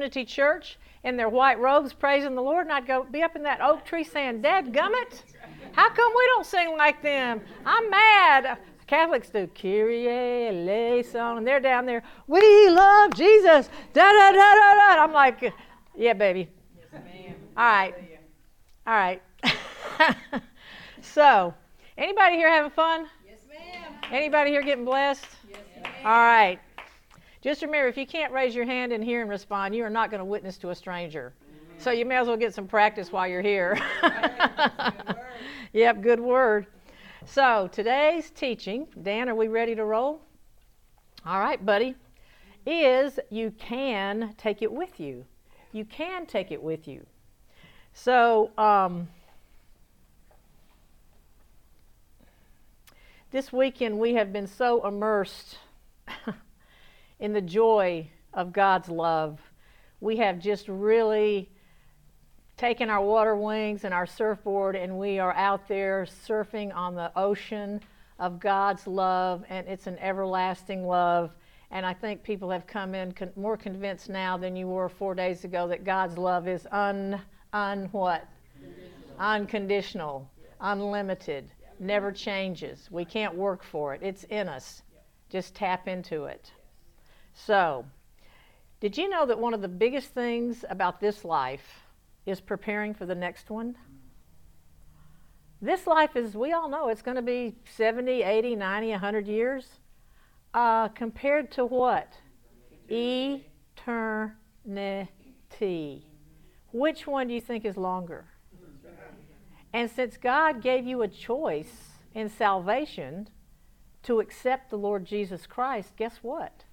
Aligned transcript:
Trinity 0.00 0.24
Church 0.24 0.78
in 1.04 1.18
their 1.18 1.28
white 1.28 1.58
robes 1.58 1.92
praising 1.92 2.34
the 2.34 2.40
Lord, 2.40 2.64
and 2.66 2.72
I'd 2.72 2.86
go 2.86 3.04
be 3.04 3.22
up 3.22 3.36
in 3.36 3.42
that 3.42 3.60
oak 3.60 3.84
tree 3.84 4.02
saying, 4.02 4.40
Dad 4.40 4.72
gummit, 4.72 5.24
how 5.72 5.90
come 5.90 6.12
we 6.16 6.26
don't 6.28 6.46
sing 6.46 6.74
like 6.74 7.02
them? 7.02 7.42
I'm 7.66 7.90
mad. 7.90 8.56
Catholics 8.86 9.28
do 9.28 9.46
Kyrie 9.48 10.08
eleison, 10.48 11.36
and 11.36 11.46
they're 11.46 11.60
down 11.60 11.84
there, 11.84 12.02
we 12.26 12.70
love 12.70 13.12
Jesus. 13.12 13.68
Da 13.92 14.10
da 14.10 14.32
da 14.32 14.54
da 14.54 14.74
da. 14.74 15.04
I'm 15.04 15.12
like, 15.12 15.52
yeah, 15.94 16.14
baby. 16.14 16.48
Yes, 16.78 17.02
All 17.58 17.64
right. 17.64 17.94
All 18.86 18.94
right. 18.94 19.22
so, 21.02 21.52
anybody 21.98 22.36
here 22.36 22.48
having 22.48 22.70
fun? 22.70 23.06
Yes, 23.28 23.40
ma'am. 23.50 23.92
Anybody 24.10 24.50
here 24.50 24.62
getting 24.62 24.86
blessed? 24.86 25.26
Yes, 25.46 25.58
ma'am. 25.76 25.92
All 26.06 26.10
right. 26.12 26.58
Just 27.42 27.62
remember, 27.62 27.88
if 27.88 27.96
you 27.96 28.06
can't 28.06 28.32
raise 28.32 28.54
your 28.54 28.66
hand 28.66 28.92
in 28.92 29.00
here 29.00 29.22
and 29.22 29.30
respond, 29.30 29.74
you 29.74 29.82
are 29.84 29.90
not 29.90 30.10
going 30.10 30.18
to 30.18 30.24
witness 30.24 30.58
to 30.58 30.70
a 30.70 30.74
stranger. 30.74 31.32
So 31.78 31.90
you 31.90 32.04
may 32.04 32.16
as 32.16 32.26
well 32.26 32.36
get 32.36 32.52
some 32.52 32.66
practice 32.66 33.10
while 33.10 33.26
you're 33.26 33.40
here. 33.40 33.80
yep, 35.72 36.02
good 36.02 36.20
word. 36.20 36.66
So 37.24 37.70
today's 37.72 38.30
teaching, 38.30 38.86
Dan, 39.02 39.30
are 39.30 39.34
we 39.34 39.48
ready 39.48 39.74
to 39.74 39.84
roll? 39.84 40.20
All 41.24 41.40
right, 41.40 41.64
buddy, 41.64 41.94
is 42.66 43.18
you 43.30 43.52
can 43.52 44.34
take 44.36 44.60
it 44.60 44.70
with 44.70 45.00
you. 45.00 45.24
You 45.72 45.86
can 45.86 46.26
take 46.26 46.50
it 46.50 46.62
with 46.62 46.86
you. 46.86 47.06
So, 47.94 48.50
um, 48.58 49.08
this 53.30 53.52
weekend 53.52 53.98
we 53.98 54.14
have 54.14 54.32
been 54.32 54.46
so 54.46 54.86
immersed 54.86 55.56
in 57.20 57.32
the 57.32 57.40
joy 57.40 58.08
of 58.34 58.52
God's 58.52 58.88
love. 58.88 59.38
We 60.00 60.16
have 60.16 60.38
just 60.38 60.68
really 60.68 61.50
taken 62.56 62.90
our 62.90 63.02
water 63.02 63.36
wings 63.36 63.84
and 63.84 63.94
our 63.94 64.06
surfboard 64.06 64.76
and 64.76 64.98
we 64.98 65.18
are 65.18 65.34
out 65.34 65.68
there 65.68 66.06
surfing 66.26 66.74
on 66.74 66.94
the 66.94 67.12
ocean 67.16 67.80
of 68.20 68.38
God's 68.38 68.86
love, 68.86 69.44
and 69.48 69.66
it's 69.66 69.86
an 69.86 69.98
everlasting 69.98 70.86
love. 70.86 71.30
And 71.70 71.86
I 71.86 71.94
think 71.94 72.22
people 72.22 72.50
have 72.50 72.66
come 72.66 72.94
in 72.94 73.12
con- 73.12 73.32
more 73.34 73.56
convinced 73.56 74.10
now 74.10 74.36
than 74.36 74.54
you 74.54 74.66
were 74.68 74.90
four 74.90 75.14
days 75.14 75.44
ago 75.44 75.66
that 75.68 75.84
God's 75.84 76.18
love 76.18 76.46
is 76.46 76.66
un, 76.70 77.20
un 77.54 77.88
what? 77.92 78.28
Unconditional, 79.18 80.30
unlimited, 80.60 81.50
never 81.78 82.12
changes. 82.12 82.88
We 82.90 83.06
can't 83.06 83.34
work 83.34 83.62
for 83.64 83.94
it. 83.94 84.02
It's 84.02 84.24
in 84.24 84.48
us. 84.48 84.82
Just 85.30 85.54
tap 85.54 85.88
into 85.88 86.24
it. 86.24 86.52
So, 87.46 87.86
did 88.80 88.98
you 88.98 89.08
know 89.08 89.24
that 89.26 89.38
one 89.38 89.54
of 89.54 89.62
the 89.62 89.68
biggest 89.68 90.08
things 90.08 90.64
about 90.68 91.00
this 91.00 91.24
life 91.24 91.84
is 92.26 92.40
preparing 92.40 92.92
for 92.94 93.06
the 93.06 93.14
next 93.14 93.50
one? 93.50 93.76
This 95.62 95.86
life 95.86 96.16
is, 96.16 96.34
we 96.34 96.52
all 96.52 96.68
know, 96.68 96.88
it's 96.88 97.02
going 97.02 97.16
to 97.16 97.22
be 97.22 97.54
70, 97.76 98.22
80, 98.22 98.56
90, 98.56 98.90
100 98.90 99.26
years. 99.26 99.66
Uh, 100.52 100.88
compared 100.88 101.50
to 101.52 101.64
what? 101.64 102.12
Eternity. 102.88 104.36
Which 106.72 107.06
one 107.06 107.28
do 107.28 107.34
you 107.34 107.40
think 107.40 107.64
is 107.64 107.76
longer? 107.76 108.26
And 109.72 109.90
since 109.90 110.16
God 110.16 110.60
gave 110.62 110.86
you 110.86 111.02
a 111.02 111.08
choice 111.08 111.90
in 112.14 112.28
salvation 112.28 113.28
to 114.02 114.20
accept 114.20 114.70
the 114.70 114.78
Lord 114.78 115.04
Jesus 115.04 115.46
Christ, 115.46 115.94
guess 115.96 116.18
what? 116.22 116.64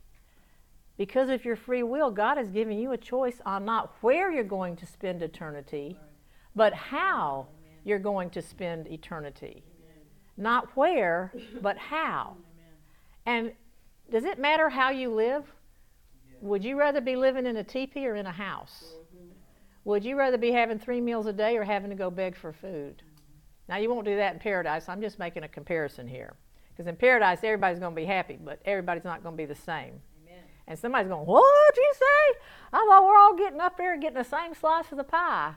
Because 0.98 1.30
of 1.30 1.46
your 1.46 1.56
free 1.56 1.84
will, 1.84 2.10
God 2.10 2.38
has 2.38 2.50
given 2.50 2.78
you 2.80 2.92
a 2.92 2.98
choice 2.98 3.40
on 3.46 3.66
not 3.66 3.96
where 4.02 4.32
you're 4.32 4.44
going 4.44 4.76
to 4.78 4.86
spend 4.86 5.22
eternity, 5.22 6.00
but 6.56 6.74
how 6.74 7.48
you're 7.84 8.00
going 8.00 8.32
to 8.32 8.42
spend 8.42 8.88
eternity. 8.88 9.64
Not 10.38 10.76
where, 10.76 11.34
but 11.62 11.78
how. 11.78 12.38
And 13.26 13.52
does 14.12 14.24
it 14.24 14.40
matter 14.40 14.70
how 14.70 14.90
you 14.90 15.14
live? 15.14 15.44
Would 16.42 16.64
you 16.64 16.78
rather 16.78 17.02
be 17.02 17.16
living 17.16 17.46
in 17.46 17.58
a 17.58 17.64
teepee 17.64 18.08
or 18.08 18.16
in 18.16 18.26
a 18.26 18.32
house? 18.32 18.96
Would 19.86 20.04
you 20.04 20.18
rather 20.18 20.38
be 20.38 20.52
having 20.52 20.80
three 20.80 21.00
meals 21.00 21.28
a 21.28 21.34
day 21.34 21.58
or 21.58 21.64
having 21.64 21.90
to 21.90 21.96
go 21.96 22.10
beg 22.10 22.36
for 22.36 22.52
food? 22.52 23.04
Now, 23.70 23.78
you 23.78 23.90
won't 23.90 24.06
do 24.06 24.16
that 24.16 24.34
in 24.34 24.40
paradise. 24.40 24.90
I'm 24.90 25.02
just 25.02 25.20
making 25.20 25.44
a 25.44 25.48
comparison 25.48 26.08
here. 26.08 26.36
Because 26.70 26.88
in 26.88 26.96
paradise, 26.96 27.40
everybody's 27.44 27.80
going 27.80 27.94
to 27.94 28.02
be 28.02 28.06
happy, 28.06 28.38
but 28.42 28.62
everybody's 28.66 29.04
not 29.04 29.24
going 29.24 29.34
to 29.34 29.38
be 29.38 29.46
the 29.46 29.56
same. 29.56 30.02
And 30.68 30.78
somebody's 30.78 31.10
going, 31.10 31.26
What'd 31.26 31.78
you 31.78 31.94
say? 31.94 32.40
I 32.74 32.86
thought 32.86 33.06
we're 33.06 33.18
all 33.18 33.36
getting 33.36 33.62
up 33.62 33.78
there 33.78 33.98
getting 33.98 34.18
the 34.18 34.24
same 34.24 34.54
slice 34.54 34.92
of 34.92 34.98
the 34.98 35.04
pie. 35.04 35.54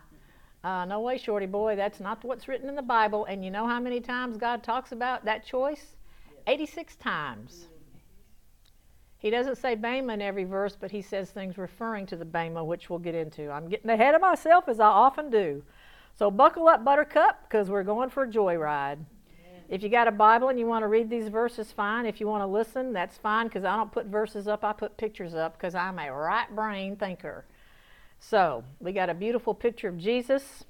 Uh, 0.62 0.84
no 0.84 1.00
way, 1.00 1.19
shorty 1.19 1.47
boy. 1.47 1.75
That's 1.75 2.00
not 2.00 2.22
what's 2.22 2.47
written 2.47 2.69
in 2.69 2.76
the 2.76 2.82
Bible. 2.82 3.25
And 3.25 3.44
you 3.44 3.50
know 3.50 3.66
how 3.66 3.81
many 3.81 4.00
times 4.00 4.37
God 4.37 4.62
talks 4.62 4.93
about 4.93 5.25
that 5.25 5.44
choice? 5.44 5.97
86 6.47 6.97
times. 6.97 7.66
He 9.19 9.31
doesn't 9.31 9.56
say 9.56 9.75
Bema 9.75 10.15
in 10.15 10.22
every 10.22 10.44
verse, 10.44 10.76
but 10.78 10.91
he 10.91 11.03
says 11.03 11.31
things 11.31 11.59
referring 11.59 12.06
to 12.06 12.16
the 12.16 12.25
Bema, 12.25 12.65
which 12.65 12.88
we'll 12.88 12.98
get 12.98 13.15
into. 13.15 13.50
I'm 13.50 13.69
getting 13.69 13.91
ahead 13.91 14.15
of 14.15 14.21
myself 14.21 14.69
as 14.69 14.81
I 14.81 14.87
often 14.87 15.31
do. 15.31 15.62
So 16.19 16.31
buckle 16.31 16.69
up, 16.69 16.84
Buttercup, 16.84 17.42
because 17.42 17.69
we're 17.69 17.82
going 17.82 18.09
for 18.09 18.25
a 18.25 18.28
joyride. 18.28 18.98
If 19.70 19.84
you 19.84 19.88
got 19.88 20.08
a 20.08 20.12
Bible 20.12 20.48
and 20.48 20.58
you 20.58 20.66
want 20.66 20.82
to 20.82 20.88
read 20.88 21.08
these 21.08 21.28
verses, 21.28 21.70
fine. 21.70 22.04
If 22.04 22.20
you 22.20 22.26
want 22.26 22.42
to 22.42 22.47
listen, 22.47 22.92
that's 22.92 23.16
fine 23.16 23.47
because 23.47 23.62
I 23.62 23.76
don't 23.76 23.92
put 23.92 24.06
verses 24.06 24.48
up, 24.48 24.64
I 24.64 24.72
put 24.72 24.97
pictures 24.97 25.32
up 25.32 25.56
because 25.56 25.76
I'm 25.76 25.97
a 26.00 26.12
right 26.12 26.53
brain 26.54 26.97
thinker. 26.97 27.44
So, 28.19 28.64
we 28.80 28.91
got 28.92 29.09
a 29.09 29.14
beautiful 29.14 29.54
picture 29.54 29.88
of 29.88 29.97
Jesus. 29.97 30.64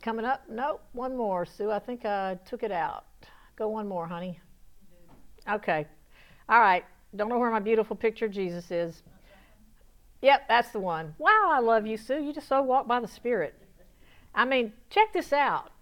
Coming 0.00 0.24
up? 0.24 0.44
Nope, 0.48 0.82
one 0.92 1.14
more. 1.14 1.44
Sue, 1.44 1.70
I 1.70 1.80
think 1.80 2.06
I 2.06 2.38
took 2.46 2.62
it 2.62 2.72
out. 2.72 3.04
Go 3.56 3.68
one 3.68 3.86
more, 3.86 4.06
honey. 4.06 4.40
Okay. 5.50 5.86
All 6.48 6.60
right. 6.60 6.84
Don't 7.14 7.28
know 7.28 7.38
where 7.38 7.50
my 7.50 7.60
beautiful 7.60 7.94
picture 7.94 8.24
of 8.24 8.32
Jesus 8.32 8.70
is. 8.70 9.02
Yep, 10.22 10.48
that's 10.48 10.70
the 10.70 10.80
one. 10.80 11.14
Wow, 11.18 11.50
I 11.52 11.60
love 11.60 11.86
you, 11.86 11.98
Sue. 11.98 12.22
You 12.22 12.32
just 12.32 12.48
so 12.48 12.62
walk 12.62 12.88
by 12.88 13.00
the 13.00 13.08
Spirit. 13.08 13.54
I 14.36 14.44
mean, 14.44 14.74
check 14.90 15.12
this 15.14 15.32
out. 15.32 15.72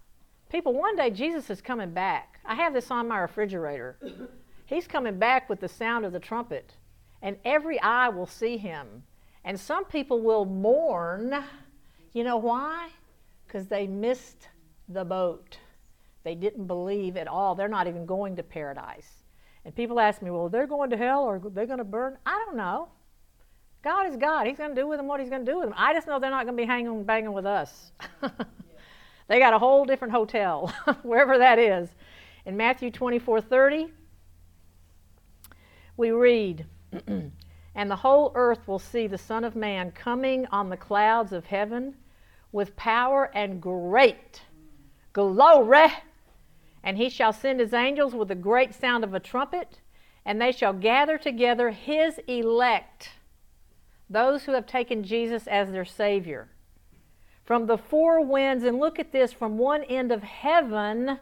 People, 0.49 0.73
one 0.73 0.95
day 0.95 1.09
Jesus 1.09 1.49
is 1.49 1.61
coming 1.61 1.91
back. 1.91 2.39
I 2.45 2.55
have 2.55 2.73
this 2.73 2.89
on 2.89 3.07
my 3.07 3.19
refrigerator. 3.19 3.97
He's 4.65 4.87
coming 4.87 5.19
back 5.19 5.49
with 5.49 5.59
the 5.59 5.67
sound 5.67 6.05
of 6.05 6.13
the 6.13 6.19
trumpet, 6.19 6.73
and 7.21 7.37
every 7.43 7.79
eye 7.81 8.09
will 8.09 8.25
see 8.25 8.57
him. 8.57 9.03
And 9.43 9.59
some 9.59 9.85
people 9.85 10.21
will 10.21 10.45
mourn. 10.45 11.43
You 12.13 12.23
know 12.23 12.37
why? 12.37 12.89
Because 13.45 13.67
they 13.67 13.85
missed 13.85 14.47
the 14.89 15.03
boat. 15.03 15.59
They 16.23 16.33
didn't 16.33 16.65
believe 16.65 17.17
at 17.17 17.27
all. 17.27 17.53
They're 17.53 17.67
not 17.67 17.87
even 17.87 18.05
going 18.05 18.37
to 18.37 18.43
paradise. 18.43 19.23
And 19.65 19.75
people 19.75 19.99
ask 19.99 20.21
me, 20.21 20.31
well, 20.31 20.49
they're 20.49 20.65
going 20.65 20.89
to 20.91 20.97
hell 20.97 21.23
or 21.23 21.39
they're 21.39 21.65
going 21.65 21.79
to 21.79 21.83
burn? 21.83 22.17
I 22.25 22.41
don't 22.45 22.57
know. 22.57 22.87
God 23.85 24.07
is 24.07 24.17
God. 24.17 24.47
He's 24.47 24.57
going 24.57 24.73
to 24.73 24.81
do 24.81 24.87
with 24.87 24.97
them 24.97 25.05
what 25.05 25.19
He's 25.19 25.29
going 25.29 25.45
to 25.45 25.51
do 25.51 25.59
with 25.59 25.67
them. 25.67 25.75
I 25.77 25.93
just 25.93 26.07
know 26.07 26.19
they're 26.19 26.31
not 26.31 26.45
going 26.45 26.57
to 26.57 26.61
be 26.61 26.65
hanging 26.65 27.03
banging 27.03 27.33
with 27.33 27.45
us. 27.45 27.91
they 29.27 29.37
got 29.37 29.53
a 29.53 29.59
whole 29.59 29.85
different 29.85 30.11
hotel, 30.11 30.73
wherever 31.03 31.37
that 31.37 31.59
is. 31.59 31.89
In 32.47 32.57
Matthew 32.57 32.89
24 32.89 33.41
30, 33.41 33.93
we 35.97 36.09
read, 36.09 36.65
And 37.75 37.91
the 37.91 37.95
whole 37.97 38.31
earth 38.33 38.67
will 38.67 38.79
see 38.79 39.05
the 39.05 39.19
Son 39.19 39.43
of 39.43 39.55
Man 39.55 39.91
coming 39.91 40.47
on 40.47 40.69
the 40.69 40.77
clouds 40.77 41.31
of 41.31 41.45
heaven 41.45 41.93
with 42.51 42.75
power 42.77 43.29
and 43.35 43.61
great 43.61 44.41
glory. 45.13 45.91
And 46.83 46.97
he 46.97 47.09
shall 47.09 47.33
send 47.33 47.59
his 47.59 47.73
angels 47.73 48.15
with 48.15 48.31
a 48.31 48.35
great 48.35 48.73
sound 48.73 49.03
of 49.03 49.13
a 49.13 49.19
trumpet, 49.19 49.81
and 50.25 50.41
they 50.41 50.51
shall 50.51 50.73
gather 50.73 51.19
together 51.19 51.69
his 51.69 52.19
elect 52.27 53.11
those 54.09 54.43
who 54.43 54.53
have 54.53 54.67
taken 54.67 55.03
Jesus 55.03 55.47
as 55.47 55.71
their 55.71 55.85
Savior. 55.85 56.49
From 57.43 57.67
the 57.67 57.77
four 57.77 58.25
winds, 58.25 58.63
and 58.63 58.79
look 58.79 58.99
at 58.99 59.11
this 59.11 59.31
from 59.31 59.57
one 59.57 59.83
end 59.83 60.11
of 60.11 60.23
heaven 60.23 61.19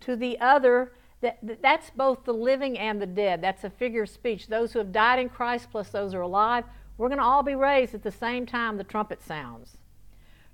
to 0.00 0.16
the 0.16 0.38
other, 0.40 0.92
that, 1.20 1.38
that's 1.62 1.90
both 1.90 2.24
the 2.24 2.34
living 2.34 2.78
and 2.78 3.00
the 3.00 3.06
dead. 3.06 3.40
That's 3.40 3.64
a 3.64 3.70
figure 3.70 4.04
of 4.04 4.08
speech. 4.08 4.46
Those 4.46 4.72
who 4.72 4.78
have 4.78 4.92
died 4.92 5.18
in 5.18 5.28
Christ 5.28 5.68
plus 5.70 5.88
those 5.88 6.12
who 6.12 6.18
are 6.18 6.22
alive, 6.22 6.64
we're 6.98 7.08
going 7.08 7.18
to 7.18 7.24
all 7.24 7.42
be 7.42 7.54
raised 7.54 7.94
at 7.94 8.02
the 8.02 8.12
same 8.12 8.46
time 8.46 8.76
the 8.76 8.84
trumpet 8.84 9.22
sounds. 9.22 9.78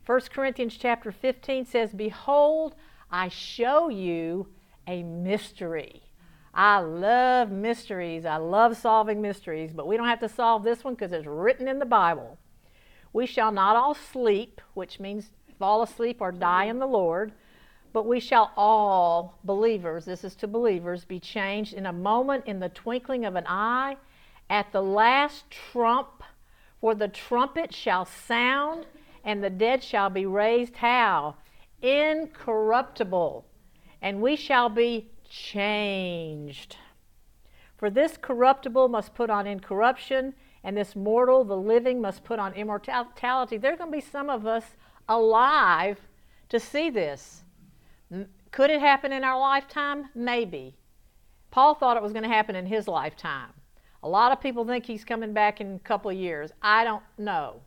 1 0.07 0.21
Corinthians 0.33 0.77
chapter 0.77 1.13
15 1.13 1.67
says, 1.67 1.93
Behold, 1.93 2.75
I 3.11 3.29
show 3.29 3.89
you 3.89 4.49
a 4.87 5.03
mystery. 5.03 6.03
I 6.55 6.81
love 6.81 7.51
mysteries. 7.51 8.27
I 8.27 8.37
love 8.37 8.77
solving 8.77 9.23
mysteries, 9.23 9.73
but 9.73 9.87
we 9.87 9.97
don't 9.97 10.09
have 10.09 10.21
to 10.21 10.29
solve 10.29 10.65
this 10.65 10.85
one 10.85 10.95
because 10.95 11.13
it's 11.13 11.27
written 11.27 11.67
in 11.67 11.79
the 11.79 11.87
Bible. 11.87 12.39
We 13.13 13.27
shall 13.27 13.53
not 13.53 13.77
all 13.77 13.95
sleep, 13.95 14.61
which 14.75 15.01
means 15.01 15.31
fall 15.59 15.83
asleep 15.83 16.21
or 16.21 16.33
die 16.33 16.65
in 16.65 16.79
the 16.79 16.87
Lord, 16.87 17.33
but 17.93 18.07
we 18.07 18.21
shall 18.21 18.53
all, 18.57 19.39
believers, 19.45 20.05
this 20.05 20.25
is 20.25 20.35
to 20.37 20.47
believers, 20.47 21.05
be 21.05 21.21
changed 21.21 21.75
in 21.75 21.87
a 21.87 21.93
moment, 21.93 22.47
in 22.47 22.59
the 22.59 22.71
twinkling 22.71 23.25
of 23.25 23.37
an 23.37 23.47
eye, 23.47 23.97
at 24.49 24.73
the 24.73 24.83
last 24.83 25.51
trump, 25.51 26.23
for 26.81 26.95
the 26.95 27.09
trumpet 27.09 27.75
shall 27.75 28.05
sound, 28.05 28.87
and 29.25 29.45
the 29.45 29.51
dead 29.51 29.85
shall 29.85 30.11
be 30.11 30.27
raised 30.27 30.77
how? 30.77 31.37
Incorruptible, 31.83 33.45
and 34.01 34.21
we 34.21 34.37
shall 34.37 34.69
be 34.69 35.12
changed. 35.33 36.77
For 37.77 37.89
this 37.89 38.17
corruptible 38.17 38.89
must 38.89 39.15
put 39.15 39.31
on 39.31 39.47
incorruption, 39.47 40.35
and 40.63 40.77
this 40.77 40.95
mortal, 40.95 41.43
the 41.43 41.57
living, 41.57 42.01
must 42.01 42.23
put 42.23 42.39
on 42.39 42.53
immortality. 42.53 43.57
There 43.57 43.73
are 43.73 43.77
going 43.77 43.91
to 43.91 43.97
be 43.97 44.03
some 44.03 44.29
of 44.29 44.47
us 44.47 44.77
alive 45.09 45.99
to 46.51 46.61
see 46.61 46.91
this. 46.91 47.43
Could 48.51 48.71
it 48.71 48.81
happen 48.81 49.11
in 49.11 49.25
our 49.25 49.41
lifetime? 49.41 50.11
Maybe. 50.15 50.77
Paul 51.51 51.75
thought 51.75 51.97
it 51.97 52.03
was 52.03 52.13
going 52.13 52.25
to 52.25 52.29
happen 52.29 52.55
in 52.55 52.67
his 52.67 52.87
lifetime. 52.87 53.51
A 54.03 54.09
lot 54.09 54.33
of 54.33 54.41
people 54.41 54.65
think 54.65 54.85
he's 54.85 55.05
coming 55.05 55.33
back 55.33 55.61
in 55.61 55.77
a 55.77 55.79
couple 55.79 56.11
of 56.11 56.17
years. 56.17 56.53
I 56.61 56.85
don't 56.85 57.03
know. 57.17 57.63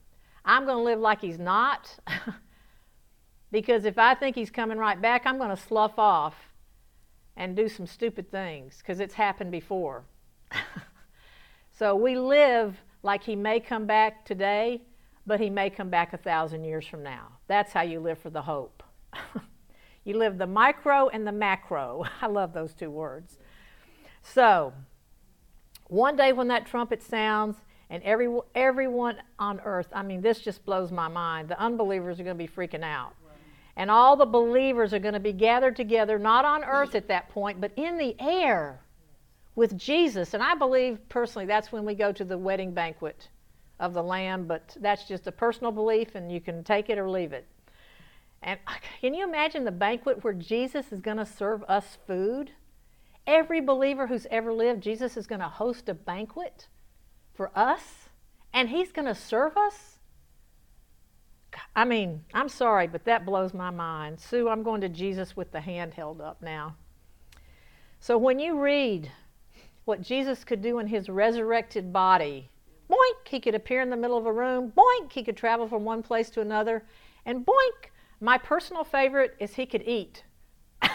I'm 0.46 0.66
going 0.66 0.78
to 0.78 0.84
live 0.84 1.00
like 1.00 1.20
he's 1.20 1.40
not 1.40 1.98
because 3.52 3.86
if 3.86 3.98
I 3.98 4.14
think 4.14 4.36
he's 4.36 4.52
coming 4.52 4.78
right 4.78 5.02
back, 5.02 5.24
I'm 5.26 5.38
going 5.38 5.50
to 5.50 5.58
slough 5.58 5.98
off 5.98 6.36
and 7.38 7.56
do 7.56 7.68
some 7.68 7.86
stupid 7.86 8.32
things 8.32 8.78
because 8.80 9.00
it's 9.00 9.14
happened 9.14 9.52
before. 9.52 10.04
so 11.78 11.96
we 11.96 12.18
live 12.18 12.82
like 13.04 13.24
he 13.24 13.36
may 13.36 13.60
come 13.60 13.86
back 13.86 14.26
today, 14.26 14.82
but 15.26 15.40
he 15.40 15.50
may 15.50 15.70
come 15.70 15.90
back 15.90 16.14
a 16.14 16.18
thousand 16.18 16.64
years 16.64 16.86
from 16.86 17.04
now. 17.04 17.28
That's 17.48 17.74
how 17.74 17.82
you 17.82 18.00
live 18.00 18.20
for 18.20 18.30
the 18.30 18.42
hope. 18.42 18.84
you 20.04 20.18
live 20.18 20.38
the 20.38 20.48
micro 20.48 21.10
and 21.10 21.26
the 21.26 21.32
macro. 21.32 22.06
I 22.22 22.28
love 22.28 22.54
those 22.54 22.74
two 22.74 22.90
words. 22.90 23.38
So, 24.22 24.74
one 25.88 26.16
day 26.16 26.34
when 26.34 26.48
that 26.48 26.66
trumpet 26.66 27.04
sounds, 27.04 27.58
and 27.90 28.02
every, 28.04 28.36
everyone 28.56 29.18
on 29.38 29.60
earth, 29.64 29.88
I 29.94 30.02
mean, 30.02 30.22
this 30.22 30.40
just 30.40 30.66
blows 30.66 30.92
my 30.92 31.08
mind. 31.08 31.50
The 31.50 31.60
unbelievers 31.60 32.20
are 32.20 32.24
going 32.24 32.38
to 32.38 32.44
be 32.44 32.48
freaking 32.48 32.84
out. 32.84 33.14
And 33.78 33.92
all 33.92 34.16
the 34.16 34.26
believers 34.26 34.94
are 34.94 35.00
going 35.00 35.14
to 35.14 35.20
be 35.20 35.34
gathered 35.34 35.76
together, 35.76 36.18
not 36.18 36.46
on 36.46 36.64
earth 36.64 36.96
at 36.96 37.10
that 37.10 37.30
point, 37.30 37.60
but 37.60 37.72
in 37.76 37.98
the 37.98 38.16
air 38.20 38.80
with 39.56 39.78
Jesus. 39.78 40.34
And 40.34 40.42
I 40.42 40.56
believe 40.56 41.00
personally 41.10 41.46
that's 41.46 41.72
when 41.72 41.86
we 41.86 41.96
go 41.96 42.12
to 42.12 42.24
the 42.24 42.38
wedding 42.38 42.74
banquet 42.74 43.30
of 43.80 43.94
the 43.94 44.04
Lamb, 44.04 44.46
but 44.48 44.76
that's 44.80 45.08
just 45.08 45.28
a 45.28 45.32
personal 45.32 45.72
belief, 45.72 46.16
and 46.16 46.32
you 46.32 46.40
can 46.40 46.64
take 46.64 46.90
it 46.90 46.98
or 46.98 47.10
leave 47.10 47.34
it. 47.34 47.46
And 48.42 48.60
can 49.02 49.14
you 49.14 49.24
imagine 49.24 49.66
the 49.66 49.72
banquet 49.72 50.24
where 50.24 50.34
Jesus 50.34 50.92
is 50.92 51.02
going 51.02 51.18
to 51.18 51.26
serve 51.26 51.64
us 51.64 51.98
food? 52.06 52.52
Every 53.28 53.60
believer 53.60 54.08
who's 54.08 54.28
ever 54.30 54.54
lived, 54.54 54.84
Jesus 54.84 55.18
is 55.18 55.26
going 55.26 55.42
to 55.42 55.48
host 55.48 55.90
a 55.90 55.94
banquet 55.94 56.68
for 57.34 57.52
us, 57.58 58.10
and 58.54 58.70
He's 58.70 58.92
going 58.92 59.08
to 59.08 59.16
serve 59.16 59.58
us. 59.58 59.95
I 61.76 61.86
mean, 61.86 62.24
I'm 62.34 62.50
sorry, 62.50 62.88
but 62.88 63.06
that 63.06 63.26
blows 63.26 63.54
my 63.54 63.70
mind. 63.70 64.20
Sue, 64.20 64.50
I'm 64.50 64.64
going 64.64 64.82
to 64.82 64.90
Jesus 64.90 65.36
with 65.36 65.52
the 65.52 65.62
hand 65.62 65.94
held 65.94 66.22
up 66.22 66.42
now. 66.42 66.76
So 68.00 68.18
when 68.18 68.40
you 68.40 68.60
read 68.60 69.12
what 69.86 70.02
Jesus 70.02 70.44
could 70.44 70.62
do 70.62 70.80
in 70.80 70.88
his 70.88 71.10
resurrected 71.10 71.92
body, 71.92 72.50
boink, 72.90 73.28
he 73.28 73.40
could 73.40 73.56
appear 73.56 73.82
in 73.82 73.90
the 73.90 73.98
middle 73.98 74.18
of 74.18 74.26
a 74.26 74.34
room, 74.34 74.72
boink, 74.76 75.12
he 75.12 75.24
could 75.24 75.38
travel 75.38 75.68
from 75.68 75.84
one 75.84 76.04
place 76.04 76.30
to 76.32 76.42
another, 76.42 76.84
and 77.26 77.46
boink, 77.46 77.90
my 78.20 78.38
personal 78.38 78.84
favorite 78.84 79.36
is 79.40 79.56
he 79.56 79.66
could 79.66 79.84
eat. 79.88 80.24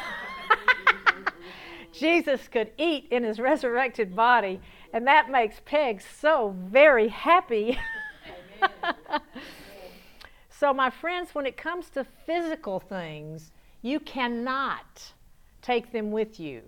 Jesus 1.93 2.49
could 2.49 2.71
eat 2.79 3.09
in 3.11 3.25
his 3.25 3.39
resurrected 3.39 4.15
body, 4.15 4.61
and 4.93 5.07
that 5.07 5.31
makes 5.31 5.61
Peg 5.65 6.01
so 6.01 6.55
very 6.59 7.09
happy. 7.09 7.79
so, 10.61 10.75
my 10.75 10.91
friends, 10.91 11.35
when 11.35 11.47
it 11.47 11.57
comes 11.57 11.89
to 11.89 12.05
physical 12.05 12.81
things, 12.81 13.51
you 13.81 13.99
cannot 13.99 15.11
take 15.63 15.91
them 15.91 16.11
with 16.11 16.39
you 16.39 16.61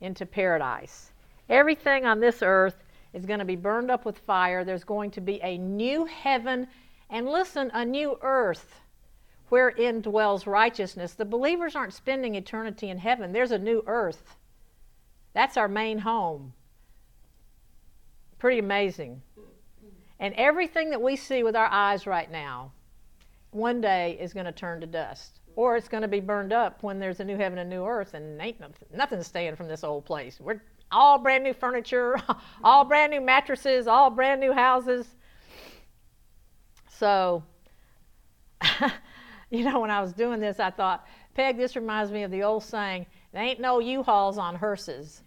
into 0.00 0.26
paradise. 0.26 1.12
Everything 1.48 2.06
on 2.06 2.18
this 2.18 2.42
earth 2.42 2.82
is 3.12 3.24
going 3.24 3.38
to 3.38 3.44
be 3.44 3.54
burned 3.54 3.88
up 3.88 4.04
with 4.04 4.18
fire. 4.18 4.64
There's 4.64 4.82
going 4.82 5.12
to 5.12 5.20
be 5.20 5.40
a 5.44 5.58
new 5.58 6.06
heaven 6.06 6.66
and 7.08 7.28
listen, 7.28 7.70
a 7.72 7.84
new 7.84 8.18
earth 8.20 8.80
wherein 9.48 10.00
dwells 10.00 10.48
righteousness. 10.48 11.12
The 11.12 11.24
believers 11.24 11.76
aren't 11.76 11.94
spending 11.94 12.34
eternity 12.34 12.90
in 12.90 12.98
heaven, 12.98 13.32
there's 13.32 13.52
a 13.52 13.58
new 13.58 13.80
earth. 13.86 14.34
That's 15.34 15.56
our 15.56 15.68
main 15.68 15.98
home. 15.98 16.52
Pretty 18.40 18.58
amazing. 18.58 19.22
And 20.18 20.34
everything 20.34 20.90
that 20.90 21.00
we 21.00 21.14
see 21.14 21.44
with 21.44 21.54
our 21.54 21.68
eyes 21.70 22.08
right 22.08 22.28
now, 22.28 22.72
one 23.50 23.80
day 23.80 24.16
is 24.20 24.32
going 24.32 24.46
to 24.46 24.52
turn 24.52 24.80
to 24.80 24.86
dust. 24.86 25.40
Or 25.54 25.76
it's 25.76 25.88
going 25.88 26.02
to 26.02 26.08
be 26.08 26.20
burned 26.20 26.52
up 26.52 26.82
when 26.82 26.98
there's 26.98 27.20
a 27.20 27.24
new 27.24 27.36
heaven 27.36 27.58
and 27.58 27.70
new 27.70 27.84
earth, 27.84 28.12
and 28.12 28.40
ain't 28.40 28.60
nothing, 28.60 28.88
nothing 28.94 29.22
staying 29.22 29.56
from 29.56 29.68
this 29.68 29.84
old 29.84 30.04
place. 30.04 30.38
We're 30.38 30.60
all 30.92 31.18
brand 31.18 31.44
new 31.44 31.54
furniture, 31.54 32.20
all 32.64 32.84
brand 32.84 33.10
new 33.10 33.20
mattresses, 33.20 33.86
all 33.86 34.10
brand 34.10 34.40
new 34.40 34.52
houses. 34.52 35.06
So, 36.88 37.42
you 39.50 39.64
know, 39.64 39.80
when 39.80 39.90
I 39.90 40.00
was 40.00 40.12
doing 40.12 40.40
this, 40.40 40.60
I 40.60 40.70
thought, 40.70 41.06
Peg, 41.34 41.56
this 41.56 41.76
reminds 41.76 42.10
me 42.10 42.22
of 42.22 42.30
the 42.30 42.42
old 42.42 42.62
saying, 42.62 43.06
there 43.32 43.42
ain't 43.42 43.60
no 43.60 43.78
U-Hauls 43.80 44.38
on 44.38 44.54
hearses. 44.54 45.22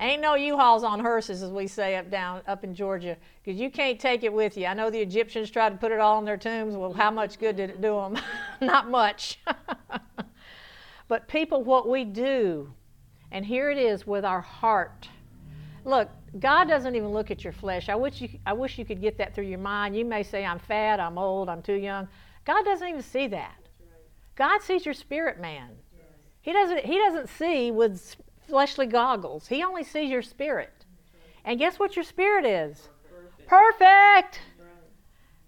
Ain't 0.00 0.22
no 0.22 0.34
U-Hauls 0.34 0.82
on 0.82 0.98
hearses, 0.98 1.42
as 1.42 1.50
we 1.50 1.66
say 1.66 1.96
up 1.96 2.10
down 2.10 2.40
up 2.48 2.64
in 2.64 2.74
Georgia, 2.74 3.18
because 3.44 3.60
you 3.60 3.70
can't 3.70 4.00
take 4.00 4.24
it 4.24 4.32
with 4.32 4.56
you. 4.56 4.64
I 4.64 4.72
know 4.72 4.88
the 4.88 4.98
Egyptians 4.98 5.50
tried 5.50 5.70
to 5.70 5.76
put 5.76 5.92
it 5.92 6.00
all 6.00 6.18
in 6.18 6.24
their 6.24 6.38
tombs. 6.38 6.74
Well, 6.74 6.94
how 6.94 7.10
much 7.10 7.38
good 7.38 7.56
did 7.56 7.68
it 7.68 7.82
do 7.82 7.96
them? 7.96 8.18
Not 8.62 8.88
much. 8.88 9.38
but 11.08 11.28
people, 11.28 11.62
what 11.62 11.86
we 11.86 12.04
do, 12.04 12.72
and 13.30 13.44
here 13.44 13.70
it 13.70 13.76
is 13.76 14.06
with 14.06 14.24
our 14.24 14.40
heart. 14.40 15.06
Look, 15.84 16.08
God 16.38 16.66
doesn't 16.66 16.96
even 16.96 17.10
look 17.10 17.30
at 17.30 17.44
your 17.44 17.52
flesh. 17.52 17.90
I 17.90 17.94
wish 17.94 18.22
you, 18.22 18.30
I 18.46 18.54
wish 18.54 18.78
you 18.78 18.86
could 18.86 19.02
get 19.02 19.18
that 19.18 19.34
through 19.34 19.44
your 19.44 19.58
mind. 19.58 19.94
You 19.94 20.06
may 20.06 20.22
say, 20.22 20.46
I'm 20.46 20.58
fat, 20.58 20.98
I'm 20.98 21.18
old, 21.18 21.50
I'm 21.50 21.60
too 21.60 21.74
young. 21.74 22.08
God 22.46 22.64
doesn't 22.64 22.88
even 22.88 23.02
see 23.02 23.26
that. 23.28 23.56
God 24.34 24.62
sees 24.62 24.86
your 24.86 24.94
spirit 24.94 25.38
man. 25.38 25.70
He 26.40 26.54
doesn't, 26.54 26.86
he 26.86 26.96
doesn't 26.96 27.28
see 27.28 27.70
with 27.70 28.16
fleshly 28.50 28.86
goggles. 28.86 29.48
He 29.48 29.62
only 29.62 29.84
sees 29.84 30.10
your 30.10 30.22
spirit. 30.22 30.84
And 31.44 31.58
guess 31.58 31.78
what 31.78 31.96
your 31.96 32.04
spirit 32.04 32.44
is? 32.44 32.88
Perfect. 33.46 33.48
perfect. 33.48 34.40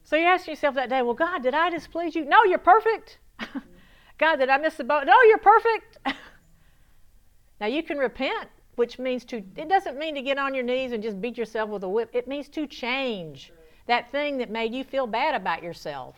So 0.04 0.16
you 0.16 0.24
ask 0.24 0.46
yourself 0.46 0.74
that 0.74 0.88
day, 0.88 1.02
well, 1.02 1.14
God, 1.14 1.42
did 1.42 1.54
I 1.54 1.70
displease 1.70 2.14
you? 2.14 2.24
No, 2.24 2.44
you're 2.44 2.58
perfect. 2.58 3.18
God, 4.18 4.36
did 4.36 4.48
I 4.48 4.58
miss 4.58 4.74
the 4.74 4.84
boat? 4.84 5.04
No, 5.06 5.20
you're 5.22 5.38
perfect. 5.38 5.98
now 7.60 7.66
you 7.66 7.82
can 7.82 7.98
repent, 7.98 8.48
which 8.76 8.98
means 8.98 9.24
to, 9.26 9.38
it 9.56 9.68
doesn't 9.68 9.98
mean 9.98 10.14
to 10.14 10.22
get 10.22 10.38
on 10.38 10.54
your 10.54 10.64
knees 10.64 10.92
and 10.92 11.02
just 11.02 11.20
beat 11.20 11.36
yourself 11.36 11.70
with 11.70 11.82
a 11.82 11.88
whip. 11.88 12.10
It 12.12 12.28
means 12.28 12.48
to 12.50 12.66
change 12.66 13.52
that 13.86 14.10
thing 14.10 14.38
that 14.38 14.50
made 14.50 14.72
you 14.72 14.84
feel 14.84 15.06
bad 15.06 15.34
about 15.34 15.62
yourself. 15.62 16.16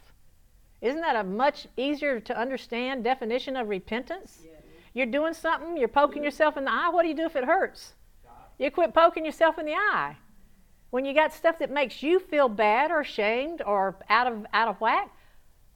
Isn't 0.81 1.01
that 1.01 1.17
a 1.17 1.25
much 1.25 1.67
easier 1.77 2.21
to 2.21 2.39
understand 2.39 3.05
definition 3.05 3.57
of 3.57 3.69
repentance? 3.69 4.43
Yeah. 4.45 4.54
You're 4.95 5.07
doing 5.07 5.35
something, 5.35 5.77
you're 5.77 5.89
poking 5.89 6.23
yourself 6.25 6.57
in 6.57 6.65
the 6.65 6.71
eye. 6.71 6.89
What 6.91 7.03
do 7.03 7.09
you 7.09 7.15
do 7.15 7.27
if 7.27 7.37
it 7.37 7.45
hurts? 7.45 7.95
You 8.59 8.71
quit 8.71 8.95
poking 8.95 9.25
yourself 9.25 9.59
in 9.59 9.67
the 9.67 9.75
eye. 9.75 10.17
When 10.91 11.05
you 11.05 11.13
got 11.13 11.35
stuff 11.35 11.59
that 11.59 11.73
makes 11.73 12.03
you 12.05 12.21
feel 12.21 12.49
bad 12.49 12.93
or 12.93 13.01
ashamed 13.01 13.61
or 13.67 13.97
out 14.09 14.29
of 14.29 14.47
out 14.53 14.69
of 14.69 14.81
whack, 14.81 15.11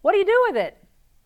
what 0.02 0.12
do 0.12 0.18
you 0.18 0.24
do 0.24 0.44
with 0.46 0.56
it? 0.56 0.76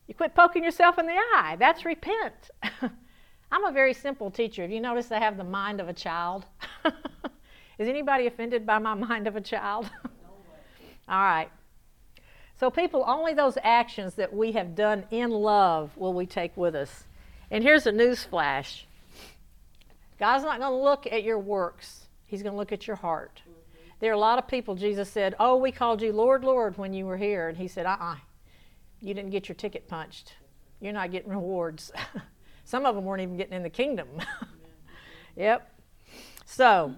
You 0.09 0.15
quit 0.15 0.35
poking 0.35 0.65
yourself 0.65 0.99
in 0.99 1.07
the 1.07 1.13
eye. 1.13 1.57
That's 1.59 1.85
repent. 1.85 2.51
I'm 3.53 3.65
a 3.67 3.73
very 3.73 3.93
simple 3.93 4.31
teacher. 4.31 4.63
Have 4.63 4.71
you 4.71 4.81
noticed 4.81 5.13
I 5.13 5.19
have 5.19 5.37
the 5.37 5.45
mind 5.45 5.79
of 5.79 5.89
a 5.89 5.93
child? 5.93 6.47
Is 7.79 7.89
anybody 7.89 8.27
offended 8.27 8.65
by 8.65 8.79
my 8.79 8.95
mind 9.09 9.27
of 9.27 9.37
a 9.37 9.43
child? 9.43 9.91
All 11.09 11.23
right. 11.23 11.51
So, 12.59 12.71
people, 12.71 13.05
only 13.07 13.35
those 13.35 13.59
actions 13.63 14.15
that 14.15 14.33
we 14.33 14.53
have 14.53 14.75
done 14.75 15.05
in 15.11 15.31
love 15.31 15.91
will 15.97 16.15
we 16.15 16.25
take 16.25 16.57
with 16.57 16.75
us. 16.75 17.05
And 17.53 17.63
here's 17.63 17.87
a 17.87 17.93
news 17.93 18.25
flash 18.25 18.87
God's 20.19 20.43
not 20.43 20.59
going 20.59 20.73
to 20.73 20.85
look 20.85 21.07
at 21.07 21.23
your 21.23 21.39
works, 21.39 22.07
He's 22.25 22.43
going 22.43 22.55
to 22.55 22.59
look 22.59 22.73
at 22.73 22.87
your 22.87 22.97
heart. 22.97 23.43
There 24.01 24.11
are 24.11 24.15
a 24.15 24.19
lot 24.19 24.39
of 24.39 24.49
people, 24.49 24.75
Jesus 24.75 25.09
said, 25.09 25.37
Oh, 25.39 25.57
we 25.57 25.71
called 25.71 26.03
you 26.03 26.13
Lord, 26.13 26.43
Lord 26.43 26.77
when 26.77 26.93
you 26.93 27.05
were 27.07 27.19
here. 27.19 27.49
And 27.49 27.57
He 27.57 27.69
said, 27.69 27.87
Uh 27.87 27.91
uh-uh, 27.91 28.13
uh 28.15 28.17
you 29.01 29.15
didn't 29.15 29.31
get 29.31 29.49
your 29.49 29.55
ticket 29.55 29.87
punched. 29.87 30.35
You're 30.81 30.93
not 30.93 31.13
getting 31.13 31.31
rewards. 31.31 31.93
Some 32.65 32.87
of 32.87 32.95
them 32.95 33.05
weren't 33.05 33.23
even 33.23 33.37
getting 33.37 33.55
in 33.55 33.63
the 33.63 33.71
kingdom. 33.71 34.09
yep. 35.37 35.71
So, 36.47 36.95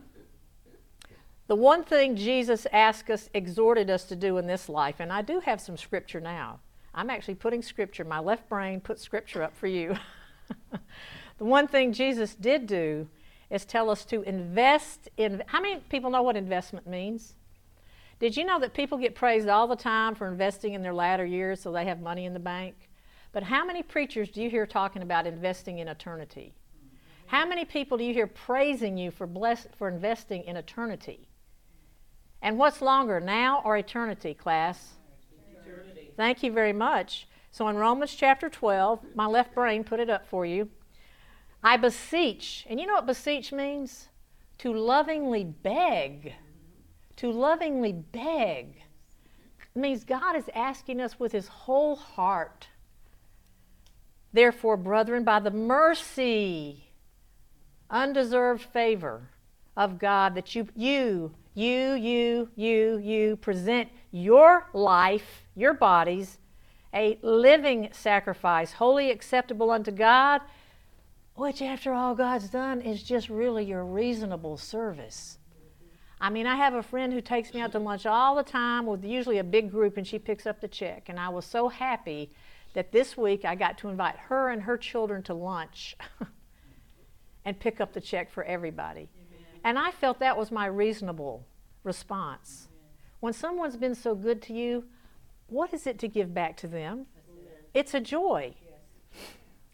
the 1.49 1.57
one 1.57 1.83
thing 1.83 2.15
Jesus 2.15 2.67
asked 2.73 3.11
us, 3.11 3.29
exhorted 3.35 3.91
us 3.91 4.05
to 4.05 4.17
do 4.17 4.39
in 4.39 4.47
this 4.47 4.69
life, 4.69 4.97
and 5.01 5.13
I 5.13 5.21
do 5.23 5.41
have 5.41 5.61
some 5.61 5.77
scripture 5.77 6.21
now. 6.21 6.61
I'm 6.95 7.11
actually 7.11 7.35
putting 7.35 7.61
scripture, 7.61 8.05
my 8.05 8.21
left 8.21 8.49
brain 8.49 8.81
put 8.81 9.01
scripture 9.01 9.43
up 9.43 9.57
for 9.57 9.67
you. 9.67 9.97
the 11.39 11.45
one 11.45 11.67
thing 11.67 11.93
Jesus 11.93 12.35
did 12.35 12.67
do 12.67 13.09
is 13.51 13.65
tell 13.65 13.91
us 13.91 14.05
to 14.07 14.23
invest 14.23 15.09
in. 15.17 15.43
How 15.47 15.61
many 15.61 15.81
people 15.89 16.11
know 16.11 16.23
what 16.23 16.37
investment 16.37 16.87
means? 16.87 17.35
Did 18.19 18.37
you 18.37 18.45
know 18.45 18.59
that 18.61 18.75
people 18.75 18.99
get 18.99 19.15
praised 19.15 19.49
all 19.49 19.67
the 19.67 19.77
time 19.77 20.15
for 20.15 20.29
investing 20.29 20.75
in 20.75 20.83
their 20.83 20.95
latter 20.95 21.25
years 21.25 21.61
so 21.61 21.73
they 21.73 21.85
have 21.85 22.01
money 22.01 22.25
in 22.25 22.33
the 22.33 22.41
bank? 22.41 22.75
But 23.33 23.43
how 23.43 23.65
many 23.65 23.83
preachers 23.83 24.31
do 24.31 24.41
you 24.41 24.49
hear 24.49 24.67
talking 24.67 25.03
about 25.03 25.27
investing 25.27 25.79
in 25.79 25.89
eternity? 25.89 26.55
How 27.27 27.47
many 27.47 27.65
people 27.65 27.99
do 27.99 28.05
you 28.05 28.15
hear 28.15 28.27
praising 28.27 28.97
you 28.97 29.11
for 29.11 29.27
bless, 29.27 29.67
for 29.77 29.89
investing 29.89 30.45
in 30.45 30.57
eternity? 30.57 31.29
And 32.43 32.59
what's 32.59 32.83
longer, 32.83 33.21
now 33.21 33.63
or 33.65 33.77
eternity, 33.77 34.35
class? 34.35 34.95
Eternity. 35.63 36.13
Thank 36.17 36.43
you 36.43 36.53
very 36.53 36.73
much. 36.73 37.27
So 37.55 37.69
in 37.69 37.77
Romans 37.77 38.13
chapter 38.13 38.49
12, 38.49 39.15
my 39.15 39.27
left 39.27 39.55
brain 39.55 39.85
put 39.85 40.01
it 40.01 40.11
up 40.11 40.27
for 40.27 40.45
you. 40.45 40.71
I 41.63 41.77
beseech, 41.77 42.67
and 42.69 42.81
you 42.81 42.87
know 42.89 42.95
what 42.95 43.07
beseech 43.07 43.53
means? 43.53 44.09
To 44.59 44.75
lovingly 44.75 45.45
beg. 45.45 46.35
To 47.19 47.31
lovingly 47.31 47.93
beg. 47.93 48.83
It 49.73 49.79
means 49.79 50.03
God 50.03 50.35
is 50.35 50.51
asking 50.53 51.01
us 51.01 51.21
with 51.21 51.31
his 51.31 51.47
whole 51.47 51.95
heart. 51.95 52.67
Therefore, 54.33 54.77
brethren, 54.77 55.23
by 55.23 55.39
the 55.39 55.53
mercy, 55.53 56.89
undeserved 57.89 58.65
favor 58.65 59.31
of 59.77 60.01
God, 60.01 60.35
that 60.35 60.57
you, 60.57 60.67
you, 60.75 61.33
you, 61.55 61.95
you, 61.95 62.49
you, 62.57 62.99
you 62.99 63.37
present 63.37 63.91
your 64.11 64.67
life, 64.73 65.45
your 65.55 65.75
bodies, 65.75 66.39
a 66.95 67.19
living 67.23 67.89
sacrifice, 67.93 68.73
wholly 68.73 69.11
acceptable 69.11 69.71
unto 69.71 69.91
God, 69.91 70.41
which, 71.35 71.61
after 71.61 71.93
all 71.93 72.15
God's 72.15 72.49
done, 72.49 72.81
is 72.81 73.03
just 73.03 73.29
really 73.29 73.65
your 73.65 73.85
reasonable 73.85 74.57
service. 74.57 75.39
I 76.21 76.31
mean, 76.31 76.47
I 76.47 76.55
have 76.57 76.75
a 76.75 76.83
friend 76.83 77.13
who 77.13 77.21
takes 77.21 77.53
me 77.53 77.61
out 77.61 77.73
to 77.73 77.79
lunch 77.79 78.07
all 78.07 78.37
the 78.37 78.45
time 78.45 78.87
with 78.87 79.05
usually 79.05 79.39
a 79.39 79.45
big 79.45 79.71
group, 79.71 79.97
and 79.97 80.07
she 80.07 80.19
picks 80.19 80.47
up 80.47 80.61
the 80.61 80.69
check. 80.69 81.09
And 81.09 81.19
I 81.19 81.29
was 81.29 81.45
so 81.45 81.69
happy 81.69 82.31
that 82.75 82.93
this 82.93 83.17
week 83.17 83.45
I 83.45 83.57
got 83.57 83.79
to 83.79 83.89
invite 83.89 84.17
her 84.17 84.49
and 84.51 84.63
her 84.63 84.77
children 84.77 85.23
to 85.25 85.35
lunch 85.35 85.97
and 87.45 87.59
pick 87.59 87.81
up 87.81 87.93
the 87.93 88.01
check 88.01 88.31
for 88.31 88.45
everybody. 88.45 89.09
Amen. 89.17 89.61
And 89.65 89.79
I 89.79 89.91
felt 89.91 90.21
that 90.21 90.37
was 90.37 90.53
my 90.53 90.67
reasonable 90.67 91.45
response. 91.83 92.69
Amen. 92.71 92.81
When 93.21 93.33
someone's 93.33 93.77
been 93.77 93.95
so 93.95 94.15
good 94.15 94.41
to 94.43 94.53
you, 94.53 94.85
what 95.49 95.73
is 95.73 95.87
it 95.87 95.99
to 96.01 96.09
give 96.09 96.35
back 96.35 96.57
to 96.59 96.69
them? 96.69 97.07
It's 97.73 97.95
a 97.95 98.01
joy. 98.01 98.55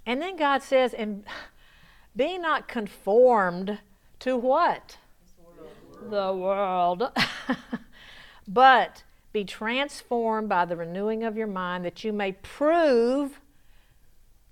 And 0.07 0.21
then 0.21 0.37
God 0.37 0.63
says, 0.63 0.95
and 0.95 1.25
be 2.17 2.39
not 2.39 2.67
conformed 2.67 3.79
to 4.21 4.37
what? 4.37 4.97
World. 5.39 6.11
The 6.11 6.35
world. 6.35 7.19
but 8.49 9.03
be 9.33 9.45
transformed 9.45 10.49
by 10.49 10.65
the 10.65 10.77
renewing 10.77 11.23
of 11.23 11.37
your 11.37 11.47
mind 11.47 11.85
that 11.85 12.03
you 12.03 12.13
may 12.13 12.33
prove 12.33 13.41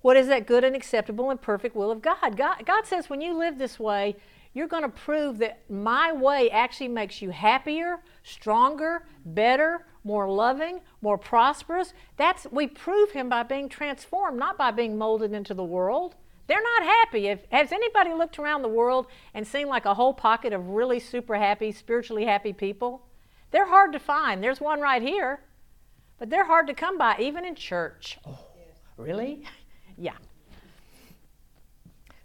what 0.01 0.15
is 0.15 0.27
that 0.27 0.47
good 0.47 0.63
and 0.63 0.75
acceptable 0.75 1.29
and 1.29 1.41
perfect 1.41 1.75
will 1.75 1.91
of 1.91 2.01
God. 2.01 2.37
God, 2.37 2.65
God 2.65 2.85
says 2.85 3.09
when 3.09 3.19
you 3.19 3.37
live 3.37 3.57
this 3.57 3.77
way, 3.77 4.15
you're 4.53 4.67
going 4.67 4.83
to 4.83 4.89
prove 4.89 5.37
that 5.39 5.69
my 5.69 6.11
way 6.11 6.49
actually 6.49 6.87
makes 6.87 7.21
you 7.21 7.29
happier, 7.29 7.99
stronger, 8.23 9.05
better, 9.25 9.85
more 10.03 10.29
loving, 10.29 10.81
more 11.01 11.17
prosperous. 11.17 11.93
That's 12.17 12.47
we 12.51 12.67
prove 12.67 13.11
him 13.11 13.29
by 13.29 13.43
being 13.43 13.69
transformed, 13.69 14.39
not 14.39 14.57
by 14.57 14.71
being 14.71 14.97
molded 14.97 15.33
into 15.33 15.53
the 15.53 15.63
world. 15.63 16.15
They're 16.47 16.61
not 16.61 16.83
happy. 16.83 17.27
If, 17.27 17.45
has 17.51 17.71
anybody 17.71 18.11
looked 18.13 18.39
around 18.39 18.63
the 18.63 18.69
world 18.69 19.05
and 19.35 19.45
seen 19.45 19.67
like 19.67 19.85
a 19.85 19.93
whole 19.93 20.15
pocket 20.15 20.51
of 20.51 20.69
really 20.69 20.99
super 20.99 21.35
happy, 21.35 21.71
spiritually 21.71 22.25
happy 22.25 22.53
people? 22.53 23.05
They're 23.51 23.67
hard 23.67 23.93
to 23.93 23.99
find. 23.99 24.43
There's 24.43 24.59
one 24.59 24.81
right 24.81 25.01
here, 25.01 25.41
but 26.17 26.31
they're 26.31 26.45
hard 26.45 26.65
to 26.67 26.73
come 26.73 26.97
by, 26.97 27.17
even 27.19 27.45
in 27.45 27.53
church. 27.53 28.17
Oh, 28.25 28.39
really? 28.97 29.43
yeah. 29.97 30.17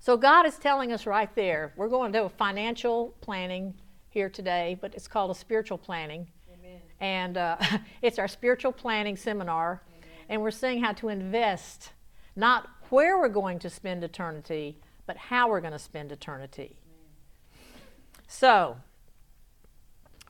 So 0.05 0.19
God 0.19 0.45
is 0.45 0.59
telling 0.59 0.93
us 0.93 1.07
right 1.07 1.35
there, 1.35 1.73
we're 1.77 1.89
going 1.89 2.13
to 2.13 2.19
do 2.19 2.29
financial 2.37 3.15
planning 3.23 3.73
here 4.11 4.29
today, 4.29 4.77
but 4.79 4.93
it's 4.93 5.09
called 5.09 5.31
a 5.31 5.35
spiritual 5.35 5.79
planning. 5.79 6.27
Amen. 6.53 6.81
And 7.01 7.39
uh, 7.39 7.57
it's 8.03 8.19
our 8.19 8.29
spiritual 8.29 8.71
planning 8.71 9.17
seminar. 9.17 9.81
Amen. 9.89 10.09
And 10.29 10.43
we're 10.43 10.51
seeing 10.51 10.83
how 10.85 10.93
to 10.93 11.09
invest, 11.09 11.93
not 12.37 12.69
where 12.91 13.19
we're 13.19 13.31
going 13.31 13.59
to 13.61 13.71
spend 13.71 14.05
eternity, 14.05 14.79
but 15.07 15.17
how 15.17 15.49
we're 15.49 15.63
going 15.63 15.73
to 15.73 15.79
spend 15.79 16.13
eternity. 16.13 16.77
Amen. 16.85 17.81
So, 18.29 18.77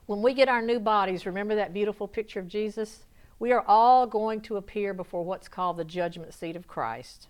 when 0.05 0.21
we 0.21 0.33
get 0.33 0.47
our 0.47 0.61
new 0.61 0.79
bodies, 0.79 1.25
remember 1.25 1.53
that 1.55 1.73
beautiful 1.73 2.07
picture 2.07 2.39
of 2.39 2.47
Jesus? 2.47 3.03
We 3.39 3.51
are 3.51 3.65
all 3.67 4.07
going 4.07 4.39
to 4.43 4.55
appear 4.55 4.93
before 4.93 5.25
what's 5.25 5.49
called 5.49 5.75
the 5.75 5.83
judgment 5.83 6.33
seat 6.33 6.55
of 6.55 6.65
Christ. 6.65 7.27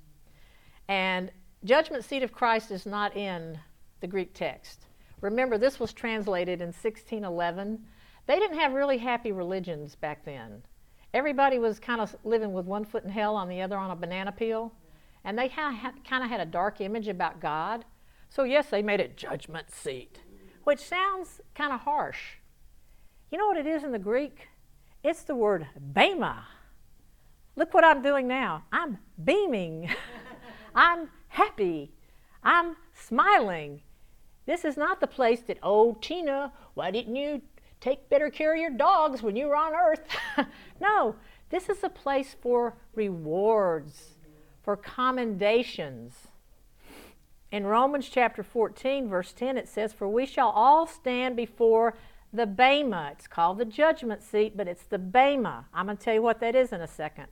And 0.88 1.32
judgment 1.66 2.06
seat 2.06 2.24
of 2.24 2.32
Christ 2.32 2.72
is 2.72 2.86
not 2.86 3.18
in 3.18 3.60
the 4.00 4.08
Greek 4.08 4.34
text. 4.34 4.86
Remember, 5.22 5.58
this 5.58 5.80
was 5.80 5.92
translated 5.94 6.62
in 6.62 6.68
1611. 6.68 7.84
They 8.28 8.40
didn't 8.40 8.60
have 8.60 8.74
really 8.74 9.00
happy 9.00 9.32
religions 9.32 9.96
back 9.96 10.24
then. 10.24 10.64
Everybody 11.14 11.60
was 11.60 11.80
kind 11.80 12.02
of 12.02 12.16
living 12.24 12.54
with 12.54 12.66
one 12.66 12.86
foot 12.86 13.04
in 13.04 13.10
hell 13.10 13.36
on 13.36 13.50
the 13.50 13.62
other 13.62 13.78
on 13.78 13.92
a 13.92 13.96
banana 13.96 14.32
peel. 14.32 14.74
And 15.24 15.38
they 15.38 15.50
kind 15.50 15.94
of 16.24 16.30
had 16.30 16.40
a 16.40 16.46
dark 16.46 16.82
image 16.82 17.08
about 17.08 17.40
God. 17.40 17.86
So, 18.30 18.44
yes, 18.44 18.70
they 18.70 18.84
made 18.84 19.00
it 19.00 19.18
judgment 19.18 19.72
seat, 19.72 20.20
which 20.66 20.80
sounds 20.80 21.42
kind 21.56 21.74
of 21.74 21.82
harsh. 21.82 22.36
You 23.32 23.38
know 23.40 23.48
what 23.48 23.58
it 23.58 23.66
is 23.66 23.84
in 23.84 23.92
the 23.92 24.00
Greek? 24.00 24.50
It's 25.04 25.24
the 25.24 25.36
word 25.36 25.68
bema. 25.80 26.46
Look 27.56 27.74
what 27.74 27.84
I'm 27.84 28.02
doing 28.02 28.28
now. 28.28 28.66
I'm 28.72 28.98
beaming. 29.24 29.90
I'm 30.76 31.10
happy. 31.36 31.92
I'm 32.44 32.78
smiling. 32.94 33.82
This 34.46 34.64
is 34.64 34.78
not 34.78 35.02
the 35.02 35.08
place 35.08 35.42
that, 35.42 35.58
oh, 35.62 35.98
Tina, 36.02 36.54
why 36.76 36.92
didn't 36.92 37.16
you 37.16 37.42
take 37.82 38.10
better 38.10 38.30
care 38.30 38.54
of 38.54 38.62
your 38.62 38.72
dogs 38.72 39.22
when 39.22 39.36
you 39.36 39.48
were 39.48 39.56
on 39.56 39.74
earth? 39.74 40.08
no, 40.80 41.16
this 41.50 41.68
is 41.68 41.84
a 41.84 41.90
place 41.90 42.36
for 42.40 42.78
rewards, 42.94 44.12
for 44.64 44.78
commendations. 44.78 46.28
In 47.52 47.66
Romans 47.66 48.10
chapter 48.10 48.44
14, 48.44 49.10
verse 49.10 49.34
10, 49.34 49.58
it 49.58 49.68
says, 49.68 49.92
For 49.92 50.08
we 50.08 50.26
shall 50.26 50.50
all 50.50 50.88
stand 50.88 51.36
before 51.36 51.96
the 52.32 52.46
Bema. 52.46 53.10
It's 53.12 53.28
called 53.28 53.58
the 53.58 53.66
judgment 53.66 54.24
seat, 54.24 54.56
but 54.56 54.68
it's 54.68 54.84
the 54.84 55.00
Bema. 55.00 55.66
I'm 55.74 55.88
going 55.88 55.98
to 55.98 56.04
tell 56.04 56.14
you 56.14 56.22
what 56.22 56.40
that 56.40 56.56
is 56.56 56.72
in 56.72 56.82
a 56.82 56.88
second. 56.88 57.28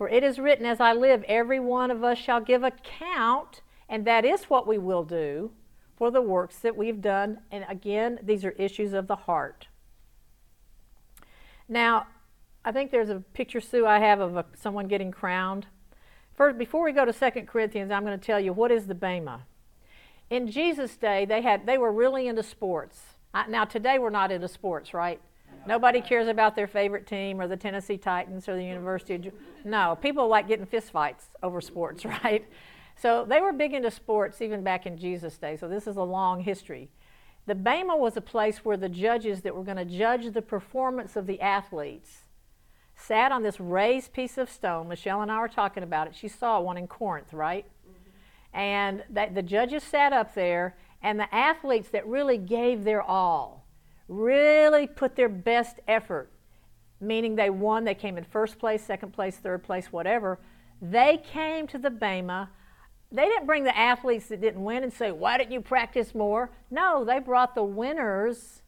For 0.00 0.08
it 0.08 0.24
is 0.24 0.38
written, 0.38 0.64
As 0.64 0.80
I 0.80 0.94
live, 0.94 1.22
every 1.24 1.60
one 1.60 1.90
of 1.90 2.02
us 2.02 2.16
shall 2.16 2.40
give 2.40 2.62
account, 2.62 3.60
and 3.86 4.06
that 4.06 4.24
is 4.24 4.44
what 4.44 4.66
we 4.66 4.78
will 4.78 5.04
do 5.04 5.50
for 5.94 6.10
the 6.10 6.22
works 6.22 6.56
that 6.60 6.74
we've 6.74 7.02
done. 7.02 7.40
And 7.50 7.66
again, 7.68 8.18
these 8.22 8.42
are 8.46 8.52
issues 8.52 8.94
of 8.94 9.08
the 9.08 9.16
heart. 9.16 9.68
Now, 11.68 12.06
I 12.64 12.72
think 12.72 12.90
there's 12.90 13.10
a 13.10 13.22
picture, 13.34 13.60
Sue, 13.60 13.84
I 13.84 13.98
have 13.98 14.20
of 14.20 14.38
a, 14.38 14.46
someone 14.56 14.88
getting 14.88 15.10
crowned. 15.10 15.66
First, 16.32 16.56
before 16.56 16.82
we 16.82 16.92
go 16.92 17.04
to 17.04 17.12
2 17.12 17.42
Corinthians, 17.42 17.90
I'm 17.90 18.02
going 18.02 18.18
to 18.18 18.26
tell 18.26 18.40
you 18.40 18.54
what 18.54 18.72
is 18.72 18.86
the 18.86 18.94
Bema. 18.94 19.42
In 20.30 20.50
Jesus' 20.50 20.96
day, 20.96 21.26
they 21.26 21.42
had 21.42 21.66
they 21.66 21.76
were 21.76 21.92
really 21.92 22.26
into 22.26 22.42
sports. 22.42 23.02
now 23.50 23.66
today 23.66 23.98
we're 23.98 24.08
not 24.08 24.32
into 24.32 24.48
sports, 24.48 24.94
right? 24.94 25.20
Nobody 25.66 26.00
cares 26.00 26.28
about 26.28 26.56
their 26.56 26.66
favorite 26.66 27.06
team 27.06 27.40
or 27.40 27.46
the 27.46 27.56
Tennessee 27.56 27.98
Titans 27.98 28.48
or 28.48 28.56
the 28.56 28.64
University 28.64 29.14
of. 29.14 29.34
No, 29.64 29.96
people 30.00 30.26
like 30.28 30.48
getting 30.48 30.66
fistfights 30.66 31.24
over 31.42 31.60
sports, 31.60 32.04
right? 32.24 32.46
So 32.96 33.24
they 33.24 33.40
were 33.40 33.52
big 33.52 33.74
into 33.74 33.90
sports 33.90 34.40
even 34.40 34.62
back 34.62 34.86
in 34.86 34.96
Jesus' 34.96 35.38
day. 35.38 35.56
So 35.56 35.68
this 35.68 35.86
is 35.86 35.96
a 35.96 36.02
long 36.02 36.40
history. 36.40 36.90
The 37.46 37.54
Bema 37.54 37.96
was 37.96 38.16
a 38.16 38.20
place 38.20 38.64
where 38.64 38.76
the 38.76 38.88
judges 38.88 39.42
that 39.42 39.54
were 39.54 39.64
going 39.64 39.76
to 39.76 39.84
judge 39.84 40.32
the 40.32 40.42
performance 40.42 41.16
of 41.16 41.26
the 41.26 41.40
athletes 41.40 42.24
sat 42.94 43.32
on 43.32 43.42
this 43.42 43.58
raised 43.58 44.12
piece 44.12 44.36
of 44.36 44.50
stone. 44.50 44.88
Michelle 44.88 45.22
and 45.22 45.32
I 45.32 45.40
were 45.40 45.48
talking 45.48 45.82
about 45.82 46.06
it. 46.06 46.14
She 46.14 46.28
saw 46.28 46.60
one 46.60 46.76
in 46.76 46.86
Corinth, 46.86 47.32
right? 47.32 47.64
And 48.52 49.04
that 49.10 49.34
the 49.34 49.42
judges 49.42 49.82
sat 49.82 50.12
up 50.12 50.34
there, 50.34 50.76
and 51.02 51.18
the 51.18 51.32
athletes 51.34 51.88
that 51.90 52.06
really 52.06 52.36
gave 52.36 52.84
their 52.84 53.02
all 53.02 53.59
really 54.10 54.88
put 54.88 55.14
their 55.14 55.28
best 55.28 55.78
effort, 55.86 56.28
meaning 57.00 57.36
they 57.36 57.48
won, 57.48 57.84
they 57.84 57.94
came 57.94 58.18
in 58.18 58.24
first 58.24 58.58
place, 58.58 58.82
second 58.84 59.12
place, 59.12 59.36
third 59.36 59.62
place, 59.62 59.92
whatever. 59.92 60.40
They 60.82 61.22
came 61.32 61.66
to 61.68 61.78
the 61.78 61.90
Bema. 61.90 62.50
They 63.12 63.24
didn't 63.24 63.46
bring 63.46 63.64
the 63.64 63.76
athletes 63.76 64.26
that 64.26 64.40
didn't 64.40 64.64
win 64.64 64.82
and 64.82 64.92
say, 64.92 65.12
Why 65.12 65.38
didn't 65.38 65.52
you 65.52 65.60
practice 65.60 66.14
more? 66.14 66.50
No, 66.70 67.04
they 67.04 67.20
brought 67.20 67.54
the 67.54 67.62
winners 67.62 68.62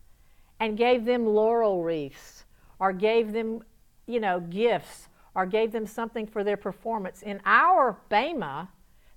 and 0.60 0.78
gave 0.78 1.04
them 1.04 1.26
laurel 1.26 1.82
wreaths 1.82 2.44
or 2.78 2.92
gave 2.92 3.32
them, 3.32 3.62
you 4.06 4.20
know, 4.20 4.38
gifts 4.40 5.08
or 5.34 5.44
gave 5.46 5.72
them 5.72 5.86
something 5.86 6.26
for 6.26 6.44
their 6.44 6.56
performance. 6.56 7.22
In 7.22 7.40
our 7.44 7.98
Bema, 8.08 8.68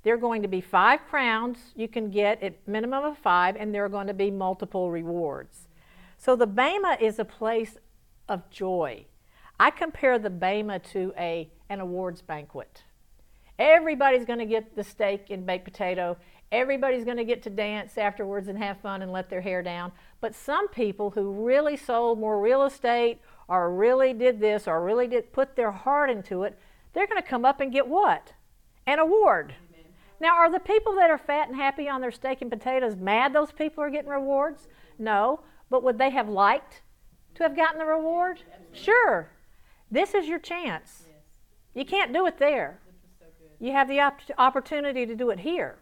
There 0.04 0.14
are 0.14 0.18
going 0.18 0.44
to 0.44 0.48
be 0.48 0.62
five 0.62 1.02
crowns 1.10 1.58
you 1.76 1.88
can 1.88 2.10
get 2.12 2.42
at 2.42 2.68
minimum 2.68 3.04
of 3.04 3.18
five, 3.18 3.56
and 3.56 3.74
there 3.74 3.84
are 3.84 3.90
going 3.90 4.08
to 4.08 4.14
be 4.14 4.32
multiple 4.32 4.92
rewards. 4.92 5.65
So 6.26 6.36
the 6.36 6.48
Bema 6.48 6.98
is 7.00 7.20
a 7.20 7.24
place 7.24 7.78
of 8.28 8.50
joy. 8.50 9.06
I 9.60 9.70
compare 9.70 10.18
the 10.18 10.32
Bema 10.32 10.80
to 10.80 11.14
a, 11.16 11.52
an 11.70 11.82
awards 11.82 12.24
banquet. 12.24 12.82
Everybody's 13.60 14.26
going 14.26 14.40
to 14.40 14.48
get 14.48 14.76
the 14.76 14.84
steak 14.84 15.30
and 15.30 15.46
baked 15.46 15.66
potato. 15.66 16.18
Everybody's 16.52 17.06
going 17.06 17.18
to 17.18 17.26
get 17.26 17.44
to 17.44 17.52
dance 17.52 17.96
afterwards 18.00 18.48
and 18.48 18.58
have 18.58 18.82
fun 18.82 19.04
and 19.04 19.12
let 19.12 19.30
their 19.30 19.42
hair 19.42 19.62
down. 19.62 19.92
But 20.20 20.34
some 20.34 20.68
people 20.68 21.12
who 21.12 21.46
really 21.46 21.78
sold 21.78 22.20
more 22.20 22.42
real 22.42 22.64
estate 22.64 23.20
or 23.48 23.72
really 23.72 24.12
did 24.12 24.40
this 24.40 24.68
or 24.68 24.84
really 24.84 25.06
did 25.06 25.32
put 25.32 25.56
their 25.56 25.70
heart 25.70 26.10
into 26.10 26.42
it, 26.42 26.58
they're 26.94 27.06
going 27.06 27.22
to 27.22 27.30
come 27.30 27.46
up 27.46 27.62
and 27.62 27.72
get 27.72 27.88
what? 27.88 28.34
An 28.88 28.98
award. 28.98 29.54
Amen. 29.70 29.92
Now, 30.20 30.38
are 30.38 30.52
the 30.52 30.60
people 30.60 30.96
that 30.96 31.12
are 31.12 31.20
fat 31.20 31.50
and 31.50 31.56
happy 31.56 31.88
on 31.88 32.02
their 32.02 32.12
steak 32.12 32.42
and 32.42 32.50
potatoes 32.50 32.96
mad 32.96 33.32
those 33.32 33.52
people 33.52 33.84
are 33.84 33.92
getting 33.92 34.10
rewards? 34.10 34.68
No. 34.98 35.42
But 35.70 35.84
would 35.84 35.98
they 35.98 36.10
have 36.12 36.30
liked 36.30 36.82
to 37.36 37.44
have 37.44 37.56
gotten 37.56 37.80
the 37.80 37.86
reward? 37.86 38.42
Absolutely. 38.48 38.80
Sure. 38.80 39.30
This 39.92 40.14
is 40.14 40.28
your 40.28 40.40
chance. 40.40 41.04
Yes. 41.08 41.16
You 41.74 41.86
can't 41.86 42.14
do 42.14 42.26
it 42.26 42.38
there. 42.38 42.80
So 43.20 43.26
you 43.60 43.72
have 43.72 43.88
the 43.88 44.00
op- 44.00 44.22
opportunity 44.38 45.06
to 45.06 45.16
do 45.16 45.30
it 45.30 45.40
here. 45.40 45.78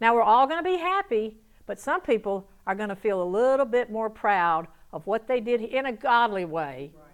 Now, 0.00 0.14
we're 0.14 0.22
all 0.22 0.46
going 0.48 0.62
to 0.62 0.68
be 0.68 0.78
happy, 0.78 1.36
but 1.66 1.78
some 1.78 2.00
people 2.00 2.48
are 2.66 2.74
going 2.74 2.88
to 2.88 2.96
feel 2.96 3.22
a 3.22 3.24
little 3.24 3.66
bit 3.66 3.90
more 3.90 4.10
proud 4.10 4.66
of 4.92 5.06
what 5.06 5.28
they 5.28 5.40
did 5.40 5.60
in 5.60 5.86
a 5.86 5.92
godly 5.92 6.44
way. 6.44 6.92
Right. 6.94 7.06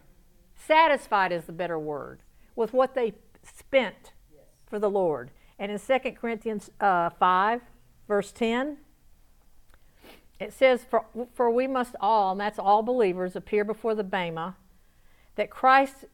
Satisfied 0.56 1.32
is 1.32 1.44
the 1.44 1.52
better 1.52 1.78
word 1.78 2.20
with 2.56 2.72
what 2.72 2.94
they 2.94 3.12
spent 3.42 4.12
yes. 4.32 4.42
for 4.66 4.78
the 4.78 4.90
Lord. 4.90 5.30
And 5.58 5.70
in 5.70 5.78
2 5.78 5.98
Corinthians 6.12 6.70
uh, 6.80 7.10
5, 7.10 7.60
verse 8.06 8.32
10, 8.32 8.78
it 10.40 10.52
says, 10.52 10.84
for, 10.88 11.04
for 11.34 11.50
we 11.50 11.66
must 11.66 11.96
all, 12.00 12.32
and 12.32 12.40
that's 12.40 12.58
all 12.58 12.82
believers, 12.82 13.34
appear 13.34 13.64
before 13.64 13.94
the 13.94 14.04
Bema, 14.04 14.56
that 15.34 15.50
Christ, 15.50 16.04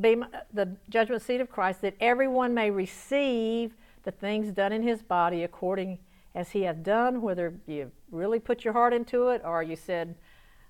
Bema, 0.00 0.28
the 0.52 0.76
judgment 0.88 1.22
seat 1.22 1.40
of 1.40 1.50
Christ, 1.50 1.82
that 1.82 1.94
everyone 2.00 2.54
may 2.54 2.70
receive 2.70 3.74
the 4.04 4.12
things 4.12 4.52
done 4.52 4.72
in 4.72 4.82
his 4.82 5.02
body 5.02 5.42
according 5.42 5.98
as 6.34 6.50
he 6.50 6.62
hath 6.62 6.82
done, 6.82 7.20
whether 7.20 7.54
you 7.66 7.90
really 8.12 8.38
put 8.38 8.64
your 8.64 8.72
heart 8.72 8.92
into 8.92 9.28
it 9.28 9.42
or 9.44 9.62
you 9.62 9.74
said, 9.74 10.14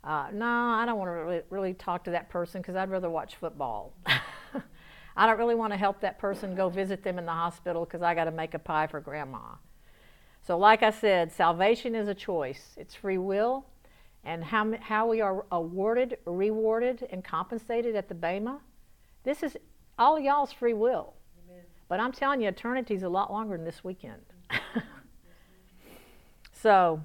uh, 0.04 0.28
no, 0.32 0.46
I 0.46 0.84
don't 0.86 0.98
want 0.98 1.08
to 1.08 1.12
really, 1.12 1.42
really 1.50 1.74
talk 1.74 2.04
to 2.04 2.10
that 2.12 2.30
person 2.30 2.62
because 2.62 2.76
I'd 2.76 2.90
rather 2.90 3.10
watch 3.10 3.36
football. 3.36 3.92
I 5.16 5.26
don't 5.26 5.36
really 5.36 5.56
want 5.56 5.72
to 5.72 5.76
help 5.76 6.00
that 6.00 6.18
person 6.18 6.54
go 6.54 6.68
visit 6.68 7.02
them 7.02 7.18
in 7.18 7.26
the 7.26 7.32
hospital 7.32 7.84
because 7.84 8.02
I 8.02 8.14
got 8.14 8.24
to 8.24 8.30
make 8.30 8.54
a 8.54 8.58
pie 8.58 8.86
for 8.86 9.00
grandma. 9.00 9.56
So, 10.48 10.56
like 10.56 10.82
I 10.82 10.88
said, 10.88 11.30
salvation 11.30 11.94
is 11.94 12.08
a 12.08 12.14
choice, 12.14 12.74
it's 12.78 12.94
free 12.94 13.18
will. 13.18 13.66
And 14.24 14.42
how, 14.42 14.72
how 14.80 15.06
we 15.06 15.20
are 15.20 15.44
awarded, 15.52 16.16
rewarded, 16.24 17.06
and 17.10 17.22
compensated 17.22 17.94
at 17.94 18.08
the 18.08 18.14
Bema, 18.14 18.60
this 19.24 19.42
is 19.42 19.58
all 19.98 20.18
y'all's 20.18 20.50
free 20.50 20.72
will. 20.72 21.12
Amen. 21.44 21.64
But 21.88 22.00
I'm 22.00 22.12
telling 22.12 22.40
you, 22.40 22.48
eternity 22.48 22.94
is 22.94 23.02
a 23.02 23.10
lot 23.10 23.30
longer 23.30 23.58
than 23.58 23.66
this 23.66 23.84
weekend. 23.84 24.22
so, 26.54 27.02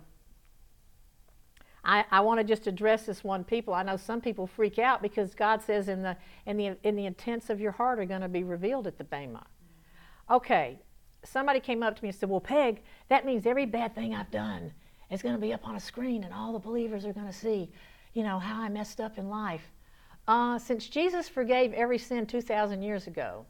I, 1.83 2.05
I 2.11 2.21
want 2.21 2.39
to 2.39 2.45
just 2.45 2.65
address 2.67 3.05
this 3.05 3.25
one 3.25 3.43
people. 3.43 3.73
I 3.73 3.83
know 3.83 3.97
some 3.97 4.21
people 4.21 4.47
freak 4.47 4.79
out 4.79 5.01
because 5.01 5.35
God 5.35 5.61
says 5.61 5.89
in 5.89 6.01
the 6.01 6.15
in 6.45 6.55
the 6.55 6.77
in 6.83 6.95
the 6.95 7.05
intents 7.05 7.49
of 7.49 7.59
your 7.59 7.73
heart 7.73 7.99
are 7.99 8.05
going 8.05 8.21
to 8.21 8.29
be 8.29 8.45
revealed 8.45 8.87
at 8.87 8.97
the 8.97 9.03
Bema. 9.03 9.45
Okay, 10.31 10.79
somebody 11.23 11.59
came 11.59 11.83
up 11.83 11.95
to 11.95 12.03
me 12.03 12.09
and 12.09 12.17
said, 12.17 12.29
Well, 12.29 12.41
Peg, 12.41 12.81
that 13.09 13.25
means 13.25 13.45
every 13.45 13.65
bad 13.65 13.95
thing 13.95 14.13
I've 14.13 14.31
done 14.31 14.73
is 15.09 15.21
going 15.21 15.35
to 15.35 15.41
be 15.41 15.53
up 15.53 15.67
on 15.67 15.75
a 15.75 15.79
screen 15.79 16.23
and 16.23 16.33
all 16.33 16.53
the 16.53 16.59
believers 16.59 17.05
are 17.05 17.13
going 17.13 17.27
to 17.27 17.33
see, 17.33 17.69
you 18.13 18.23
know, 18.23 18.39
how 18.39 18.61
I 18.61 18.69
messed 18.69 18.99
up 18.99 19.17
in 19.17 19.29
life. 19.29 19.71
Uh, 20.27 20.57
since 20.57 20.87
Jesus 20.87 21.27
forgave 21.27 21.73
every 21.73 21.97
sin 21.97 22.25
2,000 22.25 22.81
years 22.81 23.07
ago, 23.07 23.45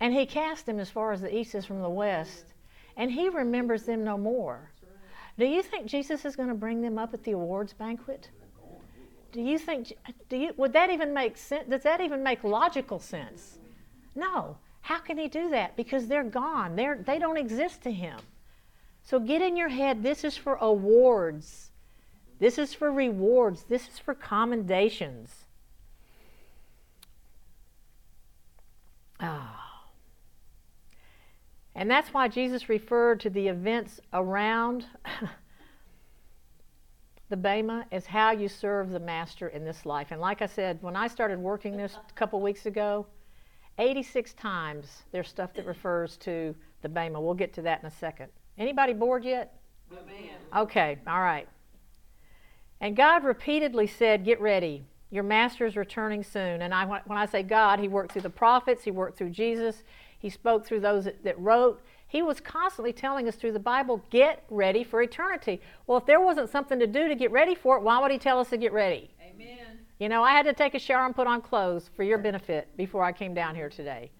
and 0.00 0.14
he 0.14 0.26
cast 0.26 0.66
them 0.66 0.78
as 0.78 0.88
far 0.88 1.12
as 1.12 1.20
the 1.20 1.36
east 1.36 1.54
is 1.54 1.64
from 1.64 1.82
the 1.82 1.90
west, 1.90 2.54
and 2.96 3.10
he 3.10 3.28
remembers 3.28 3.82
them 3.82 4.04
no 4.04 4.16
more. 4.16 4.70
Do 5.38 5.46
you 5.46 5.62
think 5.62 5.86
Jesus 5.86 6.24
is 6.24 6.36
going 6.36 6.48
to 6.48 6.54
bring 6.54 6.80
them 6.80 6.98
up 6.98 7.14
at 7.14 7.24
the 7.24 7.32
awards 7.32 7.72
banquet? 7.72 8.30
Do 9.32 9.40
you 9.40 9.58
think, 9.58 9.92
do 10.28 10.36
you, 10.36 10.54
would 10.56 10.72
that 10.72 10.90
even 10.90 11.12
make 11.12 11.36
sense? 11.36 11.68
Does 11.68 11.82
that 11.82 12.00
even 12.00 12.22
make 12.22 12.42
logical 12.44 12.98
sense? 12.98 13.58
No. 14.14 14.56
How 14.88 15.00
can 15.00 15.18
he 15.18 15.28
do 15.28 15.50
that? 15.50 15.76
Because 15.76 16.06
they're 16.06 16.24
gone. 16.24 16.74
They're, 16.74 16.96
they 16.96 17.18
don't 17.18 17.36
exist 17.36 17.82
to 17.82 17.92
him. 17.92 18.18
So 19.02 19.20
get 19.20 19.42
in 19.42 19.54
your 19.54 19.68
head 19.68 20.02
this 20.02 20.24
is 20.24 20.34
for 20.34 20.54
awards, 20.54 21.72
this 22.38 22.56
is 22.56 22.72
for 22.72 22.90
rewards, 22.90 23.64
this 23.64 23.86
is 23.86 23.98
for 23.98 24.14
commendations. 24.14 25.44
Ah. 29.20 29.84
And 31.74 31.90
that's 31.90 32.14
why 32.14 32.28
Jesus 32.28 32.70
referred 32.70 33.20
to 33.20 33.28
the 33.28 33.48
events 33.48 34.00
around 34.14 34.86
the 37.28 37.36
Bema 37.36 37.84
as 37.92 38.06
how 38.06 38.30
you 38.30 38.48
serve 38.48 38.88
the 38.88 39.00
Master 39.00 39.48
in 39.48 39.66
this 39.66 39.84
life. 39.84 40.12
And 40.12 40.20
like 40.22 40.40
I 40.40 40.46
said, 40.46 40.78
when 40.80 40.96
I 40.96 41.08
started 41.08 41.38
working 41.38 41.76
this 41.76 41.94
a 41.94 42.12
couple 42.14 42.40
weeks 42.40 42.64
ago, 42.64 43.04
86 43.78 44.34
times 44.34 45.02
there's 45.12 45.28
stuff 45.28 45.54
that 45.54 45.66
refers 45.66 46.16
to 46.18 46.54
the 46.82 46.88
Bema. 46.88 47.20
We'll 47.20 47.34
get 47.34 47.52
to 47.54 47.62
that 47.62 47.80
in 47.80 47.86
a 47.86 47.90
second. 47.90 48.28
Anybody 48.58 48.92
bored 48.92 49.24
yet? 49.24 49.54
Okay, 50.56 50.98
all 51.06 51.20
right. 51.20 51.48
And 52.80 52.96
God 52.96 53.24
repeatedly 53.24 53.86
said, 53.86 54.24
Get 54.24 54.40
ready. 54.40 54.84
Your 55.10 55.22
master 55.22 55.64
is 55.64 55.76
returning 55.76 56.22
soon. 56.22 56.62
And 56.62 56.74
I, 56.74 56.84
when 56.84 57.18
I 57.18 57.26
say 57.26 57.42
God, 57.42 57.78
He 57.80 57.88
worked 57.88 58.12
through 58.12 58.22
the 58.22 58.30
prophets, 58.30 58.84
He 58.84 58.90
worked 58.90 59.16
through 59.16 59.30
Jesus, 59.30 59.84
He 60.18 60.30
spoke 60.30 60.66
through 60.66 60.80
those 60.80 61.04
that, 61.04 61.24
that 61.24 61.38
wrote. 61.38 61.80
He 62.06 62.22
was 62.22 62.40
constantly 62.40 62.92
telling 62.92 63.28
us 63.28 63.36
through 63.36 63.52
the 63.52 63.58
Bible, 63.58 64.02
Get 64.10 64.44
ready 64.50 64.84
for 64.84 65.02
eternity. 65.02 65.60
Well, 65.86 65.98
if 65.98 66.06
there 66.06 66.20
wasn't 66.20 66.50
something 66.50 66.78
to 66.78 66.86
do 66.86 67.08
to 67.08 67.14
get 67.14 67.30
ready 67.30 67.54
for 67.54 67.76
it, 67.76 67.82
why 67.82 68.00
would 68.00 68.10
He 68.10 68.18
tell 68.18 68.40
us 68.40 68.50
to 68.50 68.56
get 68.56 68.72
ready? 68.72 69.10
You 69.98 70.08
know, 70.08 70.22
I 70.22 70.32
had 70.32 70.44
to 70.46 70.52
take 70.52 70.74
a 70.74 70.78
shower 70.78 71.06
and 71.06 71.14
put 71.14 71.26
on 71.26 71.40
clothes 71.40 71.90
for 71.96 72.04
your 72.04 72.18
benefit 72.18 72.68
before 72.76 73.02
I 73.02 73.12
came 73.12 73.34
down 73.34 73.54
here 73.54 73.68
today. 73.68 74.10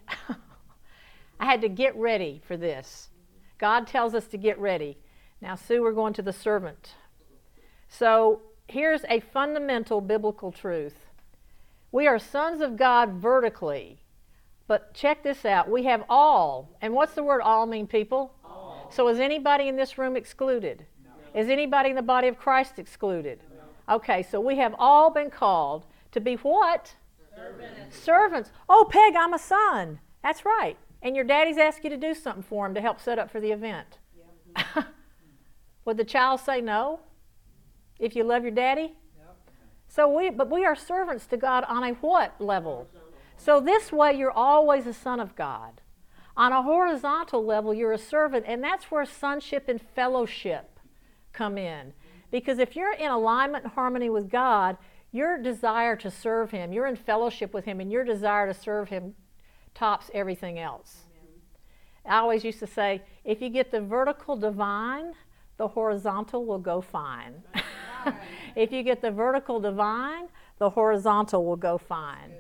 I 1.41 1.47
had 1.47 1.61
to 1.61 1.69
get 1.69 1.95
ready 1.97 2.43
for 2.47 2.57
this. 2.57 3.11
God 3.59 3.87
tells 3.87 4.15
us 4.15 4.27
to 4.29 4.37
get 4.37 4.59
ready. 4.59 4.99
Now, 5.41 5.55
Sue, 5.55 5.83
we're 5.83 5.93
going 5.93 6.15
to 6.15 6.23
the 6.23 6.33
servant. 6.33 6.95
So, 7.89 8.43
here's 8.67 9.05
a 9.09 9.21
fundamental 9.21 10.01
biblical 10.01 10.53
truth 10.53 11.07
we 11.91 12.07
are 12.07 12.19
sons 12.19 12.61
of 12.61 12.77
God 12.77 13.13
vertically. 13.13 14.03
But 14.67 14.93
check 14.93 15.23
this 15.23 15.47
out. 15.47 15.71
We 15.71 15.85
have 15.85 16.05
all. 16.11 16.77
And 16.83 16.93
what's 16.93 17.15
the 17.15 17.23
word 17.23 17.41
all 17.41 17.65
mean, 17.65 17.87
people? 17.87 18.35
All. 18.45 18.91
So 18.93 19.09
is 19.09 19.19
anybody 19.19 19.69
in 19.69 19.77
this 19.77 19.97
room 19.97 20.15
excluded? 20.15 20.85
No. 21.03 21.41
Is 21.41 21.49
anybody 21.49 21.89
in 21.89 21.97
the 21.97 22.03
body 22.03 22.29
of 22.29 22.39
Christ 22.39 22.79
excluded? 22.79 23.41
Okay, 23.89 24.23
so 24.23 24.41
we 24.41 24.57
have 24.57 24.75
all 24.79 25.11
been 25.11 25.31
called 25.31 25.87
to 26.13 26.21
be 26.21 26.35
what? 26.37 26.95
Servants. 27.35 27.99
Servants. 27.99 28.53
Oh, 28.69 28.87
Peg, 28.91 29.15
I'm 29.17 29.33
a 29.33 29.39
son. 29.39 30.01
That's 30.23 30.45
right. 30.45 30.77
And 31.03 31.15
your 31.15 31.25
daddy's 31.25 31.59
asked 31.59 31.85
you 31.85 31.91
to 31.91 31.97
do 31.97 32.15
something 32.15 32.43
for 32.43 32.67
him 32.67 32.75
to 32.75 32.81
help 32.81 33.01
set 33.01 33.19
up 33.19 33.31
for 33.31 33.41
the 33.41 33.53
event. 33.53 33.99
Yeah. 34.57 34.83
Would 35.85 35.97
the 35.97 36.05
child 36.05 36.41
say 36.41 36.61
no 36.61 37.01
if 37.99 38.17
you 38.17 38.25
love 38.25 38.43
your 38.43 38.51
daddy? 38.51 38.95
Yep. 39.17 39.37
So 39.87 40.09
we, 40.09 40.31
but 40.31 40.51
we 40.51 40.65
are 40.65 40.75
servants 40.75 41.27
to 41.27 41.37
God 41.37 41.65
on 41.69 41.85
a 41.85 41.93
what 41.95 42.41
level? 42.41 42.89
So 43.37 43.61
this 43.61 43.93
way, 43.93 44.15
you're 44.15 44.33
always 44.33 44.87
a 44.87 44.93
son 44.93 45.21
of 45.21 45.37
God. 45.37 45.81
On 46.37 46.53
a 46.53 46.63
horizontal 46.63 47.45
level, 47.45 47.73
you're 47.73 47.93
a 47.93 47.99
servant, 47.99 48.45
and 48.47 48.63
that's 48.63 48.91
where 48.91 49.05
sonship 49.05 49.69
and 49.69 49.81
fellowship 49.81 50.79
come 51.33 51.57
in. 51.57 51.95
Because 52.31 52.59
if 52.59 52.77
you're 52.77 52.93
in 52.93 53.11
alignment 53.11 53.65
and 53.65 53.73
harmony 53.73 54.11
with 54.11 54.31
God, 54.31 54.77
your 55.13 55.39
desire 55.39 55.97
to 55.97 56.11
serve 56.11 56.51
Him, 56.51 56.73
you're 56.73 56.87
in 56.87 56.97
fellowship 56.97 57.55
with 57.55 57.65
Him, 57.65 57.81
and 57.81 57.91
your 57.91 58.05
desire 58.05 58.47
to 58.47 58.55
serve 58.55 58.89
Him 58.89 59.15
tops 59.75 60.11
everything 60.13 60.59
else. 60.59 61.07
Amen. 61.11 61.41
I 62.05 62.19
always 62.19 62.45
used 62.45 62.59
to 62.59 62.67
say, 62.67 63.03
if 63.25 63.41
you 63.41 63.49
get 63.49 63.71
the 63.71 63.81
vertical 63.81 64.37
divine, 64.37 65.15
the 65.57 65.69
horizontal 65.69 66.45
will 66.45 66.59
go 66.59 66.81
fine. 66.81 67.43
if 68.57 68.73
you 68.73 68.83
get 68.83 69.01
the 69.01 69.11
vertical 69.11 69.61
divine, 69.61 70.29
the 70.59 70.71
horizontal 70.71 71.45
will 71.45 71.57
go 71.57 71.79
fine. 71.79 72.33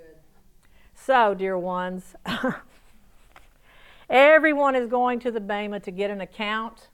So, 0.94 1.35
dear 1.35 1.57
ones, 1.57 2.14
everyone 4.11 4.74
is 4.74 4.88
going 4.88 5.20
to 5.20 5.31
the 5.31 5.40
Bema 5.40 5.81
to 5.81 5.90
get 5.90 6.11
an 6.11 6.20
account 6.20 6.88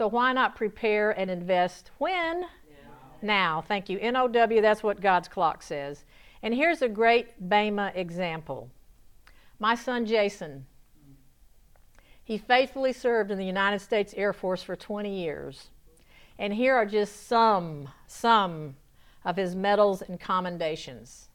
so 0.00 0.08
why 0.08 0.32
not 0.32 0.56
prepare 0.56 1.10
and 1.10 1.30
invest 1.30 1.90
when? 1.98 2.40
Now. 2.40 2.46
now. 3.20 3.64
Thank 3.68 3.90
you. 3.90 4.00
NOW, 4.00 4.28
that's 4.62 4.82
what 4.82 5.02
God's 5.02 5.28
clock 5.28 5.62
says. 5.62 6.06
And 6.42 6.54
here's 6.54 6.80
a 6.80 6.88
great 6.88 7.50
Bema 7.50 7.92
example. 7.94 8.70
My 9.58 9.74
son 9.74 10.06
Jason, 10.06 10.64
He 12.24 12.38
faithfully 12.38 12.94
served 12.94 13.30
in 13.30 13.36
the 13.36 13.44
United 13.44 13.80
States 13.80 14.14
Air 14.16 14.32
Force 14.32 14.62
for 14.62 14.74
20 14.74 15.14
years. 15.14 15.68
And 16.38 16.54
here 16.54 16.74
are 16.74 16.86
just 16.86 17.26
some, 17.26 17.90
some 18.06 18.76
of 19.22 19.36
his 19.36 19.54
medals 19.54 20.00
and 20.00 20.18
commendations. 20.18 21.28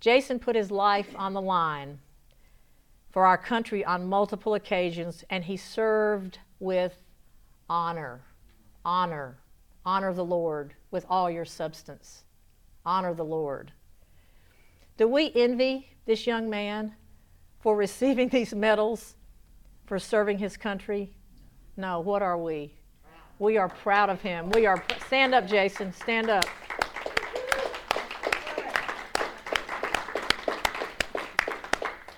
Jason 0.00 0.38
put 0.38 0.54
his 0.54 0.70
life 0.70 1.14
on 1.16 1.32
the 1.32 1.40
line 1.40 2.00
for 3.10 3.24
our 3.24 3.38
country 3.38 3.82
on 3.86 4.06
multiple 4.06 4.52
occasions, 4.52 5.24
and 5.30 5.44
he 5.44 5.56
served 5.56 6.40
with 6.58 7.02
honor. 7.70 8.20
Honor. 8.84 9.38
Honor 9.86 10.12
the 10.12 10.24
Lord 10.24 10.74
with 10.90 11.06
all 11.08 11.30
your 11.30 11.46
substance. 11.46 12.24
Honor 12.84 13.14
the 13.14 13.24
Lord. 13.24 13.72
Do 14.98 15.08
we 15.08 15.32
envy 15.34 15.88
this 16.04 16.26
young 16.26 16.50
man 16.50 16.94
for 17.60 17.76
receiving 17.86 18.28
these 18.28 18.52
medals, 18.52 19.14
for 19.86 19.98
serving 19.98 20.38
his 20.38 20.58
country? 20.58 21.14
No, 21.76 22.00
what 22.00 22.20
are 22.20 22.36
we? 22.36 22.74
We 23.38 23.56
are 23.56 23.70
proud 23.70 24.10
of 24.10 24.20
him. 24.20 24.50
We 24.50 24.66
are, 24.66 24.84
stand 25.06 25.34
up, 25.34 25.46
Jason, 25.46 25.94
stand 25.94 26.28
up. 26.28 26.44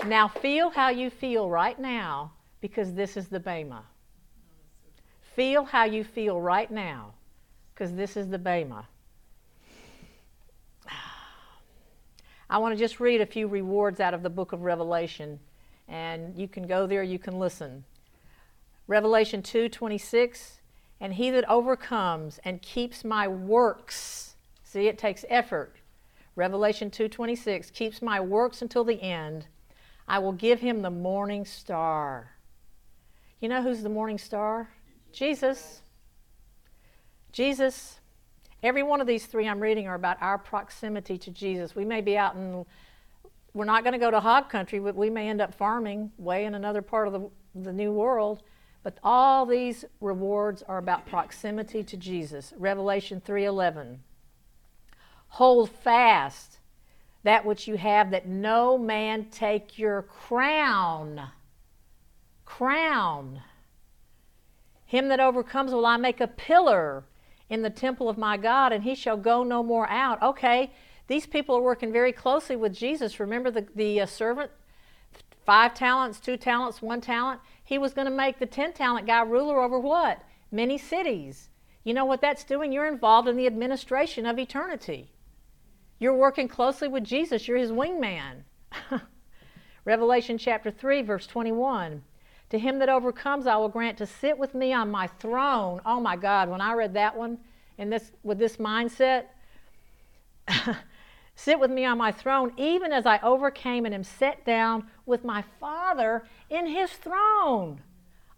Now 0.04 0.26
feel 0.26 0.70
how 0.70 0.88
you 0.88 1.10
feel 1.10 1.48
right 1.48 1.78
now 1.78 2.32
because 2.60 2.92
this 2.92 3.16
is 3.16 3.28
the 3.28 3.38
Bema. 3.38 3.84
Feel 5.34 5.64
how 5.64 5.84
you 5.84 6.04
feel 6.04 6.40
right 6.40 6.70
now 6.70 7.14
because 7.74 7.94
this 7.94 8.16
is 8.16 8.28
the 8.28 8.38
Bema. 8.38 8.86
I 12.50 12.58
want 12.58 12.74
to 12.74 12.78
just 12.78 13.00
read 13.00 13.22
a 13.22 13.26
few 13.26 13.48
rewards 13.48 13.98
out 13.98 14.12
of 14.12 14.22
the 14.22 14.30
book 14.30 14.52
of 14.52 14.60
Revelation 14.62 15.40
and 15.88 16.36
you 16.36 16.48
can 16.48 16.66
go 16.66 16.86
there, 16.86 17.02
you 17.02 17.18
can 17.18 17.38
listen. 17.38 17.84
Revelation 18.86 19.42
2:26 19.42 20.60
and 21.00 21.14
he 21.14 21.30
that 21.30 21.48
overcomes 21.48 22.38
and 22.44 22.60
keeps 22.60 23.02
my 23.02 23.26
works. 23.26 24.36
See, 24.62 24.86
it 24.86 24.98
takes 24.98 25.24
effort. 25.30 25.76
Revelation 26.36 26.90
2:26 26.90 27.72
keeps 27.72 28.02
my 28.02 28.20
works 28.20 28.60
until 28.60 28.84
the 28.84 29.02
end 29.02 29.46
I 30.06 30.18
will 30.18 30.32
give 30.32 30.60
him 30.60 30.82
the 30.82 30.90
morning 30.90 31.46
star. 31.46 32.32
You 33.40 33.48
know 33.48 33.62
who's 33.62 33.82
the 33.82 33.88
morning 33.88 34.18
star? 34.18 34.68
Jesus. 35.12 35.82
Jesus. 37.32 38.00
Every 38.62 38.82
one 38.82 39.00
of 39.00 39.06
these 39.06 39.26
three 39.26 39.48
I'm 39.48 39.60
reading 39.60 39.88
are 39.88 39.94
about 39.94 40.18
our 40.20 40.38
proximity 40.38 41.18
to 41.18 41.30
Jesus. 41.30 41.74
We 41.74 41.84
may 41.84 42.00
be 42.00 42.16
out 42.16 42.36
in, 42.36 42.64
we're 43.54 43.64
not 43.64 43.82
going 43.82 43.92
to 43.92 43.98
go 43.98 44.10
to 44.10 44.20
hog 44.20 44.48
country, 44.48 44.78
but 44.78 44.94
we 44.94 45.10
may 45.10 45.28
end 45.28 45.40
up 45.40 45.54
farming 45.54 46.12
way 46.16 46.44
in 46.44 46.54
another 46.54 46.82
part 46.82 47.08
of 47.08 47.12
the, 47.12 47.30
the 47.54 47.72
new 47.72 47.92
world. 47.92 48.42
But 48.82 48.98
all 49.02 49.46
these 49.46 49.84
rewards 50.00 50.62
are 50.62 50.78
about 50.78 51.06
proximity 51.06 51.82
to 51.84 51.96
Jesus. 51.96 52.52
Revelation 52.56 53.20
3:11. 53.20 53.98
Hold 55.28 55.70
fast 55.70 56.58
that 57.22 57.44
which 57.44 57.68
you 57.68 57.76
have, 57.76 58.10
that 58.10 58.26
no 58.26 58.76
man 58.76 59.26
take 59.26 59.78
your 59.78 60.02
crown. 60.02 61.28
Crown. 62.44 63.42
Him 64.92 65.08
that 65.08 65.20
overcomes 65.20 65.72
will 65.72 65.86
I 65.86 65.96
make 65.96 66.20
a 66.20 66.26
pillar 66.26 67.04
in 67.48 67.62
the 67.62 67.70
temple 67.70 68.10
of 68.10 68.18
my 68.18 68.36
God, 68.36 68.74
and 68.74 68.84
he 68.84 68.94
shall 68.94 69.16
go 69.16 69.42
no 69.42 69.62
more 69.62 69.88
out. 69.88 70.22
Okay, 70.22 70.70
these 71.06 71.24
people 71.24 71.56
are 71.56 71.62
working 71.62 71.90
very 71.90 72.12
closely 72.12 72.56
with 72.56 72.74
Jesus. 72.74 73.18
Remember 73.18 73.50
the, 73.50 73.66
the 73.74 74.02
uh, 74.02 74.04
servant? 74.04 74.50
Five 75.46 75.72
talents, 75.72 76.20
two 76.20 76.36
talents, 76.36 76.82
one 76.82 77.00
talent. 77.00 77.40
He 77.64 77.78
was 77.78 77.94
going 77.94 78.04
to 78.04 78.10
make 78.10 78.38
the 78.38 78.44
10 78.44 78.74
talent 78.74 79.06
guy 79.06 79.22
ruler 79.22 79.62
over 79.62 79.78
what? 79.78 80.20
Many 80.50 80.76
cities. 80.76 81.48
You 81.84 81.94
know 81.94 82.04
what 82.04 82.20
that's 82.20 82.44
doing? 82.44 82.70
You're 82.70 82.86
involved 82.86 83.28
in 83.28 83.38
the 83.38 83.46
administration 83.46 84.26
of 84.26 84.38
eternity. 84.38 85.10
You're 86.00 86.14
working 86.14 86.48
closely 86.48 86.88
with 86.88 87.04
Jesus, 87.04 87.48
you're 87.48 87.56
his 87.56 87.72
wingman. 87.72 88.42
Revelation 89.86 90.36
chapter 90.36 90.70
3, 90.70 91.00
verse 91.00 91.26
21. 91.26 92.02
To 92.52 92.58
him 92.58 92.78
that 92.80 92.90
overcomes, 92.90 93.46
I 93.46 93.56
will 93.56 93.70
grant 93.70 93.96
to 93.96 94.06
sit 94.06 94.36
with 94.36 94.54
me 94.54 94.74
on 94.74 94.90
my 94.90 95.06
throne. 95.06 95.80
Oh 95.86 95.98
my 95.98 96.16
God, 96.16 96.50
when 96.50 96.60
I 96.60 96.74
read 96.74 96.92
that 96.92 97.16
one 97.16 97.38
in 97.78 97.88
this, 97.88 98.12
with 98.22 98.38
this 98.38 98.58
mindset, 98.58 99.24
sit 101.34 101.58
with 101.58 101.70
me 101.70 101.86
on 101.86 101.96
my 101.96 102.12
throne, 102.12 102.52
even 102.58 102.92
as 102.92 103.06
I 103.06 103.18
overcame 103.22 103.86
and 103.86 103.94
am 103.94 104.04
set 104.04 104.44
down 104.44 104.86
with 105.06 105.24
my 105.24 105.42
Father 105.60 106.26
in 106.50 106.66
his 106.66 106.90
throne. 106.90 107.80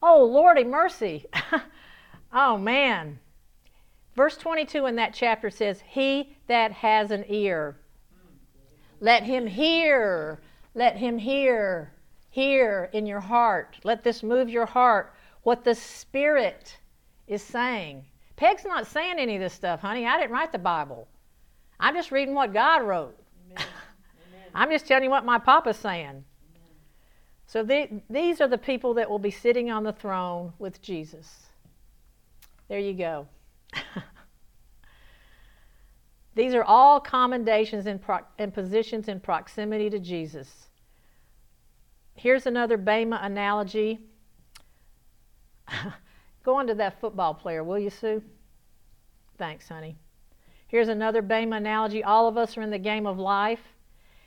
Oh, 0.00 0.22
Lordy 0.24 0.62
mercy. 0.62 1.27
oh, 2.33 2.57
man. 2.57 3.18
Verse 4.14 4.37
22 4.37 4.87
in 4.87 4.94
that 4.94 5.12
chapter 5.12 5.50
says, 5.50 5.83
He 5.88 6.37
that 6.46 6.70
has 6.70 7.11
an 7.11 7.24
ear, 7.29 7.81
let 9.00 9.24
him 9.24 9.48
hear, 9.48 10.38
let 10.72 10.98
him 10.98 11.18
hear, 11.18 11.93
hear 12.35 12.90
in 12.92 13.07
your 13.07 13.20
heart. 13.20 13.77
Let 13.85 14.03
this 14.03 14.25
move 14.25 14.49
your 14.49 14.66
heart 14.66 15.14
what 15.44 15.62
the 15.62 15.75
Spirit 15.75 16.77
is 17.29 17.42
saying. 17.42 18.05
Peg's 18.35 18.64
not 18.64 18.88
saying 18.88 19.20
any 19.20 19.37
of 19.37 19.40
this 19.40 19.53
stuff, 19.53 19.81
honey. 19.81 20.05
I 20.05 20.18
didn't 20.18 20.33
write 20.33 20.51
the 20.51 20.59
Bible. 20.59 21.07
I'm 21.79 21.94
just 21.94 22.11
reading 22.11 22.35
what 22.35 22.53
God 22.53 22.83
wrote. 22.83 23.16
I'm 24.53 24.68
just 24.68 24.88
telling 24.88 25.05
you 25.05 25.11
what 25.11 25.25
my 25.25 25.38
papa's 25.38 25.77
saying. 25.77 26.09
Amen. 26.09 26.25
So 27.47 27.62
the, 27.62 28.03
these 28.11 28.40
are 28.40 28.49
the 28.49 28.59
people 28.59 28.94
that 28.94 29.09
will 29.09 29.20
be 29.20 29.31
sitting 29.31 29.70
on 29.70 29.85
the 29.85 29.92
throne 29.92 30.53
with 30.59 30.83
Jesus. 30.83 31.47
There 32.68 32.81
you 32.81 32.94
go. 32.94 33.29
These 36.35 36.55
are 36.55 36.64
all 36.64 36.99
commendations 36.99 37.87
and, 37.87 38.03
pro- 38.03 38.27
and 38.40 38.53
positions 38.53 39.07
in 39.07 39.20
proximity 39.20 39.88
to 39.90 40.01
Jesus. 40.01 40.68
Here's 42.14 42.46
another 42.46 42.77
Bema 42.77 43.20
analogy. 43.22 44.00
Go 46.44 46.55
on 46.57 46.66
to 46.66 46.74
that 46.74 47.00
football 47.00 47.35
player, 47.35 47.64
will 47.64 47.79
you, 47.79 47.90
Sue? 47.90 48.22
Thanks, 49.38 49.68
honey. 49.68 49.96
Here's 50.68 50.88
another 50.88 51.22
Bema 51.22 51.57
analogy. 51.57 52.03
All 52.03 52.29
of 52.29 52.37
us 52.37 52.57
are 52.57 52.62
in 52.62 52.70
the 52.70 52.79
game 52.79 53.07
of 53.07 53.18
life. 53.18 53.61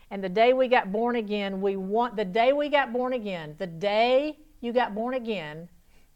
And 0.09 0.23
the 0.23 0.29
day 0.29 0.53
we 0.53 0.67
got 0.67 0.91
born 0.91 1.17
again, 1.17 1.61
we 1.61 1.75
want 1.75 2.15
the 2.15 2.25
day 2.25 2.53
we 2.53 2.69
got 2.69 2.93
born 2.93 3.13
again, 3.13 3.55
the 3.57 3.67
day 3.67 4.37
you 4.61 4.71
got 4.71 4.95
born 4.95 5.15
again, 5.15 5.67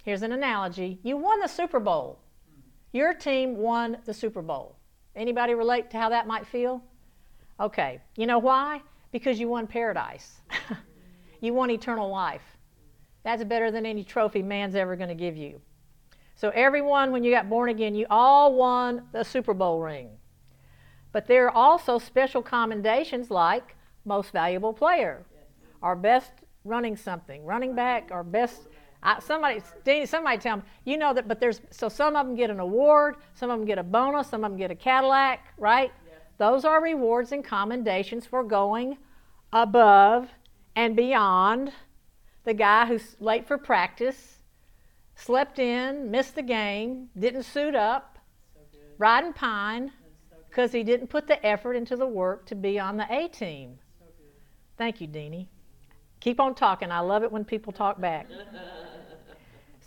here's 0.03 0.21
an 0.21 0.31
analogy. 0.31 0.99
You 1.03 1.17
won 1.17 1.39
the 1.41 1.47
Super 1.47 1.79
Bowl. 1.79 2.19
Your 2.93 3.13
team 3.13 3.57
won 3.57 3.97
the 4.05 4.13
Super 4.13 4.41
Bowl. 4.41 4.77
Anybody 5.15 5.53
relate 5.53 5.89
to 5.91 5.97
how 5.97 6.09
that 6.09 6.27
might 6.27 6.47
feel? 6.47 6.81
Okay. 7.59 7.99
You 8.15 8.27
know 8.27 8.39
why? 8.39 8.81
Because 9.11 9.39
you 9.39 9.49
won 9.49 9.67
paradise. 9.67 10.39
you 11.41 11.53
want 11.53 11.71
eternal 11.71 12.09
life. 12.09 12.57
That's 13.23 13.43
better 13.43 13.69
than 13.69 13.85
any 13.85 14.03
trophy 14.03 14.41
man's 14.41 14.75
ever 14.75 14.95
going 14.95 15.09
to 15.09 15.15
give 15.15 15.35
you. 15.35 15.61
So 16.35 16.49
everyone 16.49 17.11
when 17.11 17.23
you 17.23 17.31
got 17.31 17.49
born 17.49 17.69
again, 17.69 17.93
you 17.93 18.05
all 18.09 18.55
won 18.55 19.03
the 19.11 19.23
Super 19.23 19.53
Bowl 19.53 19.81
ring. 19.81 20.09
But 21.11 21.27
there 21.27 21.47
are 21.47 21.55
also 21.55 21.99
special 21.99 22.41
commendations 22.41 23.29
like 23.29 23.75
most 24.05 24.31
valuable 24.31 24.73
player, 24.73 25.25
our 25.83 25.95
best 25.95 26.31
running 26.63 26.95
something, 26.95 27.43
running 27.43 27.75
back, 27.75 28.09
our 28.11 28.23
best 28.23 28.67
I, 29.03 29.19
somebody, 29.19 29.61
somebody 30.05 30.37
tell 30.37 30.57
me, 30.57 30.63
you 30.85 30.95
know 30.95 31.11
that, 31.13 31.27
but 31.27 31.39
there's, 31.39 31.59
so 31.71 31.89
some 31.89 32.15
of 32.15 32.27
them 32.27 32.35
get 32.35 32.51
an 32.51 32.59
award, 32.59 33.15
some 33.33 33.49
of 33.49 33.57
them 33.57 33.65
get 33.65 33.79
a 33.79 33.83
bonus, 33.83 34.29
some 34.29 34.43
of 34.43 34.51
them 34.51 34.59
get 34.59 34.69
a 34.69 34.75
Cadillac, 34.75 35.39
right? 35.57 35.91
Those 36.37 36.65
are 36.65 36.81
rewards 36.81 37.31
and 37.31 37.43
commendations 37.43 38.27
for 38.27 38.43
going 38.43 38.97
above 39.53 40.27
and 40.75 40.95
beyond 40.95 41.71
the 42.43 42.53
guy 42.53 42.85
who's 42.85 43.15
late 43.19 43.47
for 43.47 43.57
practice, 43.57 44.37
slept 45.15 45.59
in, 45.59 46.09
missed 46.09 46.35
the 46.35 46.41
game, 46.41 47.09
didn't 47.17 47.43
suit 47.43 47.75
up, 47.75 48.17
so 48.55 48.79
riding 48.97 49.33
pine, 49.33 49.91
because 50.49 50.71
so 50.71 50.77
he 50.77 50.83
didn't 50.83 51.07
put 51.07 51.27
the 51.27 51.43
effort 51.45 51.73
into 51.73 51.95
the 51.95 52.07
work 52.07 52.45
to 52.47 52.55
be 52.55 52.79
on 52.79 52.97
the 52.97 53.05
A 53.13 53.27
team. 53.27 53.77
So 53.99 54.05
Thank 54.77 55.01
you, 55.01 55.07
Deanie. 55.07 55.47
Keep 56.19 56.39
on 56.39 56.55
talking. 56.55 56.91
I 56.91 56.99
love 56.99 57.23
it 57.23 57.31
when 57.31 57.45
people 57.45 57.73
talk 57.73 57.99
back. 57.99 58.27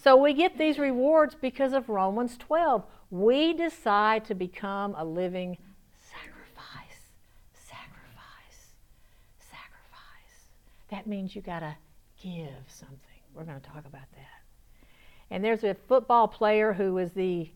So 0.05 0.19
we 0.19 0.35
get 0.35 0.59
these 0.59 0.79
rewards 0.79 1.35
because 1.35 1.73
of 1.73 1.89
Romans 1.89 2.37
12. 2.37 2.85
We 3.11 3.55
decide 3.55 4.27
to 4.27 4.35
become 4.35 4.95
a 4.99 5.05
living 5.05 5.57
sacrifice. 5.99 7.09
Sacrifice. 7.55 8.75
Sacrifice. 9.39 10.51
That 10.95 11.09
means 11.09 11.35
you 11.35 11.43
got 11.43 11.61
to 11.61 11.75
give 12.23 12.69
something. 12.69 12.99
We're 13.35 13.43
going 13.43 13.61
to 13.61 13.69
talk 13.69 13.85
about 13.85 14.13
that. 14.13 14.87
And 15.29 15.43
there's 15.43 15.65
a 15.65 15.75
football 15.75 16.29
player 16.29 16.75
who 16.75 16.97
is 16.99 17.15
the 17.15 17.51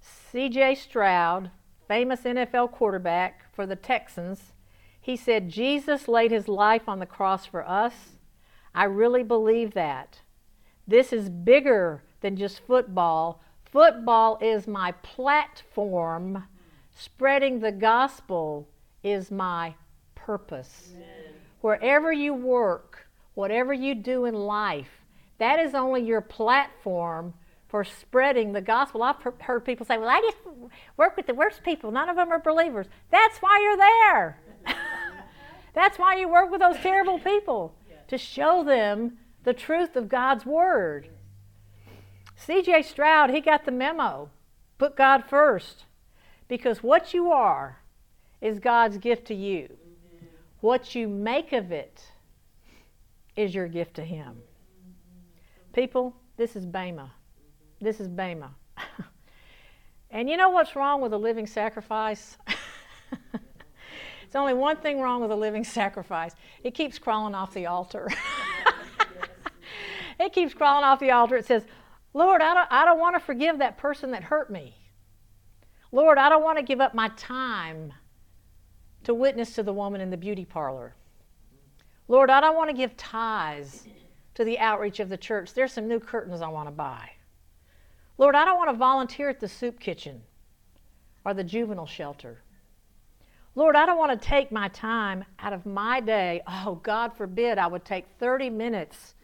C.J. 0.00 0.74
Stroud, 0.76 1.50
famous 1.86 2.22
NFL 2.22 2.72
quarterback 2.72 3.54
for 3.54 3.66
the 3.66 3.76
Texans. 3.76 4.54
He 4.98 5.16
said, 5.16 5.50
Jesus 5.50 6.08
laid 6.08 6.30
his 6.30 6.48
life 6.48 6.88
on 6.88 6.98
the 6.98 7.04
cross 7.04 7.44
for 7.44 7.68
us. 7.68 7.92
I 8.74 8.84
really 8.84 9.22
believe 9.22 9.74
that. 9.74 10.20
This 10.86 11.12
is 11.12 11.28
bigger 11.28 12.02
than 12.22 12.36
just 12.36 12.60
football. 12.66 13.42
Football 13.70 14.38
is 14.40 14.66
my 14.66 14.92
platform. 14.92 16.44
Spreading 16.96 17.60
the 17.60 17.72
gospel 17.72 18.66
is 19.02 19.30
my 19.30 19.74
purpose. 20.14 20.92
Amen. 20.94 21.27
Wherever 21.60 22.12
you 22.12 22.34
work, 22.34 23.08
whatever 23.34 23.72
you 23.72 23.94
do 23.94 24.24
in 24.24 24.34
life, 24.34 25.02
that 25.38 25.58
is 25.58 25.74
only 25.74 26.02
your 26.02 26.20
platform 26.20 27.34
for 27.68 27.84
spreading 27.84 28.52
the 28.52 28.60
gospel. 28.60 29.02
I've 29.02 29.16
heard 29.40 29.64
people 29.64 29.86
say, 29.86 29.98
Well, 29.98 30.08
I 30.08 30.20
just 30.20 30.38
work 30.96 31.16
with 31.16 31.26
the 31.26 31.34
worst 31.34 31.62
people. 31.62 31.90
None 31.90 32.08
of 32.08 32.16
them 32.16 32.32
are 32.32 32.40
believers. 32.40 32.86
That's 33.10 33.38
why 33.38 33.60
you're 33.62 33.76
there. 33.76 34.40
That's 35.74 35.98
why 35.98 36.16
you 36.16 36.28
work 36.28 36.50
with 36.50 36.60
those 36.60 36.78
terrible 36.78 37.18
people, 37.18 37.74
to 38.08 38.18
show 38.18 38.64
them 38.64 39.18
the 39.44 39.54
truth 39.54 39.96
of 39.96 40.08
God's 40.08 40.44
Word. 40.44 41.10
C.J. 42.36 42.82
Stroud, 42.82 43.30
he 43.30 43.40
got 43.40 43.64
the 43.64 43.70
memo. 43.70 44.30
Put 44.78 44.96
God 44.96 45.24
first. 45.28 45.84
Because 46.46 46.82
what 46.82 47.12
you 47.12 47.30
are 47.30 47.80
is 48.40 48.58
God's 48.58 48.98
gift 48.98 49.26
to 49.26 49.34
you. 49.34 49.77
What 50.60 50.94
you 50.94 51.08
make 51.08 51.52
of 51.52 51.72
it 51.72 52.02
is 53.36 53.54
your 53.54 53.68
gift 53.68 53.94
to 53.94 54.04
Him. 54.04 54.36
People, 55.72 56.16
this 56.36 56.56
is 56.56 56.66
Bema. 56.66 57.12
This 57.80 58.00
is 58.00 58.08
Bema. 58.08 58.54
and 60.10 60.28
you 60.28 60.36
know 60.36 60.50
what's 60.50 60.74
wrong 60.74 61.00
with 61.00 61.12
a 61.12 61.18
living 61.18 61.46
sacrifice? 61.46 62.36
It's 64.28 64.36
only 64.36 64.52
one 64.52 64.76
thing 64.76 65.00
wrong 65.00 65.22
with 65.22 65.30
a 65.30 65.36
living 65.36 65.64
sacrifice 65.64 66.34
it 66.62 66.74
keeps 66.74 66.98
crawling 66.98 67.34
off 67.34 67.54
the 67.54 67.64
altar. 67.64 68.10
it 70.20 70.34
keeps 70.34 70.52
crawling 70.52 70.84
off 70.84 71.00
the 71.00 71.12
altar. 71.12 71.36
It 71.36 71.46
says, 71.46 71.64
Lord, 72.12 72.42
I 72.42 72.52
don't, 72.52 72.68
I 72.70 72.84
don't 72.84 72.98
want 72.98 73.16
to 73.16 73.20
forgive 73.20 73.58
that 73.60 73.78
person 73.78 74.10
that 74.10 74.22
hurt 74.22 74.50
me. 74.50 74.76
Lord, 75.92 76.18
I 76.18 76.28
don't 76.28 76.42
want 76.42 76.58
to 76.58 76.62
give 76.62 76.78
up 76.78 76.94
my 76.94 77.08
time 77.16 77.94
to 79.08 79.14
witness 79.14 79.54
to 79.54 79.62
the 79.62 79.72
woman 79.72 80.02
in 80.02 80.10
the 80.10 80.18
beauty 80.18 80.44
parlor. 80.44 80.94
Lord, 82.08 82.28
I 82.28 82.42
don't 82.42 82.56
want 82.56 82.68
to 82.68 82.76
give 82.76 82.94
tithes 82.98 83.88
to 84.34 84.44
the 84.44 84.58
outreach 84.58 85.00
of 85.00 85.08
the 85.08 85.16
church. 85.16 85.54
There's 85.54 85.72
some 85.72 85.88
new 85.88 85.98
curtains 85.98 86.42
I 86.42 86.48
want 86.48 86.68
to 86.68 86.72
buy. 86.72 87.08
Lord, 88.18 88.34
I 88.34 88.44
don't 88.44 88.58
want 88.58 88.68
to 88.68 88.76
volunteer 88.76 89.30
at 89.30 89.40
the 89.40 89.48
soup 89.48 89.80
kitchen 89.80 90.20
or 91.24 91.32
the 91.32 91.42
juvenile 91.42 91.86
shelter. 91.86 92.42
Lord, 93.54 93.76
I 93.76 93.86
don't 93.86 93.96
want 93.96 94.20
to 94.20 94.28
take 94.28 94.52
my 94.52 94.68
time 94.68 95.24
out 95.38 95.54
of 95.54 95.64
my 95.64 96.00
day. 96.00 96.42
Oh, 96.46 96.74
God 96.74 97.16
forbid 97.16 97.56
I 97.56 97.66
would 97.66 97.86
take 97.86 98.04
30 98.18 98.50
minutes 98.50 99.14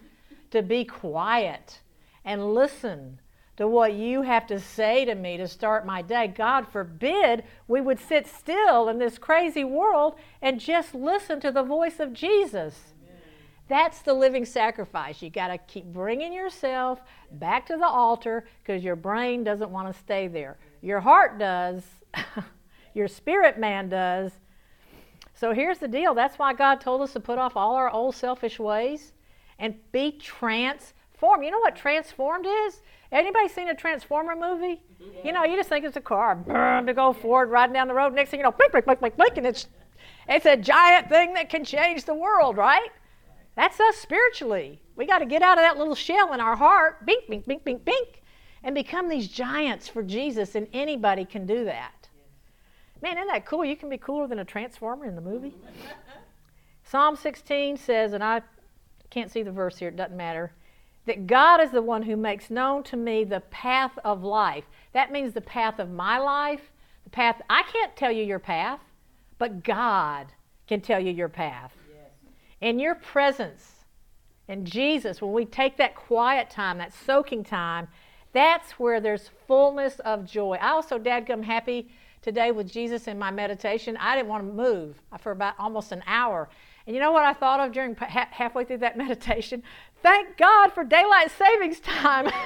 to 0.51 0.63
be 0.63 0.87
quiet 0.87 1.83
and 2.25 2.55
listen 2.55 3.19
to 3.57 3.69
what 3.69 3.95
you 3.95 4.23
have 4.23 4.47
to 4.49 4.59
say 4.59 5.05
to 5.05 5.15
me 5.15 5.37
to 5.37 5.47
start 5.47 5.87
my 5.87 6.03
day. 6.03 6.27
God 6.27 6.67
forbid 6.67 7.45
we 7.69 7.81
would 7.81 8.01
sit 8.01 8.27
still 8.27 8.89
in 8.89 8.99
this 8.99 9.19
crazy 9.19 9.65
world 9.65 10.17
and 10.43 10.59
just 10.59 10.95
listen 10.95 11.41
to 11.41 11.53
the 11.53 11.63
voice 11.63 12.01
of 12.01 12.13
Jesus. 12.13 12.95
That's 13.69 14.03
the 14.03 14.13
living 14.13 14.45
sacrifice. 14.45 15.23
You 15.23 15.31
got 15.31 15.49
to 15.49 15.59
keep 15.59 15.87
bringing 15.87 16.33
yourself 16.33 17.01
back 17.33 17.67
to 17.67 17.77
the 17.77 17.87
altar 17.87 18.47
because 18.63 18.85
your 18.85 18.97
brain 18.97 19.43
doesn't 19.43 19.71
want 19.71 19.93
to 19.93 19.99
stay 19.99 20.29
there. 20.29 20.59
Your 20.83 21.01
heart 21.01 21.39
does, 21.39 21.83
your 22.95 23.09
spirit 23.09 23.59
man 23.59 23.89
does. 23.89 24.33
So 25.35 25.53
here's 25.53 25.79
the 25.79 25.89
deal 25.89 26.15
that's 26.15 26.39
why 26.39 26.53
God 26.53 26.81
told 26.81 27.01
us 27.01 27.13
to 27.15 27.21
put 27.21 27.39
off 27.39 27.57
all 27.57 27.75
our 27.75 27.91
old 27.91 28.15
selfish 28.15 28.59
ways 28.59 29.13
and 29.59 29.75
be 29.93 30.13
transformed. 30.13 31.45
You 31.45 31.51
know 31.51 31.61
what 31.61 31.75
transformed 31.75 32.47
is? 32.47 32.83
Anybody 33.13 33.49
seen 33.49 33.69
a 33.69 33.75
Transformer 33.75 34.35
movie? 34.35 34.83
Yeah. 34.99 35.07
You 35.25 35.33
know, 35.33 35.45
you 35.45 35.57
just 35.57 35.69
think 35.69 35.85
it's 35.85 35.97
a 35.97 36.01
car 36.01 36.35
boom, 36.35 36.87
to 36.87 36.95
go 36.95 37.13
forward, 37.13 37.51
riding 37.51 37.75
down 37.75 37.89
the 37.89 37.95
road. 37.95 38.15
Next 38.15 38.31
thing 38.31 38.41
you 38.41 38.45
know, 38.45 38.53
blink, 38.53 38.73
blink, 38.73 38.87
blink, 38.87 39.01
blink, 39.01 39.17
blink, 39.17 39.37
and 39.37 39.47
it's 39.47 39.69
it's 40.29 40.47
a 40.47 40.57
giant 40.57 41.09
thing 41.09 41.35
that 41.35 41.51
can 41.51 41.65
change 41.65 42.05
the 42.05 42.15
world, 42.15 42.57
right? 42.57 42.91
That's 43.57 43.79
us 43.79 43.97
spiritually. 43.97 44.81
We 44.97 45.07
got 45.07 45.19
to 45.19 45.27
get 45.27 45.43
out 45.43 45.59
of 45.59 45.63
that 45.63 45.79
little 45.79 45.95
shell 45.95 46.33
in 46.33 46.41
our 46.41 46.57
heart, 46.57 47.05
bink, 47.07 47.29
bink, 47.29 47.47
bink, 47.47 47.63
bink, 47.63 47.85
bink, 47.85 48.23
and 48.63 48.75
become 48.75 49.09
these 49.09 49.29
giants 49.29 49.87
for 49.87 50.03
Jesus, 50.03 50.55
and 50.55 50.67
anybody 50.73 51.25
can 51.25 51.47
do 51.47 51.65
that. 51.67 52.09
Man, 53.03 53.19
isn't 53.19 53.29
that 53.29 53.45
cool? 53.45 53.65
You 53.65 53.77
can 53.77 53.91
be 53.91 53.99
cooler 53.99 54.27
than 54.27 54.39
a 54.39 54.45
transformer 54.45 55.05
in 55.05 55.15
the 55.15 55.21
movie. 55.21 55.55
Psalm 56.85 57.17
16 57.17 57.77
says, 57.77 58.13
and 58.15 58.25
I 58.25 58.43
can't 59.11 59.31
see 59.31 59.43
the 59.43 59.53
verse 59.53 59.79
here, 59.79 59.89
it 59.89 59.97
doesn't 59.97 60.17
matter 60.17 60.53
that 61.07 61.27
God 61.27 61.61
is 61.61 61.71
the 61.71 61.83
one 61.83 62.03
who 62.03 62.17
makes 62.17 62.51
known 62.51 62.83
to 62.85 62.97
me 62.97 63.25
the 63.25 63.41
path 63.41 63.93
of 64.05 64.23
life. 64.23 64.65
That 64.93 65.13
means 65.13 65.35
the 65.35 65.41
path 65.41 65.79
of 65.79 65.91
my 65.91 66.19
life, 66.19 66.71
the 67.05 67.11
path. 67.11 67.41
I 67.51 67.63
can't 67.63 67.95
tell 67.97 68.13
you 68.13 68.25
your 68.25 68.39
path, 68.39 68.81
but 69.39 69.63
God 69.63 70.33
can 70.67 70.81
tell 70.81 71.01
you 71.01 71.13
your 71.13 71.29
path. 71.29 71.73
Yes. 71.93 72.11
And 72.63 72.81
your 72.81 72.95
presence 72.95 73.85
in 74.49 74.65
Jesus, 74.65 75.21
when 75.21 75.33
we 75.33 75.45
take 75.45 75.77
that 75.77 75.95
quiet 75.95 76.51
time, 76.51 76.79
that 76.79 76.93
soaking 76.93 77.45
time, 77.45 77.89
that's 78.33 78.73
where 78.73 79.01
there's 79.01 79.31
fullness 79.47 80.01
of 80.01 80.25
joy. 80.25 80.59
I 80.61 80.71
also, 80.71 80.99
dadgum, 80.99 81.45
happy 81.45 81.89
today 82.21 82.51
with 82.51 82.71
Jesus 82.71 83.07
in 83.07 83.19
my 83.19 83.31
meditation. 83.31 83.97
I 83.99 84.17
didn't 84.17 84.29
want 84.29 84.47
to 84.47 84.53
move 84.53 85.01
for 85.21 85.33
about 85.33 85.55
almost 85.59 85.93
an 85.93 86.03
hour. 86.07 86.49
And 86.87 86.95
you 86.95 87.01
know 87.01 87.13
what 87.13 87.25
I 87.25 87.33
thought 87.33 87.61
of 87.61 87.73
during 87.73 87.95
halfway 87.95 88.65
through 88.65 88.79
that 88.79 88.97
meditation? 89.05 89.63
Thank 90.05 90.37
God 90.37 90.71
for 90.73 90.85
daylight 90.85 91.33
savings 91.33 91.81
time. 91.81 92.31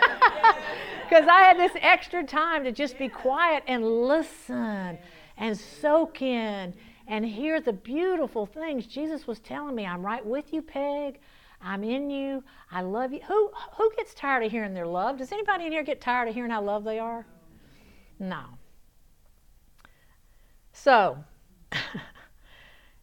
Because 1.08 1.26
I 1.26 1.40
had 1.40 1.58
this 1.58 1.72
extra 1.80 2.22
time 2.22 2.64
to 2.64 2.72
just 2.72 2.98
be 2.98 3.08
quiet 3.08 3.62
and 3.66 3.82
listen 3.82 4.98
and 5.38 5.56
soak 5.56 6.20
in 6.20 6.74
and 7.06 7.24
hear 7.24 7.62
the 7.62 7.72
beautiful 7.72 8.44
things 8.44 8.86
Jesus 8.86 9.26
was 9.26 9.38
telling 9.38 9.74
me. 9.74 9.86
I'm 9.86 10.04
right 10.04 10.24
with 10.24 10.52
you, 10.52 10.60
Peg. 10.60 11.18
I'm 11.62 11.82
in 11.82 12.10
you. 12.10 12.44
I 12.70 12.82
love 12.82 13.14
you. 13.14 13.20
Who 13.26 13.50
who 13.78 13.90
gets 13.96 14.12
tired 14.12 14.44
of 14.44 14.52
hearing 14.52 14.74
their 14.74 14.86
love? 14.86 15.16
Does 15.16 15.32
anybody 15.32 15.64
in 15.64 15.72
here 15.72 15.82
get 15.82 16.02
tired 16.02 16.28
of 16.28 16.34
hearing 16.34 16.50
how 16.50 16.62
loved 16.62 16.86
they 16.86 16.98
are? 16.98 17.24
No. 18.18 18.44
So, 20.74 21.24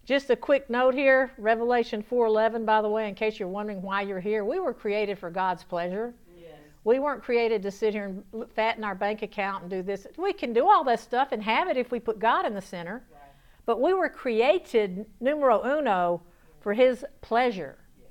Just 0.05 0.29
a 0.29 0.35
quick 0.35 0.69
note 0.69 0.93
here, 0.93 1.31
Revelation 1.39 2.03
4:11 2.03 2.63
by 2.63 2.81
the 2.81 2.89
way, 2.89 3.09
in 3.09 3.15
case 3.15 3.39
you're 3.39 3.49
wondering 3.49 3.81
why 3.81 4.01
you're 4.01 4.19
here. 4.19 4.45
We 4.45 4.59
were 4.59 4.73
created 4.73 5.17
for 5.17 5.31
God's 5.31 5.63
pleasure. 5.63 6.13
Yes. 6.39 6.51
We 6.83 6.99
weren't 6.99 7.23
created 7.23 7.63
to 7.63 7.71
sit 7.71 7.93
here 7.95 8.05
and 8.05 8.51
fatten 8.51 8.83
our 8.83 8.93
bank 8.93 9.23
account 9.23 9.63
and 9.63 9.71
do 9.71 9.81
this. 9.81 10.05
We 10.15 10.31
can 10.31 10.53
do 10.53 10.69
all 10.69 10.83
that 10.83 10.99
stuff 10.99 11.29
and 11.31 11.41
have 11.41 11.67
it 11.69 11.75
if 11.75 11.91
we 11.91 11.99
put 11.99 12.19
God 12.19 12.45
in 12.45 12.53
the 12.53 12.61
center. 12.61 13.03
Right. 13.11 13.21
But 13.65 13.81
we 13.81 13.93
were 13.93 14.09
created 14.09 15.07
numero 15.19 15.63
uno 15.65 16.21
for 16.61 16.73
his 16.73 17.03
pleasure. 17.21 17.79
Yes. 17.99 18.09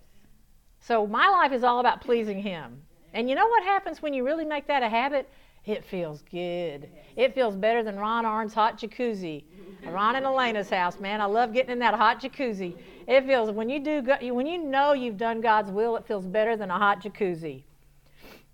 So 0.81 1.07
my 1.07 1.29
life 1.29 1.53
is 1.53 1.63
all 1.63 1.79
about 1.79 2.01
pleasing 2.01 2.43
him. 2.43 2.83
And 3.13 3.29
you 3.29 3.37
know 3.37 3.47
what 3.47 3.63
happens 3.63 4.03
when 4.03 4.13
you 4.13 4.25
really 4.25 4.45
make 4.45 4.67
that 4.67 4.83
a 4.83 4.89
habit? 4.89 5.31
It 5.67 5.85
feels 5.85 6.23
good. 6.31 6.91
It 7.17 7.35
feels 7.35 7.57
better 7.57 7.83
than 7.83 7.97
Ron 7.97 8.27
Arn's 8.27 8.53
hot 8.53 8.79
jacuzzi. 8.79 9.45
Ron 9.87 10.17
and 10.17 10.27
Elena's 10.27 10.69
house, 10.69 11.01
man. 11.01 11.21
I 11.21 11.25
love 11.25 11.53
getting 11.53 11.73
in 11.73 11.79
that 11.79 11.95
hot 11.95 12.21
jacuzzi. 12.21 12.77
It 13.07 13.25
feels 13.27 13.51
when 13.51 13.71
you 13.71 13.81
do 13.81 14.03
when 14.33 14.47
you 14.47 14.59
know 14.59 14.93
you've 14.93 15.17
done 15.17 15.41
God's 15.41 15.71
will, 15.71 15.97
it 15.97 16.07
feels 16.07 16.27
better 16.27 16.57
than 16.57 16.71
a 16.71 16.79
hot 16.79 17.03
jacuzzi. 17.03 17.63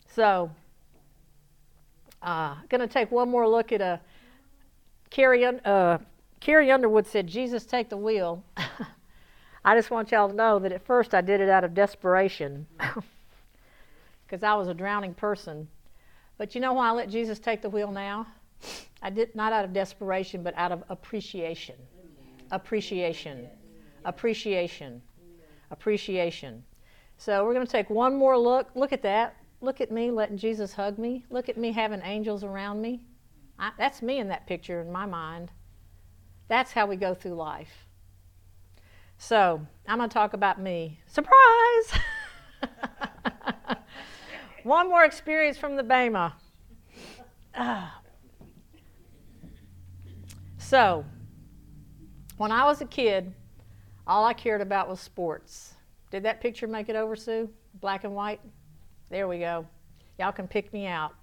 So, 0.09 0.51
uh, 2.23 2.57
going 2.68 2.81
to 2.81 2.87
take 2.87 3.11
one 3.11 3.29
more 3.29 3.49
look 3.49 3.73
at 3.73 3.81
a 3.81 4.01
Carrie. 5.11 5.44
Uh, 5.44 5.99
Carrie 6.38 6.70
Underwood 6.70 7.07
said, 7.07 7.27
"Jesus, 7.27 7.64
take 7.64 7.88
the 7.88 7.96
wheel." 7.96 8.44
I 9.64 9.77
just 9.77 9.90
want 9.90 10.11
y'all 10.11 10.29
to 10.29 10.35
know 10.35 10.59
that 10.61 10.73
at 10.73 10.87
first 10.87 11.12
I 11.14 11.20
did 11.20 11.40
it 11.40 11.49
out 11.49 11.64
of 11.64 11.75
desperation 11.75 12.66
because 14.27 14.42
I 14.42 14.55
was 14.55 14.68
a 14.68 14.75
drowning 14.75 15.12
person. 15.12 15.68
But 16.40 16.55
you 16.55 16.62
know 16.62 16.72
why 16.72 16.88
I 16.88 16.92
let 16.92 17.11
Jesus 17.11 17.38
take 17.38 17.61
the 17.61 17.68
wheel 17.68 17.92
now? 17.92 18.26
I 19.03 19.11
did 19.11 19.35
not 19.35 19.53
out 19.53 19.66
of 19.66 19.74
desperation, 19.74 20.42
but 20.42 20.55
out 20.57 20.72
of 20.72 20.83
appreciation. 20.88 21.74
Appreciation. 22.50 23.46
Appreciation. 24.07 25.03
Appreciation. 25.70 26.64
So 27.18 27.44
we're 27.44 27.53
going 27.53 27.66
to 27.66 27.70
take 27.70 27.90
one 27.90 28.16
more 28.16 28.38
look. 28.38 28.70
Look 28.74 28.94
at 28.94 29.03
that. 29.03 29.37
Look 29.61 29.83
at 29.83 29.90
me 29.90 30.11
letting 30.11 30.38
Jesus 30.38 30.72
hug 30.72 30.96
me. 30.96 31.26
Look 31.29 31.50
at 31.50 31.59
me 31.59 31.72
having 31.72 32.00
angels 32.03 32.42
around 32.42 32.81
me. 32.81 33.03
I, 33.59 33.72
that's 33.76 34.00
me 34.00 34.18
in 34.18 34.29
that 34.29 34.46
picture 34.46 34.81
in 34.81 34.90
my 34.90 35.05
mind. 35.05 35.50
That's 36.48 36.72
how 36.72 36.87
we 36.87 36.96
go 36.96 37.12
through 37.12 37.35
life. 37.35 37.87
So 39.18 39.61
I'm 39.87 39.98
going 39.98 40.09
to 40.09 40.14
talk 40.14 40.33
about 40.33 40.59
me. 40.59 41.00
Surprise! 41.07 42.00
one 44.70 44.88
more 44.88 45.04
experience 45.04 45.59
from 45.59 45.74
the 45.74 45.83
Bema. 45.83 46.33
Ah. 47.56 48.00
So, 50.59 51.04
when 52.37 52.52
I 52.52 52.64
was 52.64 52.80
a 52.80 52.85
kid, 52.85 53.35
all 54.06 54.24
I 54.24 54.33
cared 54.33 54.61
about 54.61 54.88
was 54.88 55.00
sports. 55.00 55.74
Did 56.12 56.22
that 56.22 56.40
picture 56.40 56.68
make 56.68 56.88
it 56.88 56.94
over, 56.94 57.16
Sue? 57.16 57.50
Black 57.80 58.04
and 58.04 58.14
white? 58.14 58.40
There 59.11 59.26
we 59.26 59.40
go. 59.40 59.66
Y'all 60.20 60.30
can 60.30 60.46
pick 60.46 60.72
me 60.72 60.87
out. 60.87 61.14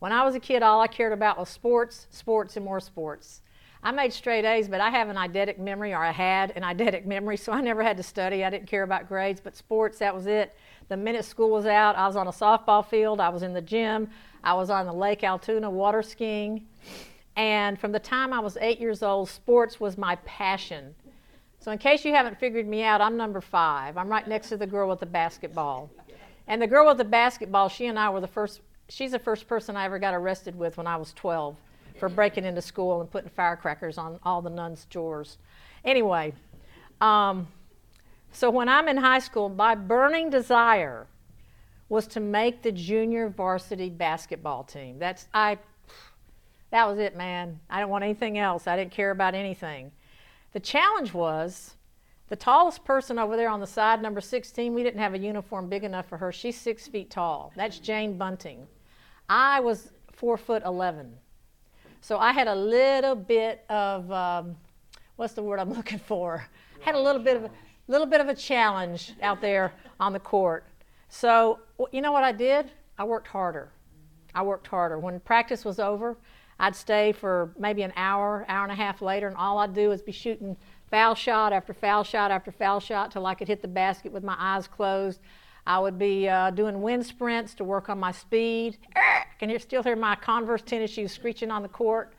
When 0.00 0.10
I 0.10 0.24
was 0.24 0.34
a 0.34 0.40
kid, 0.40 0.64
all 0.64 0.80
I 0.80 0.88
cared 0.88 1.12
about 1.12 1.38
was 1.38 1.48
sports, 1.48 2.08
sports, 2.10 2.56
and 2.56 2.64
more 2.64 2.80
sports. 2.80 3.42
I 3.80 3.92
made 3.92 4.12
straight 4.12 4.44
A's, 4.44 4.68
but 4.68 4.80
I 4.80 4.90
have 4.90 5.08
an 5.08 5.14
eidetic 5.14 5.60
memory, 5.60 5.92
or 5.92 6.02
I 6.02 6.10
had 6.10 6.50
an 6.56 6.64
eidetic 6.64 7.06
memory, 7.06 7.36
so 7.36 7.52
I 7.52 7.60
never 7.60 7.84
had 7.84 7.96
to 7.98 8.02
study. 8.02 8.44
I 8.44 8.50
didn't 8.50 8.66
care 8.66 8.82
about 8.82 9.06
grades, 9.06 9.40
but 9.40 9.56
sports, 9.56 10.00
that 10.00 10.12
was 10.12 10.26
it. 10.26 10.56
The 10.88 10.96
minute 10.96 11.24
school 11.24 11.50
was 11.50 11.66
out, 11.66 11.96
I 11.96 12.06
was 12.06 12.16
on 12.16 12.26
a 12.28 12.32
softball 12.32 12.84
field, 12.84 13.20
I 13.20 13.28
was 13.28 13.42
in 13.42 13.52
the 13.52 13.60
gym, 13.60 14.08
I 14.42 14.54
was 14.54 14.70
on 14.70 14.86
the 14.86 14.92
Lake 14.92 15.22
Altoona 15.22 15.70
water 15.70 16.02
skiing. 16.02 16.66
And 17.36 17.78
from 17.78 17.92
the 17.92 18.00
time 18.00 18.32
I 18.32 18.40
was 18.40 18.56
eight 18.60 18.80
years 18.80 19.02
old, 19.02 19.28
sports 19.28 19.78
was 19.78 19.98
my 19.98 20.16
passion. 20.24 20.94
So, 21.60 21.72
in 21.72 21.78
case 21.78 22.04
you 22.04 22.12
haven't 22.12 22.38
figured 22.38 22.66
me 22.66 22.82
out, 22.82 23.00
I'm 23.00 23.16
number 23.16 23.40
five. 23.40 23.96
I'm 23.96 24.08
right 24.08 24.26
next 24.26 24.48
to 24.48 24.56
the 24.56 24.66
girl 24.66 24.88
with 24.88 25.00
the 25.00 25.06
basketball. 25.06 25.90
And 26.46 26.62
the 26.62 26.66
girl 26.66 26.86
with 26.86 26.96
the 26.96 27.04
basketball, 27.04 27.68
she 27.68 27.86
and 27.86 27.98
I 27.98 28.08
were 28.08 28.20
the 28.20 28.26
first, 28.26 28.60
she's 28.88 29.12
the 29.12 29.18
first 29.18 29.46
person 29.46 29.76
I 29.76 29.84
ever 29.84 29.98
got 29.98 30.14
arrested 30.14 30.56
with 30.56 30.78
when 30.78 30.86
I 30.86 30.96
was 30.96 31.12
12 31.12 31.56
for 31.98 32.08
breaking 32.08 32.44
into 32.44 32.62
school 32.62 33.00
and 33.00 33.10
putting 33.10 33.28
firecrackers 33.28 33.98
on 33.98 34.18
all 34.22 34.40
the 34.40 34.50
nuns' 34.50 34.86
drawers. 34.88 35.36
Anyway, 35.84 36.32
um, 37.00 37.48
so 38.38 38.50
when 38.50 38.68
I'm 38.68 38.86
in 38.86 38.96
high 38.96 39.18
school, 39.18 39.48
my 39.48 39.74
burning 39.74 40.30
desire 40.30 41.08
was 41.88 42.06
to 42.06 42.20
make 42.20 42.62
the 42.62 42.70
junior 42.70 43.28
varsity 43.28 43.90
basketball 43.90 44.62
team. 44.62 45.00
That's 45.00 45.26
I 45.34 45.58
that 46.70 46.86
was 46.86 47.00
it, 47.00 47.16
man. 47.16 47.58
I 47.68 47.80
didn't 47.80 47.90
want 47.90 48.04
anything 48.04 48.38
else. 48.38 48.68
I 48.68 48.76
didn't 48.76 48.92
care 48.92 49.10
about 49.10 49.34
anything. 49.34 49.90
The 50.52 50.60
challenge 50.60 51.12
was 51.12 51.74
the 52.28 52.36
tallest 52.36 52.84
person 52.84 53.18
over 53.18 53.36
there 53.36 53.48
on 53.48 53.58
the 53.58 53.66
side, 53.66 54.00
number 54.00 54.20
16, 54.20 54.72
we 54.72 54.84
didn't 54.84 55.00
have 55.00 55.14
a 55.14 55.18
uniform 55.18 55.68
big 55.68 55.82
enough 55.82 56.06
for 56.08 56.16
her. 56.18 56.30
She's 56.30 56.56
six 56.56 56.86
feet 56.86 57.10
tall. 57.10 57.52
That's 57.56 57.80
Jane 57.80 58.16
Bunting. 58.16 58.68
I 59.28 59.58
was 59.58 59.90
four 60.12 60.36
foot 60.36 60.62
11. 60.64 61.12
So 62.02 62.18
I 62.18 62.30
had 62.30 62.46
a 62.46 62.54
little 62.54 63.16
bit 63.16 63.64
of, 63.68 64.12
um, 64.12 64.56
what's 65.16 65.32
the 65.32 65.42
word 65.42 65.58
I'm 65.58 65.72
looking 65.74 65.98
for? 65.98 66.46
Had 66.82 66.94
a 66.94 67.00
little 67.00 67.20
bit 67.20 67.36
of 67.36 67.50
little 67.88 68.06
bit 68.06 68.20
of 68.20 68.28
a 68.28 68.34
challenge 68.34 69.14
out 69.22 69.40
there 69.40 69.72
on 69.98 70.12
the 70.12 70.20
court. 70.20 70.64
So 71.08 71.58
you 71.92 72.00
know 72.00 72.12
what 72.12 72.24
I 72.24 72.32
did? 72.32 72.70
I 72.98 73.04
worked 73.04 73.28
harder. 73.28 73.70
I 74.34 74.42
worked 74.42 74.66
harder. 74.66 74.98
When 74.98 75.20
practice 75.20 75.64
was 75.64 75.78
over, 75.78 76.16
I'd 76.60 76.76
stay 76.76 77.12
for 77.12 77.52
maybe 77.58 77.82
an 77.82 77.92
hour, 77.96 78.44
hour 78.48 78.64
and 78.64 78.72
a 78.72 78.74
half 78.74 79.00
later, 79.00 79.28
and 79.28 79.36
all 79.36 79.58
I'd 79.58 79.74
do 79.74 79.92
is 79.92 80.02
be 80.02 80.12
shooting 80.12 80.56
foul 80.90 81.14
shot 81.14 81.52
after 81.52 81.72
foul 81.72 82.02
shot 82.02 82.30
after 82.30 82.50
foul 82.50 82.80
shot 82.80 83.12
till 83.12 83.26
I 83.26 83.34
could 83.34 83.48
hit 83.48 83.62
the 83.62 83.68
basket 83.68 84.12
with 84.12 84.24
my 84.24 84.36
eyes 84.38 84.66
closed. 84.66 85.20
I 85.66 85.78
would 85.78 85.98
be 85.98 86.28
uh, 86.28 86.50
doing 86.50 86.80
wind 86.80 87.06
sprints 87.06 87.54
to 87.56 87.64
work 87.64 87.88
on 87.88 87.98
my 88.00 88.10
speed. 88.10 88.78
Can 89.38 89.50
you 89.50 89.58
still 89.58 89.82
hear 89.82 89.96
my 89.96 90.16
Converse 90.16 90.62
tennis 90.62 90.90
shoes 90.90 91.12
screeching 91.12 91.50
on 91.50 91.62
the 91.62 91.68
court? 91.68 92.14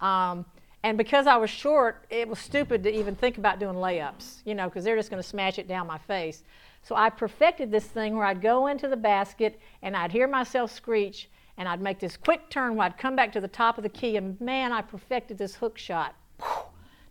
Um, 0.00 0.44
and 0.86 0.96
because 0.96 1.26
I 1.26 1.36
was 1.36 1.50
short, 1.50 2.04
it 2.10 2.28
was 2.28 2.38
stupid 2.38 2.84
to 2.84 2.96
even 2.96 3.16
think 3.16 3.38
about 3.38 3.58
doing 3.58 3.74
layups, 3.74 4.36
you 4.44 4.54
know, 4.54 4.66
because 4.68 4.84
they're 4.84 4.94
just 4.94 5.10
going 5.10 5.20
to 5.20 5.28
smash 5.28 5.58
it 5.58 5.66
down 5.66 5.88
my 5.88 5.98
face. 5.98 6.44
So 6.84 6.94
I 6.94 7.10
perfected 7.10 7.72
this 7.72 7.84
thing 7.84 8.14
where 8.14 8.24
I'd 8.24 8.40
go 8.40 8.68
into 8.68 8.86
the 8.86 8.96
basket 8.96 9.58
and 9.82 9.96
I'd 9.96 10.12
hear 10.12 10.28
myself 10.28 10.70
screech 10.70 11.28
and 11.58 11.68
I'd 11.68 11.80
make 11.80 11.98
this 11.98 12.16
quick 12.16 12.50
turn 12.50 12.76
where 12.76 12.86
I'd 12.86 12.98
come 12.98 13.16
back 13.16 13.32
to 13.32 13.40
the 13.40 13.48
top 13.48 13.78
of 13.78 13.82
the 13.82 13.88
key 13.88 14.16
and 14.16 14.40
man, 14.40 14.70
I 14.70 14.80
perfected 14.80 15.38
this 15.38 15.56
hook 15.56 15.76
shot. 15.76 16.14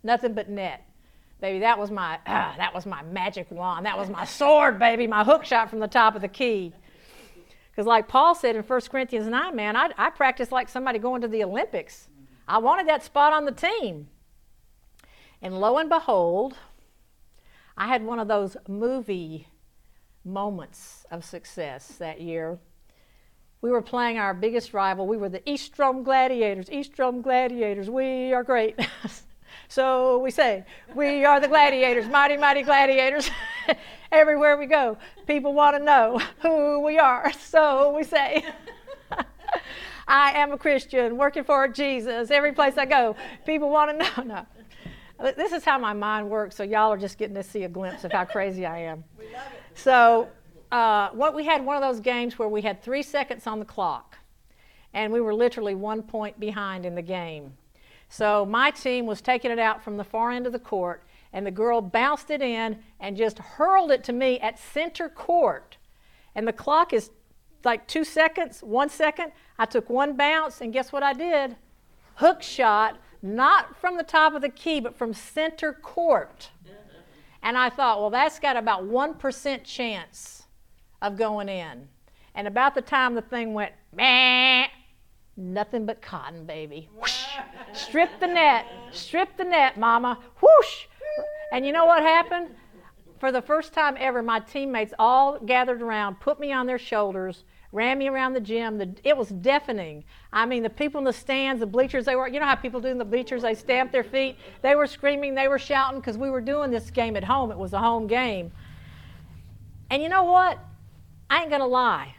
Nothing 0.03 0.31
but 0.31 0.49
net. 0.49 0.87
Baby, 1.41 1.59
that 1.59 1.77
was 1.77 1.91
my 1.91 2.15
uh, 2.25 2.55
that 2.57 2.73
was 2.73 2.85
my 2.85 3.03
magic 3.03 3.51
wand. 3.51 3.85
That 3.85 3.97
was 3.97 4.09
my 4.09 4.23
sword, 4.23 4.79
baby, 4.79 5.05
my 5.05 5.25
hook 5.25 5.43
shot 5.43 5.69
from 5.69 5.79
the 5.79 5.89
top 5.89 6.15
of 6.15 6.21
the 6.21 6.29
key. 6.29 6.71
Because 7.71 7.85
like 7.85 8.07
Paul 8.07 8.35
said 8.35 8.55
in 8.55 8.63
1 8.63 8.81
Corinthians 8.89 9.27
9, 9.27 9.53
man, 9.53 9.75
I, 9.75 9.89
I 9.97 10.11
practiced 10.11 10.53
like 10.53 10.69
somebody 10.69 10.97
going 10.97 11.19
to 11.23 11.27
the 11.27 11.43
Olympics. 11.43 12.07
I 12.47 12.57
wanted 12.59 12.87
that 12.87 13.03
spot 13.03 13.33
on 13.33 13.45
the 13.45 13.51
team. 13.51 14.07
And 15.41 15.59
lo 15.59 15.77
and 15.77 15.89
behold, 15.89 16.55
I 17.77 17.87
had 17.87 18.03
one 18.03 18.19
of 18.19 18.27
those 18.27 18.57
movie 18.67 19.47
moments 20.23 21.05
of 21.11 21.23
success 21.23 21.87
that 21.99 22.21
year. 22.21 22.57
We 23.61 23.71
were 23.71 23.81
playing 23.81 24.17
our 24.17 24.33
biggest 24.33 24.73
rival. 24.73 25.07
We 25.07 25.17
were 25.17 25.29
the 25.29 25.47
East 25.49 25.73
Drum 25.73 26.03
Gladiators. 26.03 26.69
East 26.71 26.93
Drum 26.93 27.21
Gladiators, 27.21 27.89
we 27.89 28.33
are 28.33 28.43
great. 28.43 28.79
So 29.67 30.19
we 30.19 30.31
say, 30.31 30.65
we 30.93 31.25
are 31.25 31.39
the 31.39 31.47
gladiators, 31.47 32.07
mighty, 32.07 32.37
mighty 32.37 32.61
gladiators. 32.61 33.29
Everywhere 34.11 34.57
we 34.57 34.65
go, 34.65 34.97
people 35.27 35.53
want 35.53 35.77
to 35.77 35.83
know 35.83 36.19
who 36.41 36.81
we 36.81 36.99
are. 36.99 37.31
So 37.39 37.95
we 37.95 38.03
say, 38.03 38.43
I 40.07 40.31
am 40.31 40.51
a 40.51 40.57
Christian 40.57 41.17
working 41.17 41.43
for 41.43 41.67
Jesus. 41.67 42.31
Every 42.31 42.51
place 42.51 42.77
I 42.77 42.85
go, 42.85 43.15
people 43.45 43.69
want 43.69 43.91
to 43.91 43.97
know. 43.97 44.45
No. 45.17 45.31
This 45.31 45.53
is 45.53 45.63
how 45.63 45.77
my 45.77 45.93
mind 45.93 46.29
works, 46.29 46.57
so 46.57 46.63
y'all 46.63 46.91
are 46.91 46.97
just 46.97 47.17
getting 47.17 47.35
to 47.35 47.43
see 47.43 47.63
a 47.63 47.69
glimpse 47.69 48.03
of 48.03 48.11
how 48.11 48.25
crazy 48.25 48.65
I 48.65 48.79
am. 48.79 49.05
We 49.17 49.25
love 49.31 49.43
it. 49.53 49.79
So, 49.79 50.27
uh, 50.73 51.09
what 51.11 51.33
we 51.33 51.45
had 51.45 51.65
one 51.65 51.77
of 51.77 51.81
those 51.81 52.01
games 52.01 52.37
where 52.37 52.49
we 52.49 52.61
had 52.61 52.83
three 52.83 53.01
seconds 53.01 53.47
on 53.47 53.59
the 53.59 53.65
clock, 53.65 54.17
and 54.93 55.13
we 55.13 55.21
were 55.21 55.33
literally 55.33 55.73
one 55.73 56.03
point 56.03 56.37
behind 56.37 56.85
in 56.85 56.95
the 56.95 57.01
game. 57.01 57.53
So 58.09 58.45
my 58.45 58.71
team 58.71 59.05
was 59.05 59.21
taking 59.21 59.51
it 59.51 59.59
out 59.59 59.83
from 59.83 59.97
the 59.97 60.03
far 60.03 60.31
end 60.31 60.45
of 60.45 60.53
the 60.53 60.59
court, 60.59 61.03
and 61.33 61.45
the 61.45 61.51
girl 61.51 61.81
bounced 61.81 62.29
it 62.29 62.41
in 62.41 62.79
and 62.99 63.17
just 63.17 63.39
hurled 63.39 63.91
it 63.91 64.03
to 64.05 64.13
me 64.13 64.39
at 64.39 64.59
center 64.59 65.09
court. 65.09 65.77
And 66.33 66.47
the 66.47 66.53
clock 66.53 66.93
is 66.93 67.11
like 67.65 67.87
two 67.87 68.03
seconds, 68.03 68.61
one 68.61 68.89
second. 68.89 69.31
I 69.57 69.65
took 69.65 69.89
one 69.89 70.15
bounce, 70.15 70.61
and 70.61 70.71
guess 70.71 70.91
what 70.91 71.03
I 71.03 71.13
did? 71.13 71.55
Hook 72.15 72.41
shot, 72.41 72.97
not 73.21 73.75
from 73.77 73.97
the 73.97 74.03
top 74.03 74.33
of 74.33 74.41
the 74.41 74.49
key, 74.49 74.79
but 74.79 74.95
from 74.95 75.13
center 75.13 75.73
court. 75.73 76.49
And 77.41 77.57
I 77.57 77.69
thought, 77.69 77.99
well, 77.99 78.09
that's 78.09 78.39
got 78.39 78.57
about 78.57 78.85
1% 78.85 79.63
chance 79.63 80.43
of 81.01 81.15
going 81.17 81.47
in. 81.47 81.87
And 82.33 82.47
about 82.47 82.75
the 82.75 82.81
time 82.81 83.13
the 83.15 83.21
thing 83.21 83.53
went, 83.53 83.73
Nothing 85.37 85.85
but 85.85 86.01
cotton, 86.01 86.45
baby. 86.45 86.89
Whoosh. 86.97 87.25
Strip 87.73 88.19
the 88.19 88.27
net. 88.27 88.65
Strip 88.91 89.35
the 89.37 89.43
net, 89.43 89.77
mama. 89.77 90.19
Whoosh. 90.41 90.85
And 91.51 91.65
you 91.65 91.71
know 91.71 91.85
what 91.85 92.01
happened? 92.01 92.49
For 93.19 93.31
the 93.31 93.41
first 93.41 93.73
time 93.73 93.95
ever, 93.99 94.21
my 94.23 94.39
teammates 94.39 94.93
all 94.97 95.39
gathered 95.39 95.81
around, 95.81 96.19
put 96.19 96.39
me 96.39 96.51
on 96.51 96.65
their 96.65 96.79
shoulders, 96.79 97.43
ran 97.75 97.97
me 97.97 98.07
around 98.07 98.33
the 98.33 98.39
gym. 98.39 98.77
The, 98.77 98.95
it 99.03 99.15
was 99.15 99.29
deafening. 99.29 100.05
I 100.31 100.45
mean, 100.45 100.63
the 100.63 100.69
people 100.69 100.99
in 100.99 101.05
the 101.05 101.13
stands, 101.13 101.59
the 101.59 101.67
bleachers, 101.67 102.05
they 102.05 102.15
were, 102.15 102.27
you 102.27 102.39
know 102.39 102.45
how 102.45 102.55
people 102.55 102.79
do 102.79 102.87
in 102.87 102.97
the 102.97 103.05
bleachers, 103.05 103.41
they 103.41 103.53
stamp 103.53 103.91
their 103.91 104.03
feet. 104.03 104.37
They 104.61 104.75
were 104.75 104.87
screaming, 104.87 105.35
they 105.35 105.49
were 105.49 105.59
shouting 105.59 105.99
because 105.99 106.17
we 106.17 106.29
were 106.29 106.41
doing 106.41 106.71
this 106.71 106.89
game 106.89 107.17
at 107.17 107.25
home. 107.25 107.51
It 107.51 107.57
was 107.57 107.73
a 107.73 107.79
home 107.79 108.07
game. 108.07 108.51
And 109.91 110.01
you 110.01 110.09
know 110.09 110.23
what? 110.23 110.57
I 111.29 111.41
ain't 111.41 111.49
going 111.49 111.61
to 111.61 111.67
lie. 111.67 112.15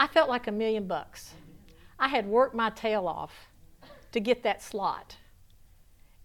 I 0.00 0.06
felt 0.06 0.30
like 0.30 0.46
a 0.46 0.52
million 0.52 0.86
bucks. 0.86 1.34
I 1.98 2.08
had 2.08 2.26
worked 2.26 2.54
my 2.54 2.70
tail 2.70 3.06
off 3.06 3.48
to 4.12 4.20
get 4.20 4.42
that 4.44 4.62
slot. 4.62 5.16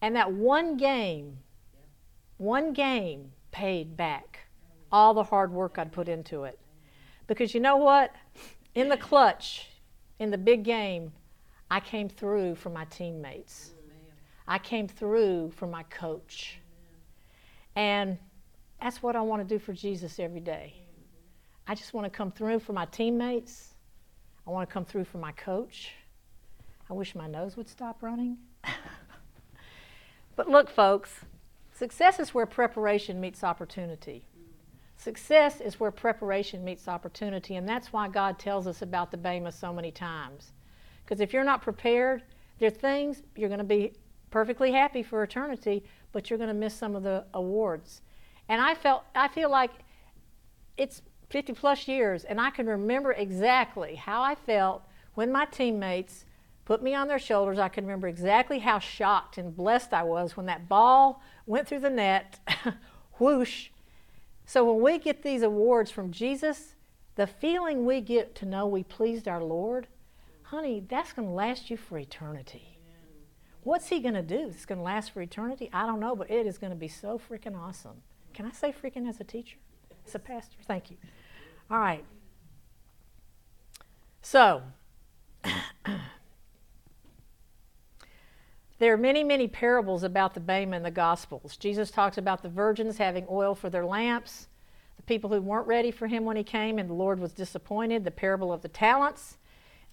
And 0.02 0.16
that 0.16 0.32
one 0.32 0.78
game, 0.78 1.40
one 2.38 2.72
game 2.72 3.34
paid 3.52 3.98
back 3.98 4.48
all 4.92 5.14
the 5.14 5.24
hard 5.24 5.52
work 5.52 5.78
I'd 5.78 5.92
put 5.92 6.08
into 6.08 6.46
it. 6.46 6.58
Because 7.28 7.54
you 7.54 7.60
know 7.60 7.78
what? 7.78 8.14
In 8.74 8.90
the 8.90 8.98
clutch, 8.98 9.70
in 10.20 10.32
the 10.32 10.38
big 10.38 10.64
game, 10.64 11.12
I 11.72 11.80
came 11.80 12.10
through 12.10 12.56
for 12.56 12.70
my 12.70 12.86
teammates. 12.86 13.72
I 14.48 14.60
came 14.60 14.88
through 14.88 15.52
for 15.56 15.68
my 15.68 15.84
coach. 15.84 16.60
And 17.76 18.18
that's 18.82 19.02
what 19.02 19.16
I 19.16 19.22
want 19.22 19.48
to 19.48 19.56
do 19.56 19.60
for 19.60 19.74
Jesus 19.74 20.20
every 20.20 20.40
day. 20.40 20.74
I 21.68 21.74
just 21.74 21.94
want 21.94 22.06
to 22.06 22.16
come 22.16 22.32
through 22.32 22.60
for 22.60 22.74
my 22.74 22.86
teammates 22.86 23.76
I 24.47 24.52
want 24.52 24.70
to 24.70 24.74
come 24.74 24.86
through 24.86 25.06
for 25.06 25.18
my 25.18 25.32
coach. 25.32 25.91
I 26.89 26.93
wish 26.93 27.16
my 27.16 27.28
nose 27.28 27.58
would 27.58 27.68
stop 27.68 28.04
running. 28.04 28.38
but 30.36 30.47
look, 30.47 30.70
folks, 30.70 31.22
success 31.74 32.20
is 32.20 32.34
where 32.34 32.45
preparation 32.45 33.20
meets 33.20 33.43
opportunity. 33.43 34.26
Success 34.98 35.62
is 35.62 35.80
where 35.80 35.91
preparation 35.91 36.64
meets 36.64 36.88
opportunity, 36.88 37.56
and 37.56 37.68
that's 37.68 37.91
why 37.91 38.08
God 38.08 38.39
tells 38.39 38.66
us 38.66 38.82
about 38.82 39.12
the 39.12 39.18
Bema 39.18 39.52
so 39.52 39.74
many 39.74 39.91
times. 39.91 40.52
Because 41.04 41.20
if 41.20 41.34
you're 41.34 41.43
not 41.43 41.62
prepared, 41.62 42.24
there 42.60 42.68
are 42.68 42.72
things 42.72 43.22
you're 43.36 43.50
going 43.50 43.60
to 43.60 43.64
be 43.64 43.93
perfectly 44.32 44.72
happy 44.72 45.04
for 45.04 45.22
eternity, 45.24 45.84
but 46.12 46.30
you're 46.30 46.39
going 46.39 46.50
to 46.50 46.54
miss 46.54 46.74
some 46.74 46.96
of 46.96 47.04
the 47.04 47.26
awards. 47.34 48.02
And 48.50 48.62
I 48.62 48.74
felt 48.74 49.04
I 49.14 49.28
feel 49.28 49.50
like 49.50 49.72
it's 50.78 51.02
50 51.30 51.54
plus 51.54 51.88
years, 51.88 52.24
and 52.24 52.39
I 52.39 52.50
can 52.50 52.66
remember 52.66 53.12
exactly 53.12 53.96
how 53.96 54.22
I 54.22 54.36
felt 54.36 54.84
when 55.14 55.32
my 55.32 55.46
teammates 55.46 56.26
put 56.66 56.82
me 56.82 56.93
on 56.96 57.08
their 57.08 57.20
shoulders. 57.20 57.60
I 57.60 57.70
can 57.70 57.86
remember 57.86 58.08
exactly 58.08 58.60
how 58.60 58.80
shocked 58.80 59.38
and 59.38 59.56
blessed 59.56 59.93
I 59.93 60.04
was 60.04 60.36
when 60.36 60.46
that 60.48 60.68
ball 60.68 61.22
went 61.46 61.68
through 61.68 61.80
the 61.80 61.89
net, 61.89 62.39
whoosh. 63.20 63.70
So 64.46 64.72
when 64.72 64.82
we 64.82 65.00
get 65.00 65.24
these 65.24 65.41
awards 65.41 65.91
from 65.91 66.12
Jesus, 66.12 66.76
the 67.16 67.28
feeling 67.28 67.86
we 67.86 68.02
get 68.02 68.36
to 68.36 68.46
know 68.46 68.68
we 68.68 68.84
pleased 68.84 69.28
our 69.28 69.43
Lord, 69.43 69.88
honey, 70.43 70.84
that's 70.88 71.14
going 71.14 71.28
to 71.28 71.34
last 71.34 71.70
you 71.70 71.78
for 71.78 71.98
eternity. 71.98 72.78
What's 73.64 73.88
He 73.88 74.00
going 74.00 74.14
to 74.14 74.22
do? 74.22 74.48
It's 74.50 74.66
going 74.66 74.78
to 74.78 74.84
last 74.84 75.12
for 75.12 75.22
eternity? 75.22 75.70
I 75.74 75.88
don't 75.88 76.00
know, 76.00 76.16
but 76.16 76.30
it 76.30 76.46
is 76.46 76.58
going 76.60 76.72
to 76.72 76.78
be 76.78 76.88
so 76.88 77.20
freaking 77.20 77.58
awesome. 77.58 78.04
Can 78.34 78.46
I 78.46 78.52
say 78.52 78.72
freaking 78.72 79.10
as 79.10 79.20
a 79.20 79.24
teacher? 79.24 79.58
As 80.06 80.14
a 80.14 80.20
pastor? 80.20 80.58
Thank 80.68 80.91
you. 80.91 80.98
All 81.72 81.80
right. 81.80 82.06
So, 84.22 84.62
there 88.78 88.93
are 88.93 88.97
many, 88.97 89.23
many 89.23 89.47
parables 89.47 90.03
about 90.03 90.34
the 90.34 90.39
Bema 90.39 90.76
in 90.76 90.84
the 90.84 90.91
Gospels. 90.91 91.55
Jesus 91.55 91.91
talks 91.91 92.17
about 92.17 92.43
the 92.43 92.49
virgins 92.49 92.97
having 92.97 93.26
oil 93.30 93.55
for 93.55 93.69
their 93.69 93.86
lamps, 93.86 94.47
the 94.97 95.03
people 95.03 95.30
who 95.30 95.41
weren't 95.41 95.67
ready 95.67 95.91
for 95.91 96.07
him 96.07 96.26
when 96.26 96.36
he 96.36 96.43
came 96.43 96.78
and 96.78 96.89
the 96.89 96.93
Lord 96.93 97.19
was 97.19 97.32
disappointed, 97.32 98.03
the 98.03 98.11
parable 98.11 98.51
of 98.51 98.61
the 98.61 98.67
talents, 98.67 99.38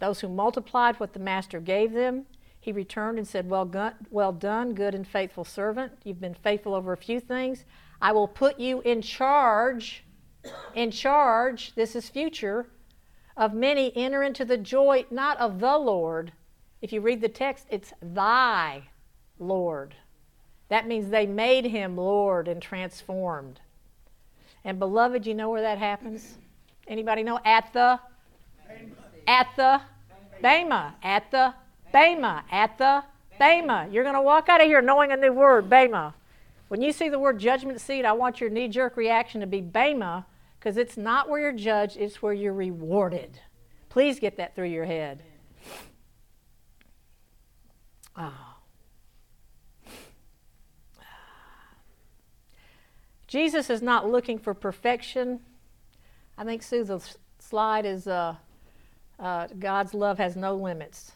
those 0.00 0.20
who 0.20 0.28
multiplied 0.28 0.98
what 0.98 1.12
the 1.12 1.20
master 1.20 1.60
gave 1.60 1.92
them. 1.92 2.26
He 2.58 2.72
returned 2.72 3.18
and 3.18 3.26
said, 3.26 3.48
Well, 3.48 3.64
go- 3.64 3.92
well 4.10 4.32
done, 4.32 4.74
good 4.74 4.94
and 4.94 5.06
faithful 5.06 5.44
servant. 5.44 5.92
You've 6.04 6.20
been 6.20 6.34
faithful 6.34 6.74
over 6.74 6.92
a 6.92 6.96
few 6.96 7.20
things. 7.20 7.64
I 8.00 8.10
will 8.10 8.28
put 8.28 8.58
you 8.58 8.80
in 8.80 9.00
charge, 9.02 10.04
in 10.74 10.90
charge, 10.90 11.74
this 11.76 11.94
is 11.94 12.08
future, 12.08 12.66
of 13.36 13.54
many 13.54 13.96
enter 13.96 14.22
into 14.22 14.44
the 14.44 14.58
joy 14.58 15.06
not 15.10 15.38
of 15.38 15.60
the 15.60 15.78
Lord. 15.78 16.32
If 16.82 16.92
you 16.92 17.00
read 17.00 17.20
the 17.20 17.28
text, 17.28 17.66
it's 17.70 17.92
thy 18.02 18.82
Lord. 19.38 19.94
That 20.68 20.88
means 20.88 21.08
they 21.08 21.26
made 21.26 21.64
him 21.64 21.96
Lord 21.96 22.48
and 22.48 22.60
transformed. 22.60 23.60
And 24.64 24.78
beloved, 24.78 25.26
you 25.26 25.34
know 25.34 25.48
where 25.48 25.62
that 25.62 25.78
happens? 25.78 26.38
Anybody 26.88 27.22
know? 27.22 27.38
At 27.44 27.72
the 27.72 28.00
at 29.26 29.48
the 29.56 29.80
Bema. 30.40 30.94
At 31.02 31.30
the 31.30 31.54
Bema. 31.92 32.44
At 32.50 32.78
the 32.78 33.04
Bema. 33.38 33.88
You're 33.90 34.02
going 34.02 34.16
to 34.16 34.22
walk 34.22 34.48
out 34.48 34.60
of 34.60 34.66
here 34.66 34.82
knowing 34.82 35.12
a 35.12 35.16
new 35.16 35.32
word, 35.32 35.70
Bema. 35.70 36.14
When 36.68 36.82
you 36.82 36.92
see 36.92 37.08
the 37.08 37.18
word 37.18 37.38
judgment 37.38 37.80
seat, 37.80 38.04
I 38.04 38.12
want 38.12 38.40
your 38.40 38.50
knee 38.50 38.68
jerk 38.68 38.96
reaction 38.96 39.40
to 39.40 39.46
be 39.46 39.60
Bema 39.60 40.26
because 40.58 40.76
it's 40.76 40.96
not 40.96 41.28
where 41.28 41.40
you're 41.40 41.52
judged, 41.52 41.96
it's 41.96 42.22
where 42.22 42.32
you're 42.32 42.54
rewarded. 42.54 43.38
Please 43.88 44.18
get 44.18 44.36
that 44.38 44.56
through 44.56 44.68
your 44.68 44.86
head. 44.86 45.22
Oh. 48.16 48.56
Jesus 53.26 53.70
is 53.70 53.80
not 53.80 54.10
looking 54.10 54.38
for 54.38 54.52
perfection. 54.52 55.40
I 56.36 56.44
think, 56.44 56.62
Sue, 56.62 56.84
the 56.84 57.00
slide 57.38 57.86
is 57.86 58.06
uh, 58.06 58.36
uh, 59.18 59.46
God's 59.58 59.94
love 59.94 60.18
has 60.18 60.36
no 60.36 60.54
limits. 60.54 61.12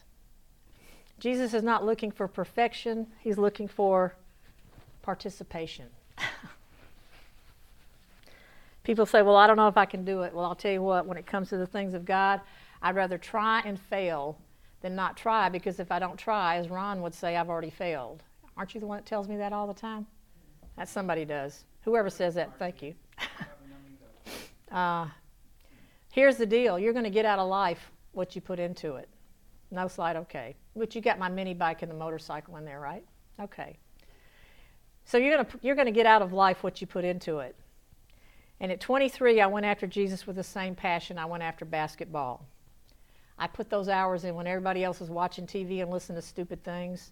Jesus 1.19 1.53
is 1.53 1.61
not 1.61 1.85
looking 1.85 2.09
for 2.09 2.27
perfection, 2.27 3.07
He's 3.19 3.37
looking 3.37 3.67
for 3.67 4.15
participation. 5.03 5.85
People 8.83 9.05
say, 9.05 9.21
Well, 9.21 9.35
I 9.35 9.45
don't 9.45 9.57
know 9.57 9.67
if 9.67 9.77
I 9.77 9.85
can 9.85 10.03
do 10.03 10.23
it. 10.23 10.33
Well, 10.33 10.45
I'll 10.45 10.55
tell 10.55 10.71
you 10.71 10.81
what, 10.81 11.05
when 11.05 11.17
it 11.17 11.25
comes 11.25 11.49
to 11.49 11.57
the 11.57 11.67
things 11.67 11.93
of 11.93 12.05
God, 12.05 12.41
I'd 12.81 12.95
rather 12.95 13.17
try 13.17 13.61
and 13.61 13.79
fail 13.79 14.39
than 14.81 14.95
not 14.95 15.17
try 15.17 15.49
because 15.49 15.79
if 15.79 15.91
I 15.91 15.99
don't 15.99 16.17
try, 16.17 16.57
as 16.57 16.69
Ron 16.69 17.01
would 17.01 17.13
say, 17.13 17.35
I've 17.35 17.49
already 17.49 17.69
failed. 17.69 18.23
Aren't 18.55 18.73
you 18.73 18.79
the 18.79 18.87
one 18.87 18.97
that 18.97 19.05
tells 19.05 19.27
me 19.27 19.37
that 19.37 19.53
all 19.53 19.67
the 19.67 19.73
time? 19.73 20.05
That 20.77 20.89
somebody 20.89 21.25
does. 21.25 21.65
Whoever 21.81 22.09
says 22.09 22.35
that, 22.35 22.57
thank 22.59 22.81
you. 22.81 22.93
uh, 24.71 25.07
here's 26.11 26.37
the 26.37 26.45
deal 26.45 26.77
you're 26.77 26.93
going 26.93 27.05
to 27.05 27.09
get 27.09 27.25
out 27.25 27.39
of 27.39 27.47
life 27.47 27.91
what 28.13 28.35
you 28.35 28.41
put 28.41 28.59
into 28.59 28.95
it. 28.95 29.09
No 29.71 29.87
slide, 29.87 30.15
okay. 30.15 30.55
But 30.75 30.95
you 30.95 31.01
got 31.01 31.19
my 31.19 31.29
mini 31.29 31.53
bike 31.53 31.81
and 31.81 31.91
the 31.91 31.95
motorcycle 31.95 32.57
in 32.57 32.65
there, 32.65 32.79
right? 32.79 33.03
Okay. 33.39 33.77
So 35.05 35.17
you're 35.17 35.35
going 35.35 35.45
to 35.45 35.59
you're 35.61 35.75
going 35.75 35.87
to 35.87 35.91
get 35.91 36.05
out 36.05 36.21
of 36.21 36.33
life 36.33 36.63
what 36.63 36.81
you 36.81 36.87
put 36.87 37.05
into 37.05 37.39
it. 37.39 37.55
And 38.59 38.71
at 38.71 38.79
23, 38.79 39.39
I 39.39 39.47
went 39.47 39.65
after 39.65 39.85
Jesus 39.85 40.25
with 40.25 40.35
the 40.35 40.43
same 40.43 40.73
passion 40.73 41.17
I 41.17 41.25
went 41.25 41.43
after 41.43 41.63
basketball. 41.63 42.45
I 43.39 43.47
put 43.47 43.69
those 43.69 43.87
hours 43.87 44.23
in 44.23 44.35
when 44.35 44.47
everybody 44.47 44.83
else 44.83 45.01
is 45.01 45.09
watching 45.09 45.45
TV 45.45 45.81
and 45.81 45.91
listening 45.91 46.19
to 46.19 46.27
stupid 46.27 46.63
things. 46.63 47.11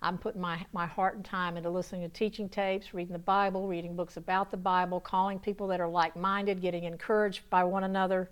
I'm 0.00 0.16
putting 0.16 0.40
my, 0.40 0.64
my 0.72 0.86
heart 0.86 1.16
and 1.16 1.24
time 1.24 1.56
into 1.56 1.70
listening 1.70 2.02
to 2.02 2.08
teaching 2.08 2.48
tapes, 2.48 2.94
reading 2.94 3.12
the 3.12 3.18
Bible, 3.18 3.66
reading 3.66 3.96
books 3.96 4.16
about 4.16 4.50
the 4.50 4.56
Bible, 4.56 5.00
calling 5.00 5.38
people 5.40 5.66
that 5.68 5.80
are 5.80 5.88
like 5.88 6.14
minded, 6.16 6.62
getting 6.62 6.84
encouraged 6.84 7.48
by 7.50 7.64
one 7.64 7.84
another. 7.84 8.30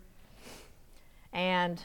And 1.32 1.82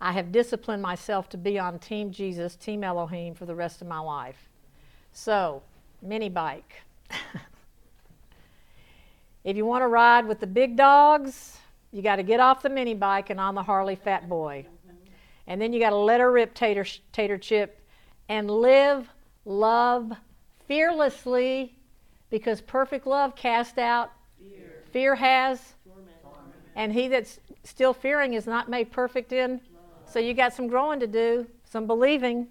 I 0.00 0.12
have 0.12 0.32
disciplined 0.32 0.82
myself 0.82 1.28
to 1.30 1.36
be 1.36 1.58
on 1.58 1.78
Team 1.78 2.10
Jesus, 2.10 2.56
Team 2.56 2.82
Elohim 2.82 3.34
for 3.34 3.44
the 3.44 3.54
rest 3.54 3.82
of 3.82 3.86
my 3.86 4.00
life. 4.00 4.48
So, 5.12 5.62
mini 6.00 6.30
bike. 6.30 6.82
if 9.44 9.56
you 9.56 9.66
want 9.66 9.82
to 9.82 9.88
ride 9.88 10.26
with 10.26 10.40
the 10.40 10.46
big 10.46 10.76
dogs, 10.76 11.58
you 11.92 12.02
got 12.02 12.16
to 12.16 12.22
get 12.22 12.40
off 12.40 12.62
the 12.62 12.68
mini 12.68 12.94
bike 12.94 13.30
and 13.30 13.40
on 13.40 13.54
the 13.54 13.62
Harley 13.62 13.96
Fat 13.96 14.28
Boy. 14.28 14.66
And 15.46 15.60
then 15.60 15.72
you 15.72 15.78
got 15.78 15.90
to 15.90 15.96
let 15.96 16.20
her 16.20 16.32
rip 16.32 16.54
tater, 16.54 16.84
tater 17.12 17.38
chip 17.38 17.80
and 18.28 18.50
live, 18.50 19.08
love 19.44 20.12
fearlessly 20.66 21.78
because 22.30 22.60
perfect 22.60 23.06
love 23.06 23.36
casts 23.36 23.78
out 23.78 24.10
fear, 24.38 24.82
fear 24.90 25.14
has. 25.14 25.74
And 26.74 26.92
he 26.92 27.08
that's 27.08 27.40
still 27.64 27.94
fearing 27.94 28.34
is 28.34 28.46
not 28.46 28.68
made 28.68 28.90
perfect 28.90 29.32
in. 29.32 29.60
So 30.06 30.18
you 30.18 30.34
got 30.34 30.52
some 30.52 30.66
growing 30.66 31.00
to 31.00 31.06
do, 31.06 31.46
some 31.64 31.86
believing. 31.86 32.48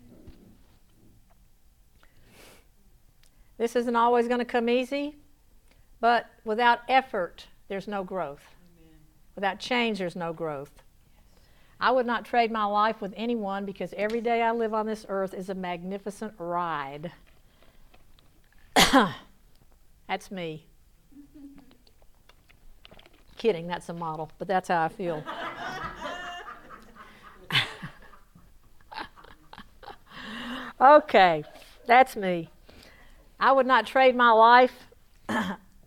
This 3.57 3.75
isn't 3.75 3.95
always 3.95 4.27
going 4.27 4.39
to 4.39 4.45
come 4.45 4.67
easy, 4.67 5.15
but 6.01 6.25
without 6.43 6.79
effort, 6.89 7.45
there's 7.67 7.87
no 7.87 8.03
growth. 8.03 8.54
Without 9.35 9.59
change, 9.59 9.99
there's 9.99 10.15
no 10.15 10.33
growth. 10.33 10.81
I 11.79 11.91
would 11.91 12.05
not 12.05 12.23
trade 12.25 12.51
my 12.51 12.63
life 12.65 13.01
with 13.01 13.13
anyone 13.17 13.65
because 13.65 13.93
every 13.97 14.21
day 14.21 14.41
I 14.41 14.51
live 14.51 14.73
on 14.73 14.85
this 14.85 15.05
earth 15.09 15.33
is 15.33 15.49
a 15.49 15.53
magnificent 15.53 16.33
ride. 16.37 17.11
that's 20.07 20.31
me. 20.31 20.65
Kidding, 23.37 23.67
that's 23.67 23.89
a 23.89 23.93
model, 23.93 24.31
but 24.39 24.47
that's 24.47 24.69
how 24.69 24.83
I 24.83 24.87
feel. 24.87 25.21
okay, 30.81 31.43
that's 31.85 32.15
me. 32.15 32.49
I 33.37 33.51
would 33.51 33.67
not 33.67 33.85
trade 33.85 34.15
my 34.15 34.31
life 34.31 34.87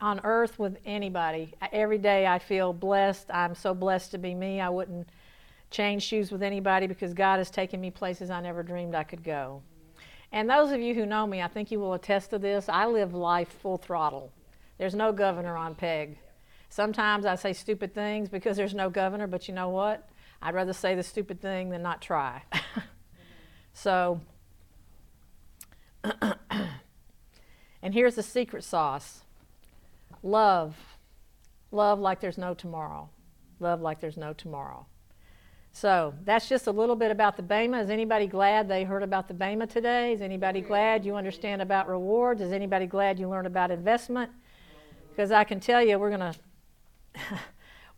on 0.00 0.20
earth 0.24 0.58
with 0.58 0.78
anybody. 0.84 1.54
Every 1.72 1.98
day 1.98 2.26
I 2.26 2.38
feel 2.38 2.72
blessed. 2.72 3.30
I'm 3.30 3.54
so 3.54 3.74
blessed 3.74 4.12
to 4.12 4.18
be 4.18 4.34
me. 4.34 4.60
I 4.60 4.68
wouldn't 4.68 5.08
change 5.70 6.02
shoes 6.02 6.30
with 6.30 6.42
anybody 6.42 6.86
because 6.86 7.12
God 7.14 7.38
has 7.38 7.50
taken 7.50 7.80
me 7.80 7.90
places 7.90 8.30
I 8.30 8.40
never 8.40 8.62
dreamed 8.62 8.94
I 8.94 9.04
could 9.04 9.22
go. 9.22 9.62
And 10.30 10.48
those 10.48 10.72
of 10.72 10.80
you 10.80 10.94
who 10.94 11.06
know 11.06 11.26
me, 11.26 11.42
I 11.42 11.48
think 11.48 11.70
you 11.70 11.80
will 11.80 11.94
attest 11.94 12.30
to 12.30 12.38
this. 12.38 12.68
I 12.68 12.86
live 12.86 13.14
life 13.14 13.48
full 13.48 13.78
throttle. 13.78 14.32
There's 14.76 14.94
no 14.94 15.12
governor 15.12 15.56
on 15.56 15.74
peg. 15.74 16.18
Sometimes 16.68 17.24
I 17.24 17.34
say 17.34 17.52
stupid 17.52 17.94
things 17.94 18.28
because 18.28 18.56
there's 18.56 18.74
no 18.74 18.90
governor, 18.90 19.26
but 19.26 19.48
you 19.48 19.54
know 19.54 19.70
what? 19.70 20.08
I'd 20.40 20.54
rather 20.54 20.72
say 20.72 20.94
the 20.94 21.02
stupid 21.02 21.40
thing 21.40 21.70
than 21.70 21.82
not 21.82 22.00
try. 22.02 22.42
so, 23.72 24.20
and 27.82 27.94
here's 27.94 28.14
the 28.14 28.22
secret 28.22 28.64
sauce 28.64 29.22
love. 30.22 30.76
Love 31.70 31.98
like 31.98 32.20
there's 32.20 32.38
no 32.38 32.54
tomorrow. 32.54 33.10
Love 33.60 33.80
like 33.80 34.00
there's 34.00 34.16
no 34.16 34.32
tomorrow. 34.32 34.86
So 35.72 36.14
that's 36.24 36.48
just 36.48 36.66
a 36.66 36.72
little 36.72 36.96
bit 36.96 37.10
about 37.10 37.36
the 37.36 37.42
Bema. 37.42 37.80
Is 37.80 37.90
anybody 37.90 38.26
glad 38.26 38.68
they 38.68 38.84
heard 38.84 39.02
about 39.02 39.28
the 39.28 39.34
Bema 39.34 39.66
today? 39.66 40.12
Is 40.12 40.22
anybody 40.22 40.60
glad 40.60 41.04
you 41.04 41.14
understand 41.14 41.62
about 41.62 41.88
rewards? 41.88 42.40
Is 42.40 42.52
anybody 42.52 42.86
glad 42.86 43.18
you 43.18 43.28
learned 43.28 43.46
about 43.46 43.70
investment? 43.70 44.30
Because 45.10 45.30
I 45.30 45.44
can 45.44 45.60
tell 45.60 45.82
you, 45.82 45.98
we're 45.98 46.16
going 46.16 46.32
to, 46.32 46.38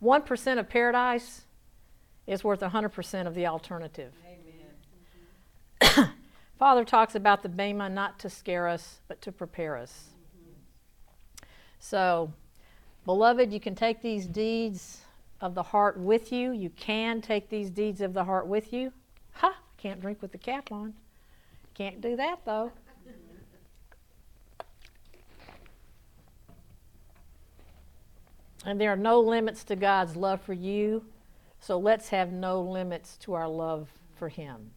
1% 0.03 0.59
of 0.59 0.69
paradise 0.69 1.45
is 2.27 2.43
worth 2.43 2.59
100% 2.59 3.27
of 3.27 3.35
the 3.35 3.47
alternative. 3.47 4.13
Father 6.59 6.85
talks 6.85 7.15
about 7.15 7.41
the 7.41 7.49
Bema 7.49 7.89
not 7.89 8.19
to 8.19 8.29
scare 8.29 8.67
us, 8.67 8.99
but 9.07 9.21
to 9.23 9.31
prepare 9.31 9.77
us. 9.77 10.10
So, 11.83 12.31
beloved, 13.05 13.51
you 13.51 13.59
can 13.59 13.73
take 13.73 14.01
these 14.01 14.27
deeds 14.27 15.01
of 15.41 15.55
the 15.55 15.63
heart 15.63 15.97
with 15.97 16.31
you. 16.31 16.51
You 16.51 16.69
can 16.69 17.21
take 17.21 17.49
these 17.49 17.71
deeds 17.71 18.01
of 18.01 18.13
the 18.13 18.23
heart 18.23 18.45
with 18.45 18.71
you. 18.71 18.93
Ha! 19.33 19.57
Can't 19.77 19.99
drink 19.99 20.21
with 20.21 20.31
the 20.31 20.37
cap 20.37 20.71
on. 20.71 20.93
Can't 21.73 21.99
do 21.99 22.15
that 22.15 22.45
though. 22.45 22.71
And 28.63 28.79
there 28.79 28.93
are 28.93 28.95
no 28.95 29.19
limits 29.19 29.63
to 29.65 29.75
God's 29.75 30.15
love 30.15 30.39
for 30.39 30.53
you, 30.53 31.03
so 31.59 31.79
let's 31.79 32.09
have 32.09 32.31
no 32.31 32.61
limits 32.61 33.17
to 33.21 33.33
our 33.33 33.47
love 33.47 33.89
for 34.13 34.29
Him. 34.29 34.69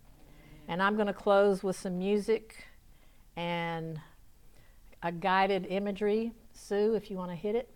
And 0.69 0.83
I'm 0.83 0.95
going 0.95 1.07
to 1.07 1.13
close 1.13 1.63
with 1.63 1.77
some 1.77 1.99
music 1.99 2.65
and 3.37 4.01
a 5.03 5.13
guided 5.13 5.67
imagery. 5.67 6.33
Sue, 6.55 6.95
if 6.95 7.11
you 7.11 7.17
want 7.17 7.31
to 7.31 7.37
hit 7.37 7.55
it. 7.55 7.69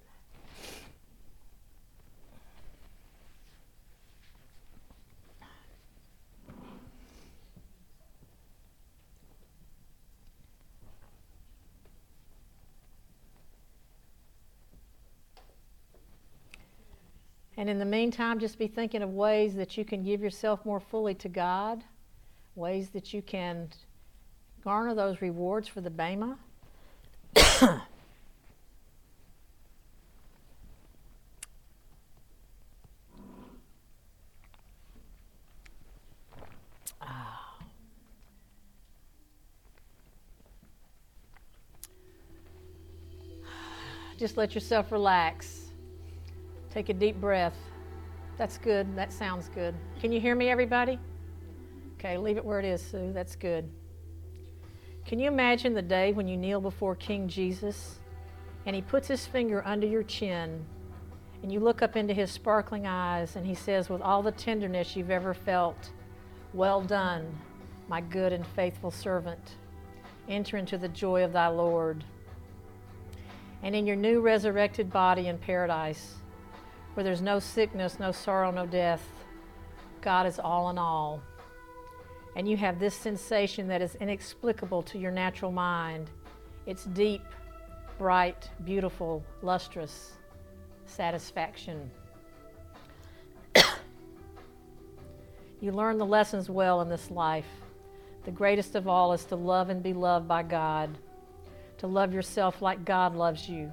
And 17.58 17.68
in 17.68 17.80
the 17.80 17.84
meantime, 17.84 18.38
just 18.38 18.56
be 18.56 18.68
thinking 18.68 19.02
of 19.02 19.10
ways 19.14 19.56
that 19.56 19.76
you 19.76 19.84
can 19.84 20.04
give 20.04 20.22
yourself 20.22 20.64
more 20.64 20.78
fully 20.78 21.14
to 21.16 21.28
God, 21.28 21.82
ways 22.54 22.90
that 22.90 23.12
you 23.12 23.20
can 23.20 23.68
garner 24.62 24.94
those 24.94 25.20
rewards 25.20 25.66
for 25.66 25.80
the 25.80 25.90
Bema. 25.90 26.38
Just 44.18 44.36
let 44.36 44.52
yourself 44.52 44.90
relax. 44.90 45.70
Take 46.70 46.88
a 46.88 46.92
deep 46.92 47.20
breath. 47.20 47.56
That's 48.36 48.58
good. 48.58 48.96
That 48.96 49.12
sounds 49.12 49.48
good. 49.48 49.76
Can 50.00 50.10
you 50.10 50.20
hear 50.20 50.34
me, 50.34 50.48
everybody? 50.48 50.98
Okay, 51.94 52.18
leave 52.18 52.36
it 52.36 52.44
where 52.44 52.58
it 52.58 52.64
is, 52.64 52.82
Sue. 52.82 53.12
That's 53.12 53.36
good. 53.36 53.70
Can 55.06 55.20
you 55.20 55.28
imagine 55.28 55.72
the 55.72 55.82
day 55.82 56.12
when 56.12 56.26
you 56.26 56.36
kneel 56.36 56.60
before 56.60 56.96
King 56.96 57.28
Jesus 57.28 58.00
and 58.66 58.74
he 58.74 58.82
puts 58.82 59.06
his 59.06 59.24
finger 59.24 59.62
under 59.64 59.86
your 59.86 60.02
chin 60.02 60.66
and 61.44 61.52
you 61.52 61.60
look 61.60 61.80
up 61.80 61.94
into 61.94 62.12
his 62.12 62.32
sparkling 62.32 62.88
eyes 62.88 63.36
and 63.36 63.46
he 63.46 63.54
says, 63.54 63.88
with 63.88 64.02
all 64.02 64.24
the 64.24 64.32
tenderness 64.32 64.96
you've 64.96 65.12
ever 65.12 65.32
felt, 65.32 65.92
Well 66.52 66.82
done, 66.82 67.38
my 67.86 68.00
good 68.00 68.32
and 68.32 68.44
faithful 68.44 68.90
servant. 68.90 69.54
Enter 70.28 70.56
into 70.56 70.76
the 70.76 70.88
joy 70.88 71.22
of 71.22 71.32
thy 71.32 71.46
Lord. 71.46 72.04
And 73.62 73.74
in 73.74 73.86
your 73.86 73.96
new 73.96 74.20
resurrected 74.20 74.90
body 74.90 75.28
in 75.28 75.38
paradise, 75.38 76.14
where 76.94 77.04
there's 77.04 77.22
no 77.22 77.38
sickness, 77.38 77.98
no 78.00 78.12
sorrow, 78.12 78.50
no 78.50 78.66
death. 78.66 79.02
God 80.00 80.26
is 80.26 80.38
all 80.38 80.70
in 80.70 80.78
all. 80.78 81.22
And 82.36 82.48
you 82.48 82.56
have 82.56 82.78
this 82.78 82.94
sensation 82.94 83.68
that 83.68 83.82
is 83.82 83.96
inexplicable 83.96 84.82
to 84.82 84.98
your 84.98 85.10
natural 85.10 85.50
mind. 85.50 86.10
It's 86.66 86.84
deep, 86.84 87.22
bright, 87.98 88.48
beautiful, 88.64 89.24
lustrous 89.42 90.12
satisfaction. 90.86 91.90
you 95.60 95.72
learn 95.72 95.98
the 95.98 96.06
lessons 96.06 96.48
well 96.48 96.80
in 96.80 96.88
this 96.88 97.10
life. 97.10 97.46
The 98.24 98.30
greatest 98.30 98.74
of 98.74 98.86
all 98.86 99.12
is 99.12 99.24
to 99.26 99.36
love 99.36 99.70
and 99.70 99.82
be 99.82 99.92
loved 99.92 100.28
by 100.28 100.42
God, 100.42 100.96
to 101.78 101.86
love 101.86 102.12
yourself 102.12 102.60
like 102.60 102.84
God 102.84 103.14
loves 103.14 103.48
you 103.48 103.72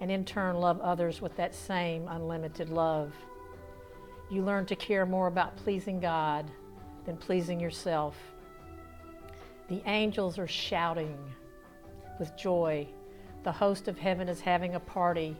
and 0.00 0.10
in 0.10 0.24
turn 0.24 0.56
love 0.56 0.80
others 0.80 1.20
with 1.20 1.36
that 1.36 1.54
same 1.54 2.08
unlimited 2.08 2.68
love. 2.68 3.12
You 4.30 4.42
learn 4.42 4.66
to 4.66 4.76
care 4.76 5.06
more 5.06 5.28
about 5.28 5.56
pleasing 5.56 6.00
God 6.00 6.50
than 7.04 7.16
pleasing 7.16 7.60
yourself. 7.60 8.16
The 9.68 9.82
angels 9.86 10.38
are 10.38 10.48
shouting 10.48 11.16
with 12.18 12.36
joy. 12.36 12.86
The 13.44 13.52
host 13.52 13.88
of 13.88 13.98
heaven 13.98 14.28
is 14.28 14.40
having 14.40 14.74
a 14.74 14.80
party. 14.80 15.36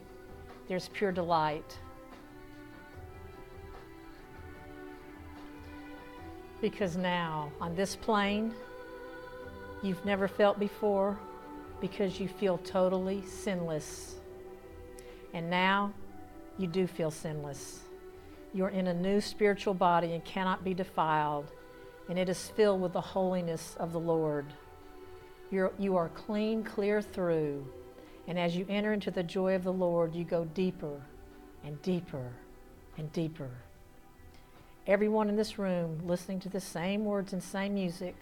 There's 0.69 0.89
pure 0.89 1.13
delight. 1.13 1.79
Because 6.61 6.97
now, 6.97 7.53
on 7.61 7.75
this 7.77 7.95
plane, 7.97 8.55
you've 9.83 10.05
never 10.05 10.27
felt 10.27 10.59
before, 10.59 11.19
because 11.81 12.19
you 12.19 12.29
feel 12.29 12.59
totally 12.59 13.25
sinless. 13.25 14.17
And 15.35 15.51
now 15.51 15.93
you 16.59 16.67
do 16.67 16.87
feel 16.87 17.11
sinless. 17.11 17.81
You're 18.55 18.71
in 18.71 18.87
a 18.87 18.95
new 18.95 19.21
spiritual 19.21 19.75
body 19.75 20.13
and 20.13 20.25
cannot 20.25 20.65
be 20.65 20.73
defiled, 20.73 21.53
and 22.09 22.19
it 22.19 22.29
is 22.29 22.49
filled 22.49 22.81
with 22.81 22.95
the 22.95 23.01
holiness 23.01 23.77
of 23.79 23.93
the 23.93 24.01
Lord. 24.01 24.47
You're, 25.51 25.73
you 25.79 25.97
are 25.97 26.09
clean, 26.09 26.65
clear 26.65 27.03
through, 27.03 27.67
and 28.27 28.39
as 28.39 28.57
you 28.57 28.67
enter 28.69 28.93
into 28.93 29.11
the 29.11 29.23
joy 29.23 29.55
of 29.55 29.65
the 29.65 29.73
Lord, 29.73 30.15
you 30.15 30.25
go 30.25 30.45
deeper 30.47 31.01
and 31.65 31.81
deeper 31.83 32.33
and 32.97 33.13
deeper. 33.13 33.51
Everyone 34.87 35.29
in 35.29 35.37
this 35.37 35.59
room 35.59 36.01
listening 36.05 36.41
to 36.41 36.49
the 36.49 36.61
same 36.61 37.05
words 37.05 37.33
and 37.33 37.43
same 37.43 37.75
music, 37.75 38.17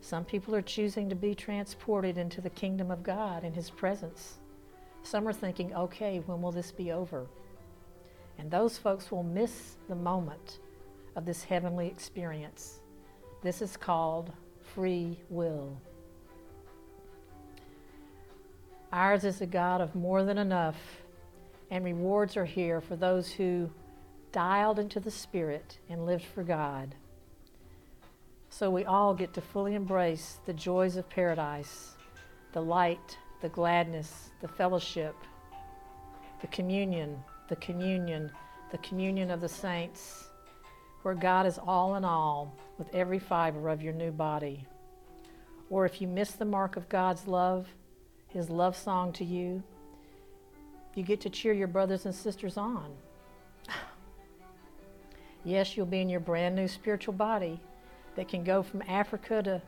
some 0.00 0.24
people 0.24 0.54
are 0.54 0.62
choosing 0.62 1.08
to 1.08 1.14
be 1.14 1.34
transported 1.34 2.16
into 2.16 2.40
the 2.40 2.50
kingdom 2.50 2.90
of 2.90 3.02
God 3.02 3.44
in 3.44 3.52
His 3.52 3.70
presence. 3.70 4.38
Some 5.02 5.26
are 5.28 5.32
thinking, 5.32 5.74
okay, 5.74 6.22
when 6.26 6.42
will 6.42 6.52
this 6.52 6.72
be 6.72 6.92
over? 6.92 7.26
And 8.38 8.50
those 8.50 8.78
folks 8.78 9.10
will 9.10 9.22
miss 9.22 9.76
the 9.88 9.94
moment 9.94 10.58
of 11.16 11.26
this 11.26 11.44
heavenly 11.44 11.88
experience. 11.88 12.80
This 13.42 13.60
is 13.60 13.76
called 13.76 14.32
free 14.74 15.18
will. 15.28 15.76
Ours 18.92 19.24
is 19.24 19.40
a 19.40 19.46
God 19.46 19.80
of 19.80 19.94
more 19.94 20.24
than 20.24 20.38
enough, 20.38 20.76
and 21.70 21.84
rewards 21.84 22.36
are 22.36 22.44
here 22.44 22.80
for 22.80 22.96
those 22.96 23.30
who 23.30 23.70
dialed 24.32 24.78
into 24.78 25.00
the 25.00 25.10
Spirit 25.10 25.78
and 25.88 26.06
lived 26.06 26.24
for 26.24 26.42
God. 26.42 26.94
So 28.52 28.68
we 28.68 28.84
all 28.84 29.14
get 29.14 29.32
to 29.34 29.40
fully 29.40 29.76
embrace 29.76 30.40
the 30.44 30.52
joys 30.52 30.96
of 30.96 31.08
paradise, 31.08 31.94
the 32.52 32.60
light, 32.60 33.16
the 33.40 33.48
gladness, 33.48 34.30
the 34.40 34.48
fellowship, 34.48 35.14
the 36.40 36.48
communion, 36.48 37.16
the 37.48 37.56
communion, 37.56 38.30
the 38.72 38.78
communion 38.78 39.30
of 39.30 39.40
the 39.40 39.48
saints, 39.48 40.24
where 41.02 41.14
God 41.14 41.46
is 41.46 41.58
all 41.58 41.94
in 41.94 42.04
all 42.04 42.52
with 42.76 42.92
every 42.92 43.20
fiber 43.20 43.68
of 43.68 43.82
your 43.82 43.94
new 43.94 44.10
body. 44.10 44.66
Or 45.70 45.86
if 45.86 46.00
you 46.00 46.08
miss 46.08 46.32
the 46.32 46.44
mark 46.44 46.76
of 46.76 46.88
God's 46.88 47.28
love, 47.28 47.68
His 48.28 48.50
love 48.50 48.76
song 48.76 49.12
to 49.14 49.24
you, 49.24 49.62
you 50.96 51.04
get 51.04 51.20
to 51.20 51.30
cheer 51.30 51.52
your 51.52 51.68
brothers 51.68 52.04
and 52.04 52.14
sisters 52.14 52.56
on. 52.56 52.92
yes, 55.44 55.76
you'll 55.76 55.86
be 55.86 56.00
in 56.00 56.08
your 56.08 56.20
brand 56.20 56.56
new 56.56 56.66
spiritual 56.66 57.14
body 57.14 57.60
that 58.20 58.28
can 58.28 58.44
go 58.44 58.62
from 58.62 58.82
Africa 58.86 59.42
to 59.42 59.62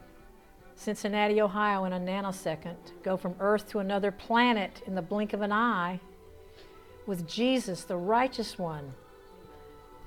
Cincinnati, 0.75 1.41
Ohio 1.41 1.85
in 1.87 1.95
a 1.95 1.99
nanosecond, 1.99 2.77
go 3.03 3.17
from 3.17 3.35
Earth 3.41 3.67
to 3.71 3.79
another 3.79 4.13
planet 4.13 4.83
in 4.87 4.95
the 4.95 5.01
blink 5.01 5.33
of 5.33 5.41
an 5.41 5.51
eye. 5.51 5.99
With 7.07 7.27
Jesus, 7.27 7.85
the 7.85 7.97
righteous 7.97 8.59
one, 8.59 8.93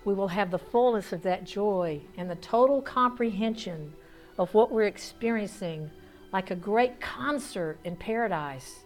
we 0.03 0.13
will 0.13 0.27
have 0.27 0.51
the 0.51 0.59
fullness 0.59 1.11
of 1.11 1.23
that 1.23 1.43
joy 1.43 1.99
and 2.17 2.29
the 2.29 2.35
total 2.35 2.83
comprehension 2.83 3.91
of 4.37 4.53
what 4.53 4.71
we're 4.71 4.83
experiencing 4.83 5.89
like 6.31 6.51
a 6.51 6.55
great 6.55 7.01
concert 7.01 7.79
in 7.83 7.95
paradise. 7.95 8.85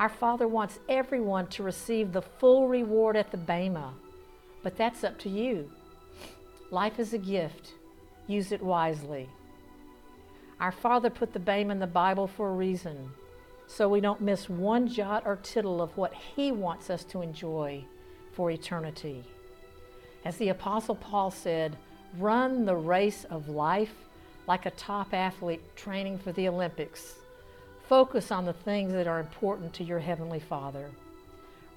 Our 0.00 0.08
Father 0.08 0.48
wants 0.48 0.80
everyone 0.88 1.46
to 1.50 1.62
receive 1.62 2.10
the 2.10 2.22
full 2.22 2.66
reward 2.66 3.16
at 3.16 3.30
the 3.30 3.36
Bema, 3.36 3.94
but 4.64 4.76
that's 4.76 5.04
up 5.04 5.16
to 5.20 5.28
you. 5.28 5.70
Life 6.72 6.98
is 6.98 7.12
a 7.12 7.18
gift. 7.18 7.74
Use 8.30 8.52
it 8.52 8.62
wisely. 8.62 9.28
Our 10.60 10.70
Father 10.70 11.10
put 11.10 11.32
the 11.32 11.40
Bema 11.40 11.72
in 11.72 11.80
the 11.80 11.86
Bible 11.88 12.28
for 12.28 12.50
a 12.50 12.54
reason, 12.54 13.10
so 13.66 13.88
we 13.88 14.00
don't 14.00 14.20
miss 14.20 14.48
one 14.48 14.86
jot 14.86 15.24
or 15.26 15.34
tittle 15.34 15.82
of 15.82 15.96
what 15.96 16.14
He 16.14 16.52
wants 16.52 16.90
us 16.90 17.02
to 17.06 17.22
enjoy 17.22 17.84
for 18.30 18.52
eternity. 18.52 19.24
As 20.24 20.36
the 20.36 20.50
Apostle 20.50 20.94
Paul 20.94 21.32
said, 21.32 21.76
run 22.20 22.64
the 22.64 22.76
race 22.76 23.24
of 23.24 23.48
life 23.48 23.94
like 24.46 24.64
a 24.64 24.70
top 24.70 25.12
athlete 25.12 25.74
training 25.74 26.18
for 26.18 26.30
the 26.30 26.46
Olympics. 26.46 27.16
Focus 27.88 28.30
on 28.30 28.44
the 28.44 28.52
things 28.52 28.92
that 28.92 29.08
are 29.08 29.18
important 29.18 29.72
to 29.74 29.82
your 29.82 29.98
Heavenly 29.98 30.38
Father. 30.38 30.88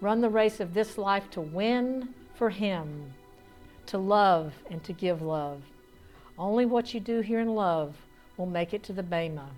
Run 0.02 0.22
the 0.22 0.30
race 0.30 0.60
of 0.60 0.76
this 0.76 1.00
life 1.00 1.32
to 1.32 1.42
win 1.42 2.10
for 2.36 2.52
Him, 2.52 3.12
to 3.88 3.98
love 3.98 4.54
and 4.70 4.84
to 4.84 4.94
give 4.94 5.24
love. 5.24 5.64
Only 6.44 6.66
what 6.66 6.94
you 6.94 7.00
do 7.00 7.22
here 7.22 7.40
in 7.40 7.56
love 7.56 7.96
will 8.36 8.48
make 8.48 8.74
it 8.74 8.84
to 8.84 8.92
the 8.92 9.02
Bema. 9.02 9.50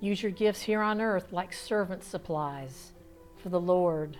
Use 0.00 0.22
your 0.22 0.32
gifts 0.32 0.62
here 0.62 0.80
on 0.80 1.02
earth 1.02 1.34
like 1.34 1.52
servant 1.52 2.02
supplies 2.02 2.92
for 3.36 3.50
the 3.50 3.60
Lord. 3.60 4.16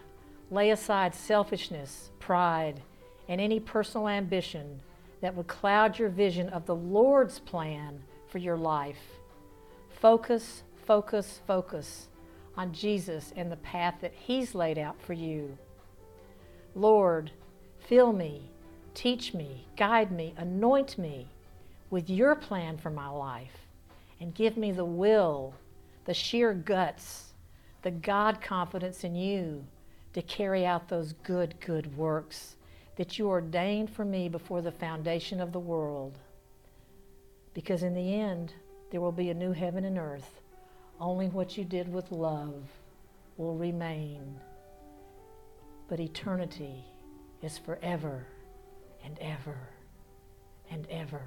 Lay 0.51 0.69
aside 0.69 1.15
selfishness, 1.15 2.11
pride, 2.19 2.83
and 3.27 3.41
any 3.41 3.59
personal 3.59 4.07
ambition 4.07 4.83
that 5.23 5.35
would 5.35 5.47
cloud 5.47 5.99
your 5.99 6.11
vision 6.11 6.51
of 6.51 6.67
the 6.67 6.77
Lord's 6.77 7.39
plan 7.39 7.99
for 8.29 8.37
your 8.37 8.59
life. 8.59 9.19
Focus, 9.89 10.63
focus, 10.85 11.41
focus 11.47 12.09
on 12.55 12.75
Jesus 12.75 13.33
and 13.35 13.51
the 13.51 13.57
path 13.57 13.95
that 14.03 14.13
He's 14.13 14.55
laid 14.55 14.77
out 14.77 15.01
for 15.01 15.15
you. 15.15 15.57
Lord, 16.75 17.31
fill 17.79 18.13
me, 18.13 18.51
teach 18.95 19.35
me, 19.35 19.67
guide 19.77 20.11
me, 20.11 20.35
anoint 20.37 20.99
me 20.99 21.27
with 21.91 22.09
your 22.09 22.35
plan 22.35 22.79
for 22.79 22.91
my 22.91 23.09
life, 23.09 23.67
and 24.21 24.35
give 24.35 24.57
me 24.57 24.73
the 24.73 24.85
will, 24.85 25.55
the 26.05 26.15
sheer 26.15 26.55
guts, 26.55 27.33
the 27.83 27.91
God 27.91 28.41
confidence 28.41 29.05
in 29.05 29.15
you 29.15 29.65
to 30.13 30.23
carry 30.23 30.65
out 30.65 30.89
those 30.89 31.15
good, 31.25 31.55
good 31.61 31.97
works 31.97 32.57
that 32.97 33.19
you 33.19 33.29
ordained 33.29 33.91
for 33.91 34.05
me 34.05 34.29
before 34.29 34.63
the 34.63 34.73
foundation 34.73 35.41
of 35.41 35.53
the 35.53 35.59
world. 35.59 36.19
Because 37.55 37.83
in 37.83 37.95
the 37.95 38.15
end, 38.15 38.53
there 38.91 39.01
will 39.01 39.13
be 39.13 39.31
a 39.31 39.35
new 39.35 39.53
heaven 39.53 39.85
and 39.85 39.99
earth. 39.99 40.41
Only 41.01 41.29
what 41.29 41.57
you 41.57 41.65
did 41.65 41.93
with 41.93 42.13
love 42.13 42.63
will 43.37 43.57
remain. 43.57 44.39
But 45.89 46.01
eternity 46.01 46.85
is 47.43 47.59
forever 47.59 48.27
and 49.05 49.19
ever 49.21 49.57
and 50.71 50.87
ever 50.91 51.23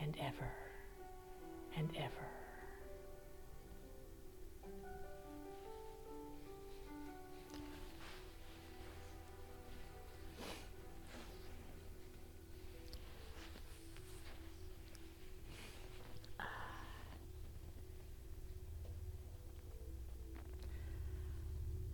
and 0.00 0.16
ever 0.20 0.50
and 1.76 1.90
ever. 1.96 2.10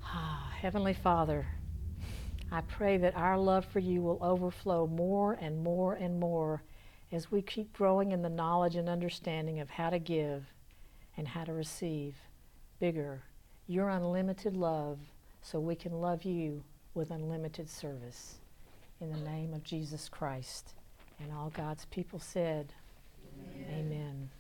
Ah, 0.03 0.53
Heavenly 0.61 0.95
Father, 0.95 1.47
I 2.51 2.63
pray 2.63 2.97
that 2.99 3.17
our 3.17 3.39
love 3.39 3.67
for 3.67 3.79
you 3.79 4.01
will 4.01 4.19
overflow 4.23 4.87
more 4.87 5.35
and 5.35 5.63
more 5.63 5.95
and 5.95 6.19
more 6.19 6.63
as 7.13 7.31
we 7.31 7.43
keep 7.43 7.73
growing 7.73 8.13
in 8.13 8.23
the 8.23 8.29
knowledge 8.29 8.77
and 8.77 8.89
understanding 8.89 9.61
of 9.61 9.71
how 9.71 9.91
to 9.91 9.99
give 9.99 10.45
and 11.17 11.29
how 11.29 11.45
to 11.45 11.53
receive 11.53 12.15
bigger, 12.79 13.23
your 13.67 13.89
unlimited 13.89 14.57
love, 14.57 14.99
so 15.43 15.61
we 15.61 15.75
can 15.75 15.93
love 15.93 16.25
you 16.25 16.63
with 16.95 17.11
unlimited 17.11 17.69
service. 17.69 18.37
In 19.01 19.11
the 19.11 19.31
name 19.31 19.55
of 19.55 19.63
Jesus 19.63 20.09
Christ. 20.09 20.75
And 21.21 21.33
all 21.33 21.51
God's 21.51 21.85
people 21.87 22.19
said, 22.19 22.73
Amen. 23.55 23.79
Amen. 23.79 24.31